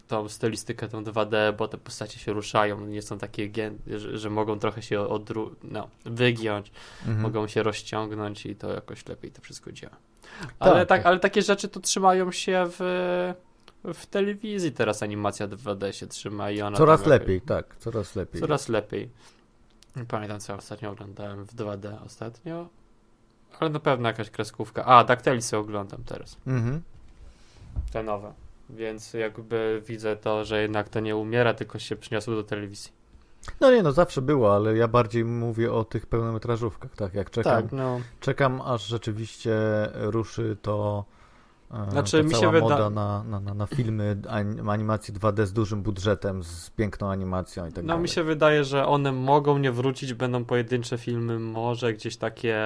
[0.07, 3.51] tą stylistykę, tą 2D, bo te postacie się ruszają, nie są takie,
[3.87, 7.21] że, że mogą trochę się odru no, wygiąć, mhm.
[7.21, 9.95] mogą się rozciągnąć i to jakoś lepiej to wszystko działa.
[10.59, 13.33] Ale, tak, tak ale takie rzeczy to trzymają się w
[13.93, 16.77] w telewizji teraz animacja 2D się trzyma i ona...
[16.77, 18.41] Coraz lepiej, tak, coraz lepiej.
[18.41, 19.09] Coraz lepiej.
[19.95, 22.69] Nie pamiętam, co ostatnio oglądałem w 2D ostatnio,
[23.59, 24.85] ale na pewno jakaś kreskówka.
[24.85, 26.37] A, DuckTalesy oglądam teraz.
[26.47, 26.81] Mhm.
[27.91, 28.33] Te nowe.
[28.69, 32.91] Więc jakby widzę to, że jednak to nie umiera, tylko się przyniosło do telewizji.
[33.61, 37.63] No nie, no zawsze było, ale ja bardziej mówię o tych pełnometrażówkach, tak, jak czekam,
[37.63, 37.99] tak, no.
[38.19, 39.53] czekam aż rzeczywiście
[39.93, 41.05] ruszy to
[41.89, 42.89] znaczy, mi się moda wyda...
[42.89, 44.17] na, na, na, na filmy,
[44.67, 47.97] animacje 2D z dużym budżetem, z piękną animacją i tak no, dalej.
[47.97, 52.57] No mi się wydaje, że one mogą nie wrócić, będą pojedyncze filmy, może gdzieś takie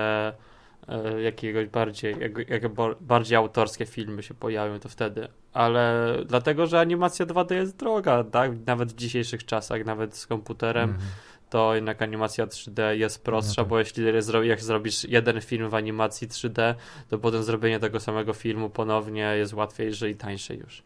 [0.87, 2.63] e, jakiegoś bardziej, jak, jak
[3.01, 5.27] bardziej autorskie filmy się pojawią, to wtedy.
[5.53, 8.51] Ale dlatego, że animacja 2D jest droga, tak?
[8.65, 10.89] Nawet w dzisiejszych czasach, nawet z komputerem.
[10.89, 11.01] Mm
[11.49, 13.69] to jednak animacja 3D jest prostsza, no tak.
[13.69, 14.03] bo jeśli
[14.43, 16.75] jak zrobisz jeden film w animacji 3D,
[17.09, 20.83] to potem zrobienie tego samego filmu ponownie jest łatwiejsze i tańsze już.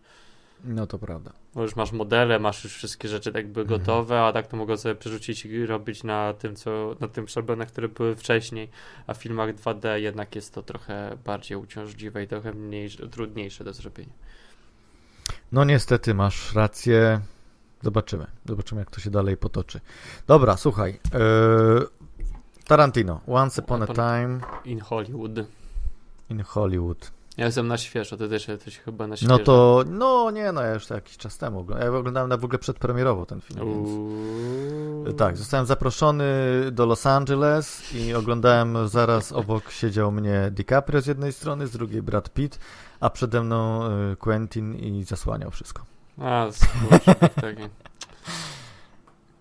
[0.63, 1.31] No to prawda.
[1.55, 3.79] Bo już masz modele, masz już wszystkie rzeczy jakby mhm.
[3.79, 7.67] gotowe, a tak to mogą sobie przerzucić i robić na tym, co, na tym szablonach,
[7.67, 8.69] które były wcześniej,
[9.07, 13.73] a w filmach 2D jednak jest to trochę bardziej uciążliwe i trochę mniej, trudniejsze do
[13.73, 14.13] zrobienia.
[15.51, 17.21] No niestety masz rację.
[17.83, 18.27] Zobaczymy.
[18.45, 19.79] Zobaczymy, jak to się dalej potoczy.
[20.27, 20.99] Dobra, słuchaj.
[21.13, 21.87] Yy,
[22.67, 23.21] Tarantino.
[23.27, 24.39] Once Upon a Time.
[24.65, 25.31] In Hollywood.
[26.29, 27.11] In Hollywood.
[27.37, 29.33] Ja jestem na świeżo, ty też jesteś chyba na świeżo.
[29.33, 31.65] No to, no nie, no ja już jakiś czas temu.
[31.79, 33.59] Ja oglądałem na w ogóle przedpremierowo ten film.
[33.59, 35.17] Więc...
[35.17, 36.25] Tak, zostałem zaproszony
[36.71, 42.01] do Los Angeles i oglądałem zaraz obok siedział mnie DiCaprio z jednej strony, z drugiej
[42.01, 42.59] Brad Pitt,
[42.99, 45.85] a przede mną y, Quentin i zasłaniał wszystko.
[46.21, 47.63] A, skurcz, taki.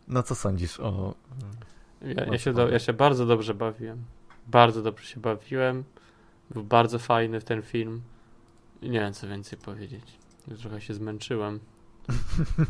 [0.09, 1.15] No co sądzisz o...
[2.03, 4.05] Ja, ja, się do, ja się bardzo dobrze bawiłem.
[4.47, 5.85] Bardzo dobrze się bawiłem.
[6.51, 8.03] Był bardzo fajny w ten film.
[8.83, 10.05] I nie wiem, co więcej powiedzieć.
[10.49, 11.61] Już trochę się zmęczyłem.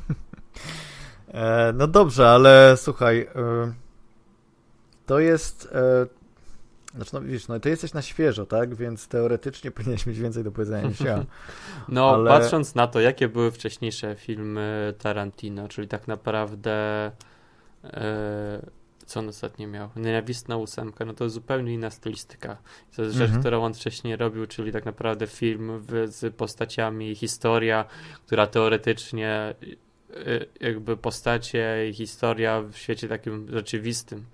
[1.28, 3.20] e, no dobrze, ale słuchaj.
[3.20, 3.72] E,
[5.06, 6.19] to jest e,
[6.94, 8.74] znaczy, no widzisz, no ty jesteś na świeżo, tak?
[8.74, 11.24] Więc teoretycznie powinieneś mieć więcej do powiedzenia niż ja.
[11.88, 12.30] No, ale...
[12.30, 17.10] patrząc na to, jakie były wcześniejsze filmy Tarantino, czyli tak naprawdę
[17.84, 18.80] e,
[19.10, 19.88] co on ostatnio miał?
[19.96, 22.56] Nienawistna ósemka, no to jest zupełnie inna stylistyka.
[22.96, 23.40] To jest rzecz, mhm.
[23.40, 27.84] którą on wcześniej robił, czyli tak naprawdę film w, z postaciami, historia,
[28.26, 29.54] która teoretycznie e,
[30.60, 34.24] jakby postacie i historia w świecie takim rzeczywistym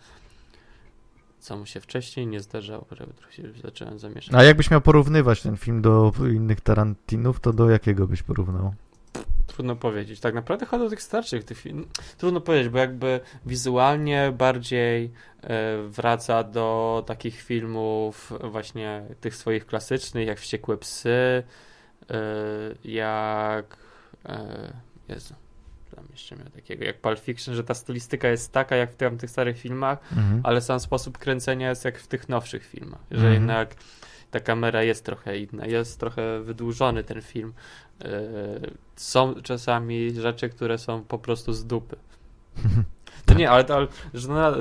[1.47, 2.87] co mu się wcześniej nie zdarzało,
[3.17, 4.35] trochę się zacząłem zamieszać.
[4.35, 8.75] A jakbyś miał porównywać ten film do innych Tarantinów, to do jakiego byś porównał?
[9.47, 10.21] Trudno powiedzieć.
[10.21, 11.87] Tak naprawdę chodzi o tych starszych tych film.
[12.19, 15.13] Trudno powiedzieć, bo jakby wizualnie bardziej
[15.43, 21.43] e, wraca do takich filmów właśnie tych swoich klasycznych, jak Wściekłe Psy, e,
[22.85, 23.77] jak...
[24.25, 24.73] E,
[25.09, 25.35] Jezu.
[25.95, 29.19] Tam jeszcze miał takiego jak Pulp Fiction, że ta stylistyka jest taka jak w tam,
[29.19, 30.41] tych starych filmach, Mhm.
[30.45, 33.35] ale sam sposób kręcenia jest jak w tych nowszych filmach, że Mhm.
[33.35, 33.75] jednak
[34.31, 37.53] ta kamera jest trochę inna, jest trochę wydłużony ten film.
[38.05, 38.09] Yy,
[38.97, 41.97] są czasami rzeczy, które są po prostu z dupy.
[43.27, 43.87] To nie, ale, ale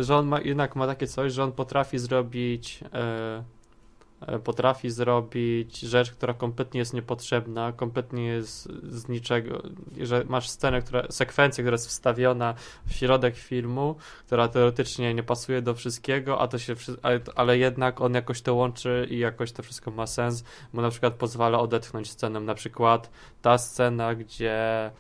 [0.04, 3.44] że, on ma, jednak ma takie coś, że on potrafi zrobić e, e,
[4.44, 9.62] potrafi zrobić rzecz, która kompletnie jest niepotrzebna, kompletnie jest z niczego,
[10.02, 12.54] że masz scenę, która, sekwencję, która jest wstawiona
[12.86, 13.96] w środek filmu,
[14.28, 18.56] która teoretycznie nie pasuje do wszystkiego, a to się, ale, ale jednak on jakoś to
[18.56, 20.44] łączy i jakoś to wszystko ma sens,
[20.74, 23.10] bo na przykład pozwala odetchnąć scenę, na przykład
[23.42, 24.92] ta scena, gdzie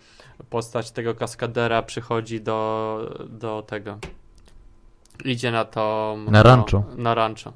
[0.49, 2.99] postać tego kaskadera przychodzi do,
[3.30, 3.97] do tego.
[5.26, 6.15] Idzie na to.
[6.27, 6.84] Na rancho.
[6.89, 7.53] No, na rancho.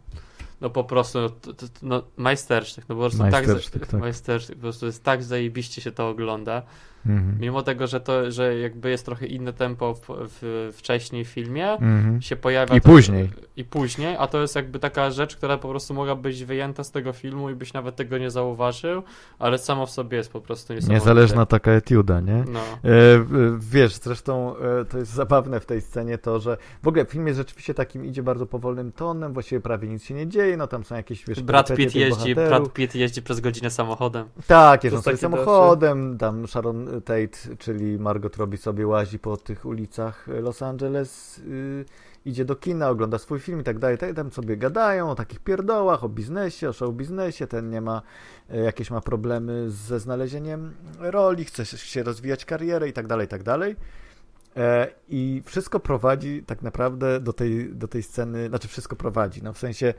[0.61, 3.99] No po prostu, no, to, to, no majstersztyk, no po prostu Majstersztyk, tak, tak.
[3.99, 6.64] majstersztyk, po prostu jest tak zajebiście się to ogląda.
[7.05, 7.38] Mhm.
[7.39, 11.71] Mimo tego, że to, że jakby jest trochę inne tempo w, w, wcześniej w filmie,
[11.71, 12.21] Mhm.
[12.21, 12.76] się pojawia.
[12.76, 13.30] I to- później.
[13.57, 16.91] I później, a to jest jakby taka rzecz, która po prostu mogła być wyjęta z
[16.91, 19.03] tego filmu i byś nawet tego nie zauważył,
[19.39, 20.99] ale samo w sobie jest po prostu niesamowite.
[20.99, 22.43] Niezależna taka etiuda, nie?
[22.51, 22.59] No.
[22.59, 23.26] E, e,
[23.59, 27.38] wiesz, zresztą e, to jest zabawne w tej scenie to, że w ogóle film jest
[27.38, 30.95] rzeczywiście takim, idzie bardzo powolnym tonem, właściwie prawie nic się nie dzieje, no tam są
[30.95, 32.49] jakieś, wiesz, Brad Pitt jeździ, bohaterów.
[32.49, 34.26] Brad Pitt jeździ przez godzinę samochodem.
[34.47, 40.27] Tak, jeżdżą sobie samochodem, tam Sharon Tate, czyli Margot Robbie sobie łazi po tych ulicach
[40.27, 41.85] Los Angeles, y,
[42.25, 46.03] idzie do kina, ogląda swój film i tak dalej, tam sobie gadają o takich pierdołach,
[46.03, 48.01] o biznesie, o show biznesie, ten nie ma,
[48.49, 53.25] e, jakieś ma problemy ze znalezieniem roli, chce się- się rozwijać karierę i tak dalej,
[53.25, 53.75] i tak dalej.
[54.57, 59.53] E, I wszystko prowadzi tak naprawdę do tej, do tej sceny, znaczy wszystko prowadzi, no
[59.53, 59.93] w sensie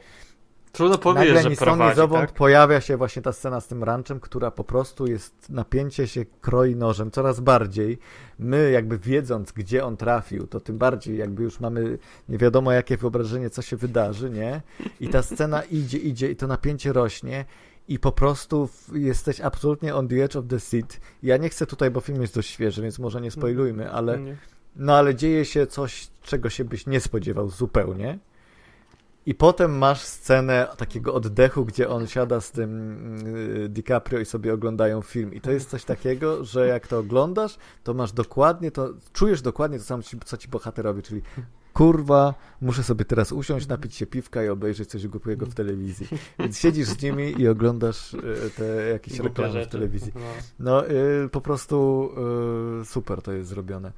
[0.73, 2.33] Trudno powiedzieć, Nagle że prowadzi, zowąd tak?
[2.33, 6.77] pojawia się właśnie ta scena z tym ranchem, która po prostu jest, napięcie się kroi
[6.77, 7.99] nożem coraz bardziej.
[8.39, 11.99] My jakby wiedząc, gdzie on trafił, to tym bardziej jakby już mamy
[12.29, 14.63] nie wiadomo jakie wyobrażenie, co się wydarzy, nie?
[15.01, 17.45] I ta scena idzie, idzie i to napięcie rośnie
[17.89, 21.01] i po prostu jesteś absolutnie on the edge of the seat.
[21.23, 24.37] Ja nie chcę tutaj, bo film jest dość świeży, więc może nie spoilujmy, ale Nie.
[24.77, 28.19] no ale dzieje się coś, czego się byś nie spodziewał zupełnie.
[29.31, 32.71] I potem masz scenę takiego oddechu, gdzie on siada z tym
[33.65, 35.35] y, DiCaprio i sobie oglądają film.
[35.35, 39.79] I to jest coś takiego, że jak to oglądasz, to masz dokładnie to, czujesz dokładnie
[39.79, 41.23] to samo, co ci bohaterowie, czyli
[41.73, 46.07] kurwa, muszę sobie teraz usiąść, napić się piwka i obejrzeć coś głupiego w telewizji.
[46.39, 50.13] Więc siedzisz z nimi i oglądasz y, te jakieś reklamy w telewizji.
[50.15, 50.21] No.
[50.61, 52.09] No, y, po prostu
[52.83, 53.93] y, super to jest zrobione.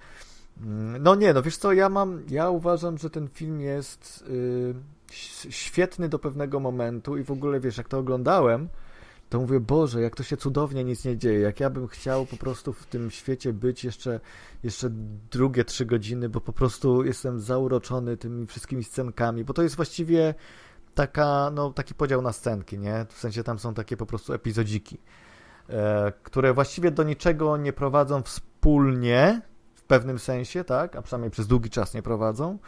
[0.63, 4.75] Mm, No nie, no wiesz co, ja mam, ja uważam, że ten film jest y,
[5.51, 8.69] świetny do pewnego momentu i w ogóle wiesz, jak to oglądałem,
[9.29, 12.37] to mówię, Boże, jak to się cudownie nic nie dzieje, jak ja bym chciał po
[12.37, 14.21] prostu w tym świecie być jeszcze,
[14.63, 14.91] jeszcze
[15.31, 20.35] drugie trzy godziny, bo po prostu jestem zauroczony tymi wszystkimi scenkami, bo to jest właściwie
[20.95, 23.07] taka, no, taki podział na scenki, nie?
[23.09, 24.99] W sensie tam są takie po prostu epizodziki,
[25.69, 29.43] e, które właściwie do niczego nie prowadzą wspólnie,
[29.75, 30.97] w pewnym sensie, tak?
[30.97, 32.59] A przynajmniej przez długi czas nie prowadzą.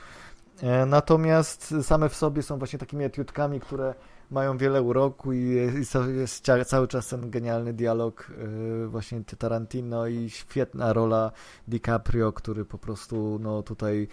[0.62, 3.94] E, Natomiast same w sobie są właśnie takimi etiutkami, które
[4.31, 10.31] mają wiele uroku i jest, jest cały czas ten genialny dialog e, właśnie Tarantino i
[10.31, 11.32] świetna rola
[11.68, 14.09] DiCaprio, który po prostu no tutaj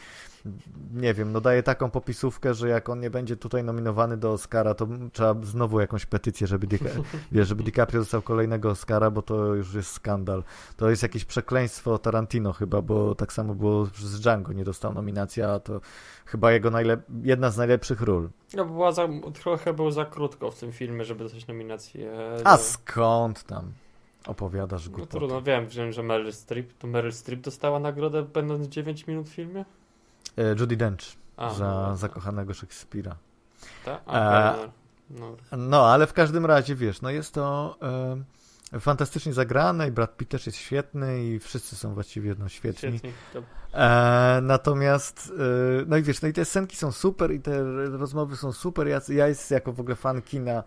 [0.94, 4.74] nie wiem, no daje taką popisówkę, że jak on nie będzie tutaj nominowany do Oscara,
[4.74, 6.68] to trzeba znowu jakąś petycję, żeby,
[7.32, 10.44] wiesz, żeby DiCaprio dostał kolejnego Oscara, bo to już jest skandal.
[10.78, 15.42] To jest jakieś przekleństwo Tarantino chyba, bo tak samo było z Django, nie dostał nominacji,
[15.44, 15.82] a to
[16.26, 16.72] chyba jego
[17.24, 18.30] jedna z najlepszych ról.
[18.54, 22.12] No, była za, trochę był za krótko w tym filmie, żeby dostać nominację.
[22.44, 23.72] A do- skąd tam
[24.28, 25.18] opowiadasz No głupoty?
[25.18, 29.34] trudno, wiem, wiem, że Meryl Streep, to Meryl Streep dostała nagrodę będąc 9 minut w
[29.34, 29.66] filmie?
[30.38, 31.18] E, Judy Dench
[31.58, 33.16] za no, zakochanego Szekspira.
[33.86, 34.02] Ta?
[34.06, 34.56] A, A-
[35.10, 35.90] no, no.
[35.90, 37.78] Ale w każdym razie, wiesz, no jest to
[38.74, 43.00] e, fantastycznie zagrane i Brad Pitt też jest świetny i wszyscy są właściwie no, świetni.
[43.74, 47.64] E, natomiast, e, no i wiesz, no i te scenki są super i te
[47.98, 48.88] rozmowy są super.
[48.88, 50.64] Ja, ja jest jako w ogóle fan kina e,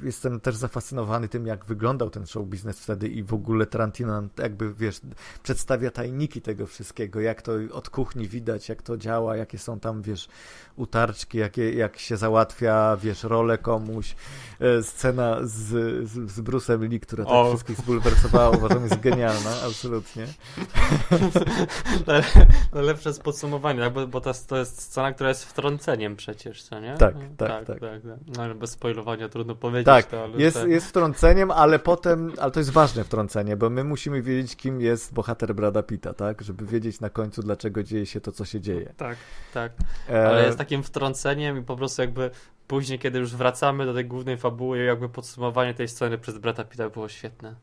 [0.00, 4.74] jestem też zafascynowany tym, jak wyglądał ten show biznes wtedy i w ogóle Tarantino jakby,
[4.74, 5.00] wiesz,
[5.42, 10.02] przedstawia tajniki tego wszystkiego, jak to od kuchni widać, jak to działa, jakie są tam,
[10.02, 10.28] wiesz,
[10.76, 14.14] utarczki, jakie, jak się załatwia, wiesz, rolę komuś.
[14.60, 15.64] E, scena z,
[16.08, 17.48] z, z Bruce'em Lee, która tak O.
[17.48, 20.26] wszystkich zbulwersowała, uważam, jest genialna, absolutnie.
[22.06, 23.92] Najle- Najlepsze podsumowanie, tak?
[23.92, 26.96] bo, bo to, jest, to jest scena, która jest wtrąceniem przecież, co nie?
[26.96, 27.66] Tak, tak, tak.
[27.66, 28.02] tak, tak.
[28.36, 31.78] No, ale bez spoilowania wtrącenie, trudno powiedzieć Tak, to, ale jest, te- jest wtrąceniem, ale
[31.78, 36.14] potem, ale to jest ważne wtrącenie, bo my musimy wiedzieć, kim jest bohater Brada Pitta,
[36.14, 36.42] tak?
[36.42, 38.94] Żeby wiedzieć na końcu, dlaczego dzieje się to, co się dzieje.
[38.96, 39.16] Tak,
[39.54, 39.72] tak.
[40.08, 42.30] E, Ale jest takim wtrąceniem i po prostu jakby
[42.68, 46.90] później, kiedy już wracamy do tej głównej fabuły, jakby podsumowanie tej sceny przez brata Pita
[46.90, 47.54] było świetne.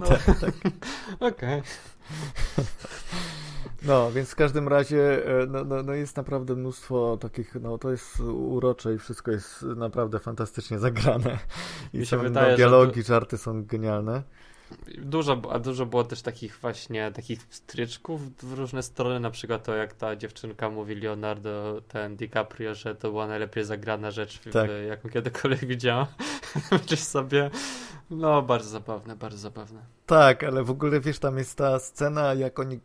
[0.00, 0.06] No,
[0.40, 0.54] tak.
[1.20, 1.62] okej.
[3.86, 7.90] No, więc w każdym razie e, no, no, no jest naprawdę mnóstwo takich, no to
[7.90, 11.38] jest urocze i wszystko jest naprawdę fantastycznie zagrane.
[11.92, 14.22] I Mi się są, wydaje, no, że dialogi, żarty są genialne.
[14.98, 19.74] Dużo, a dużo było też takich właśnie takich stryczków w różne strony, na przykład to
[19.74, 24.70] jak ta dziewczynka mówi Leonardo, ten DiCaprio, że to była najlepiej zagrana rzecz, Tak.
[24.88, 26.06] jaką kiedykolwiek widziałam.
[26.72, 27.50] Myślisz sobie,
[28.10, 29.80] no bardzo zabawne, bardzo zabawne.
[30.06, 32.80] Tak, ale w ogóle wiesz, tam jest ta scena, jak oni,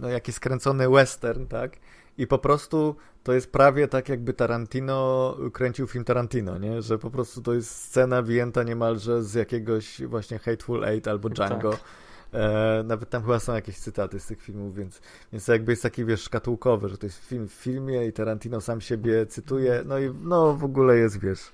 [0.00, 1.76] no jak jest kręcony western, tak?
[2.18, 6.82] I po prostu to jest prawie tak, jakby Tarantino kręcił film Tarantino, nie?
[6.82, 11.70] Że po prostu to jest scena wyjęta niemalże z jakiegoś właśnie Hateful Eight albo Django.
[11.70, 11.80] Tak.
[12.32, 15.00] E, nawet tam chyba są jakieś cytaty z tych filmów, więc,
[15.32, 18.60] więc to jakby jest taki, wiesz, szkatułkowy, że to jest film w filmie i Tarantino
[18.60, 21.52] sam siebie cytuje, no i no w ogóle jest, wiesz,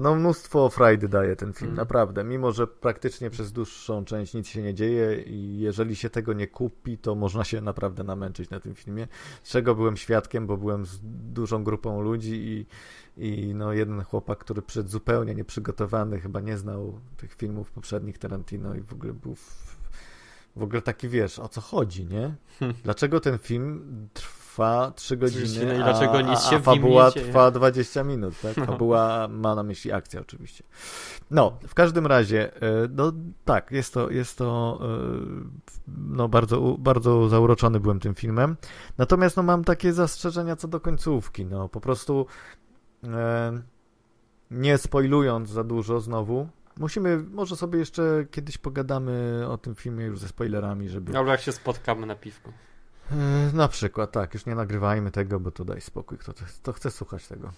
[0.00, 1.76] no mnóstwo frajdy daje ten film, Mm.
[1.76, 6.32] naprawdę, mimo że praktycznie przez dłuższą część nic się nie dzieje i jeżeli się tego
[6.32, 9.08] nie kupi, to można się naprawdę namęczyć na tym filmie,
[9.44, 11.00] czego byłem świadkiem, bo byłem z
[11.32, 12.66] dużą grupą ludzi i,
[13.26, 18.74] i no jeden chłopak, który przyszedł zupełnie nieprzygotowany, chyba nie znał tych filmów poprzednich Tarantino
[18.74, 19.76] i w ogóle był w,
[20.56, 22.34] w ogóle taki, wiesz, o co chodzi, nie?
[22.84, 24.37] Dlaczego ten film trwa
[24.96, 27.26] 3 godziny, i a, dlaczego nic a, się a w nim fabuła nie dzieje?
[27.26, 28.56] trwa 20 minut, tak?
[28.56, 28.66] No.
[28.66, 30.64] Fabuła ma na myśli akcja oczywiście.
[31.30, 33.12] No, w każdym razie, e, no
[33.44, 38.56] tak, jest to, jest to e, no bardzo, bardzo zauroczony byłem tym filmem.
[38.98, 42.26] Natomiast no mam takie zastrzeżenia co do końcówki, no po prostu
[43.04, 43.62] e,
[44.50, 46.48] nie spoilując za dużo znowu,
[46.78, 51.18] musimy, może sobie jeszcze kiedyś pogadamy o tym filmie już ze spoilerami, żeby...
[51.18, 52.52] Albo jak się spotkamy na piwku.
[53.12, 56.72] E, Na przykład, tak, już nie nagrywajmy tego, bo to daj spokój, kto to, to
[56.72, 57.50] chce słuchać tego.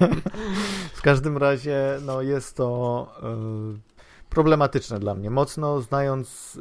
[0.94, 3.78] w każdym razie, no jest to e,
[4.30, 5.30] problematyczne dla mnie.
[5.30, 6.58] Mocno znając,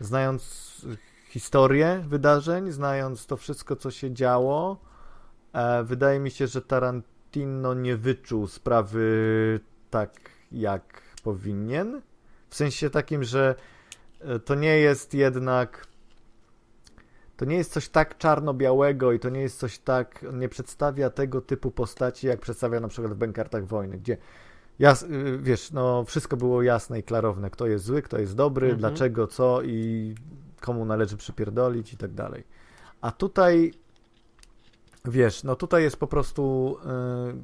[0.00, 0.70] e, znając
[1.28, 4.80] historię wydarzeń, znając to wszystko, co się działo,
[5.84, 9.60] wydaje mi się, że Tarantino nie wyczuł sprawy
[9.90, 12.02] tak, jak powinien.
[12.48, 13.54] W sensie takim, że
[14.44, 15.86] to nie jest jednak
[17.40, 21.10] to nie jest coś tak czarno-białego i to nie jest coś tak, on nie przedstawia
[21.10, 24.16] tego typu postaci, jak przedstawia na przykład w Bękartach Wojny, gdzie
[24.78, 28.66] jas, y, wiesz, no wszystko było jasne i klarowne, kto jest zły, kto jest dobry,
[28.66, 28.80] Mhm.
[28.80, 30.14] dlaczego, co i
[30.60, 32.44] komu należy przypierdolić i tak dalej.
[33.00, 33.72] A tutaj,
[35.04, 36.76] wiesz, no tutaj jest po prostu,
[37.30, 37.34] y,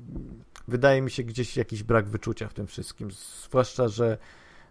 [0.68, 3.10] wydaje mi się gdzieś jakiś brak wyczucia w tym wszystkim,
[3.44, 4.18] zwłaszcza, że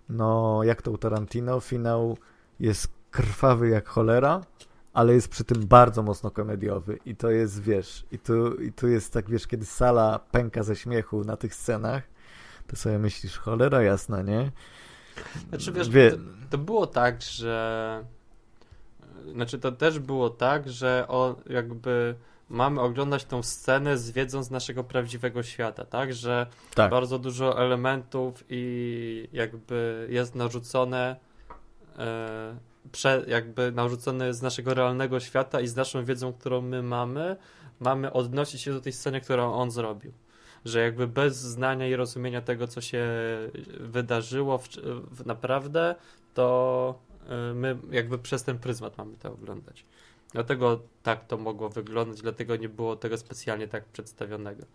[0.10, 2.18] no jak to u Tarantino, finał
[2.60, 4.41] jest krwawy jak cholera,
[4.95, 8.88] ale jest przy tym bardzo mocno komediowy i to jest, wiesz, i tu, i tu
[8.88, 12.03] jest tak, wiesz, kiedy sala pęka ze śmiechu na tych scenach,
[12.67, 14.51] to sobie myślisz, cholera jasna, nie?
[15.49, 16.17] Znaczy wiesz, Wie- to,
[16.49, 18.03] to było tak, że
[19.34, 22.15] znaczy to też było tak, że o, jakby
[22.49, 26.13] mamy oglądać tą scenę z wiedzą z naszego prawdziwego świata, tak?
[26.13, 31.15] Że Tak, bardzo dużo elementów i jakby jest narzucone
[31.97, 32.55] e,
[32.91, 37.35] prze, jakby narzucone z naszego realnego świata i z naszą wiedzą, którą my mamy,
[37.79, 40.11] mamy odnosić się do tej sceny, którą on zrobił.
[40.65, 43.07] Że jakby bez znania i rozumienia tego, co się
[43.79, 44.67] wydarzyło w,
[45.11, 45.95] w naprawdę,
[46.33, 46.99] to
[47.29, 49.85] e, my jakby przez ten pryzmat mamy to oglądać.
[50.33, 54.65] Dlatego tak to mogło wyglądać, dlatego nie było tego specjalnie tak przedstawionego.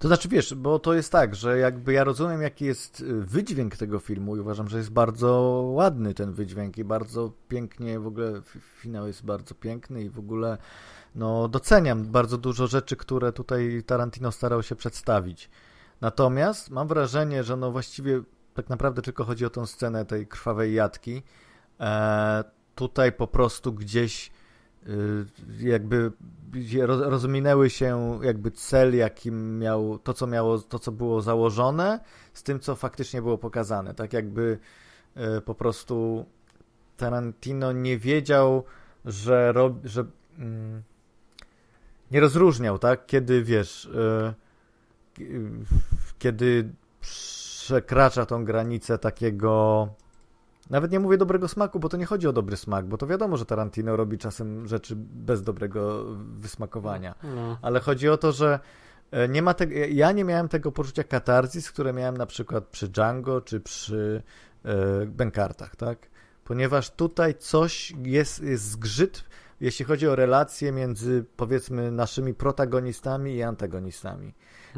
[0.00, 3.76] To znaczy, wiesz, bo to jest tak, że jakby ja rozumiem, jaki jest y, wydźwięk
[3.76, 5.30] tego filmu i uważam, że jest bardzo
[5.74, 8.42] ładny ten wydźwięk i bardzo pięknie, w ogóle
[8.80, 10.58] finał jest bardzo piękny i w ogóle
[11.14, 15.50] no doceniam bardzo dużo rzeczy, które tutaj Tarantino starał się przedstawić.
[16.00, 18.22] Natomiast mam wrażenie, że no właściwie
[18.54, 21.22] tak naprawdę tylko chodzi o tą scenę tej krwawej jatki.
[21.80, 22.44] E,
[22.74, 24.30] tutaj po prostu gdzieś
[25.58, 26.12] jakby
[26.54, 32.00] je- roz- rozminęły się jakby cel, jakim miał to, co miało, to, co było założone,
[32.32, 33.94] z tym, co faktycznie było pokazane.
[33.94, 34.58] Tak jakby
[35.16, 36.24] y, po prostu
[36.96, 38.64] Tarantino nie wiedział,
[39.04, 40.04] że, rob, że
[40.38, 40.82] mm,
[42.10, 43.06] nie rozróżniał, tak?
[43.06, 44.34] Kiedy wiesz, y,
[45.22, 45.50] y,
[46.18, 49.88] kiedy przekracza tą granicę takiego
[50.70, 53.36] nawet nie mówię dobrego smaku, bo to nie chodzi o dobry smak, bo to wiadomo,
[53.36, 56.04] że Tarantino robi czasem rzeczy bez dobrego
[56.38, 57.14] wysmakowania.
[57.22, 57.58] No.
[57.62, 58.60] Ale chodzi o to, że
[59.10, 62.88] e, nie ma tego, ja nie miałem tego poczucia katarzis, które miałem na przykład przy
[62.88, 64.22] Django czy przy
[64.64, 66.10] e, Benkartach, tak?
[66.44, 69.24] Ponieważ tutaj coś jest, jest zgrzyt,
[69.60, 74.34] jeśli chodzi o relacje między powiedzmy naszymi protagonistami i antagonistami.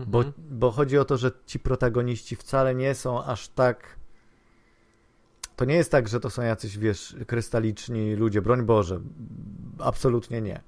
[0.06, 0.34] Bo, Mhm.
[0.38, 4.01] bo chodzi o to, że ci protagoniści wcale nie są aż tak.
[5.62, 9.00] To nie jest tak, że to są jacyś, wiesz, krystaliczni ludzie, broń Boże.
[9.78, 10.60] Absolutnie nie.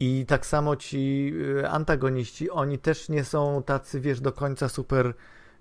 [0.00, 5.14] I tak samo ci y, antagoniści, oni też nie są tacy, wiesz, do końca super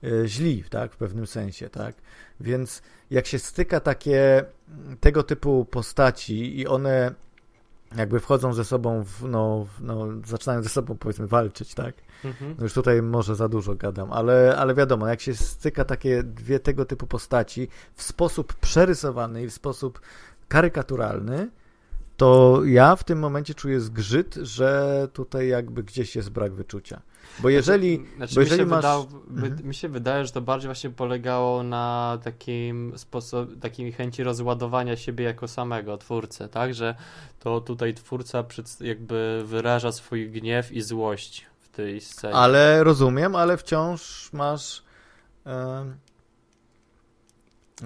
[0.04, 1.96] y, źli, tak, w pewnym sensie, tak.
[2.40, 4.46] Więc jak się styka takie
[5.00, 7.14] tego typu postaci i one
[7.98, 11.96] jakby wchodzą ze sobą, w, no, no, zaczynają ze sobą, powiedzmy, walczyć, tak.
[12.26, 12.56] Mhm.
[12.58, 16.60] No już tutaj może za dużo gadam, ale, ale wiadomo, jak się styka takie dwie
[16.60, 20.02] tego typu postaci w sposób przerysowany i w sposób
[20.48, 21.50] karykaturalny,
[22.24, 27.02] to ja w tym momencie czuję zgrzyt, że tutaj jakby gdzieś jest brak wyczucia.
[27.40, 28.78] Bo jeżeli, Znaczy, bo mi, jeżeli się masz...
[28.78, 29.68] wydało, Mhm.
[29.68, 35.26] mi się wydaje, że to bardziej właśnie polegało na takim sposob, takiej chęci rozładowania siebie
[35.26, 36.74] jako samego twórcę, tak?
[36.74, 36.96] Że
[37.40, 42.36] to tutaj twórca przedst- jakby wyraża swój gniew i złość w tej scenie.
[42.36, 44.84] Ale rozumiem, ale wciąż masz.
[45.46, 45.96] em,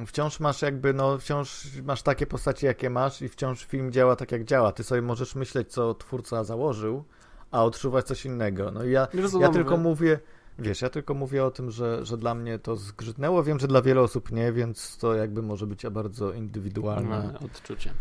[0.06, 4.32] wciąż masz jakby, no, wciąż masz takie postacie, jakie masz, i wciąż film działa tak,
[4.32, 4.72] jak działa.
[4.72, 7.04] Ty sobie możesz myśleć, co twórca założył,
[7.52, 8.72] a odczuwać coś innego.
[8.72, 9.08] No i ja,
[9.40, 10.20] ja tylko mówię.
[10.60, 13.44] Wiesz, ja tylko mówię o tym, że, że dla mnie to zgrzytnęło.
[13.44, 17.94] Wiem, że dla wielu osób nie, więc to jakby może być bardzo indywidualne Mamy odczucie.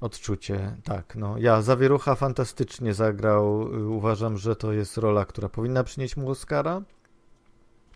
[0.00, 0.76] odczucie.
[0.84, 1.38] Tak, no.
[1.38, 3.74] Ja Zawierucha fantastycznie zagrał.
[3.74, 6.82] Y, Uważam, że to jest rola, która powinna przynieść mu Oscara.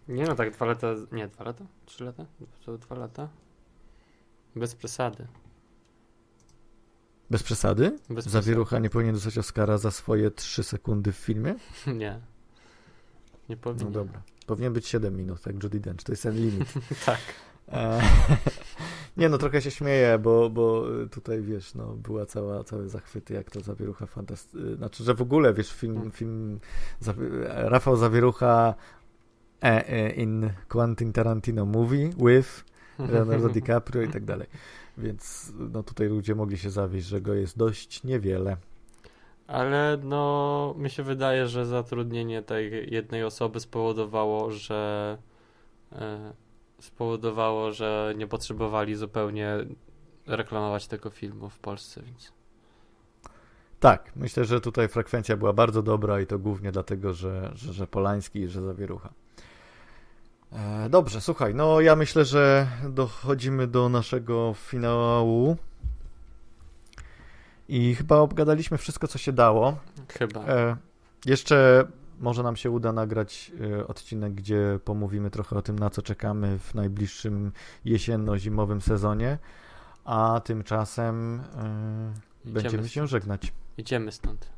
[0.08, 1.64] Nie no, tak dwa lata, nie, dwa lata?
[1.86, 2.26] Trzy lata?
[2.66, 3.28] To dwa lata?
[4.56, 5.26] Bez przesady.
[7.30, 7.98] Bez przesady?
[8.10, 11.54] Bez Zawierucha nie powinien dostać Oscara za swoje 3 sekundy w filmie?
[11.54, 11.98] przesady.
[11.98, 12.20] Nie.
[13.48, 13.92] Nie No powinien.
[13.92, 14.22] dobra.
[14.46, 16.02] Powinien być 7 minut, jak Judy Dench.
[16.04, 16.72] To jest ten limit.
[17.06, 17.18] tak.
[17.68, 18.00] E,
[19.16, 23.50] nie no, trochę się śmieję, bo, bo tutaj, wiesz, no, była cała, całe zachwyty, jak
[23.50, 24.76] to Zawierucha fantastyczny.
[24.76, 26.60] Znaczy, że w ogóle, wiesz, film, film
[27.02, 28.74] Zawi- Rafał Zawierucha
[29.62, 32.64] e, e, in Quentin Tarantino movie with
[33.12, 34.46] Leonardo DiCaprio i tak dalej.
[34.98, 38.56] Więc no tutaj ludzie mogli się zawieść, że go jest dość niewiele.
[39.46, 45.18] Ale no, mi się wydaje, że zatrudnienie tej jednej osoby spowodowało, że
[45.92, 46.32] e,
[46.80, 49.56] spowodowało, że nie potrzebowali zupełnie
[50.26, 52.32] reklamować tego filmu w Polsce, więc
[53.80, 57.86] Tak, myślę, że tutaj frekwencja była bardzo dobra i to głównie dlatego, że, że, że
[57.86, 59.12] Polański i że Zawierucha.
[60.54, 65.56] E, dobrze, słuchaj, no ja myślę, że dochodzimy do naszego finału
[67.68, 69.76] i chyba obgadaliśmy wszystko, co się dało.
[70.18, 70.40] chyba.
[70.40, 70.76] E,
[71.26, 71.86] jeszcze
[72.20, 76.58] może nam się uda nagrać e, odcinek, gdzie pomówimy trochę o tym, na co czekamy
[76.58, 77.52] w najbliższym
[77.84, 79.38] jesienno-zimowym sezonie,
[80.04, 83.52] a tymczasem e, będziemy się żegnać.
[83.78, 84.50] Idziemy stąd.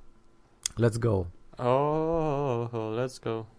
[0.79, 1.27] Let's go.
[1.59, 3.56] O, let's go.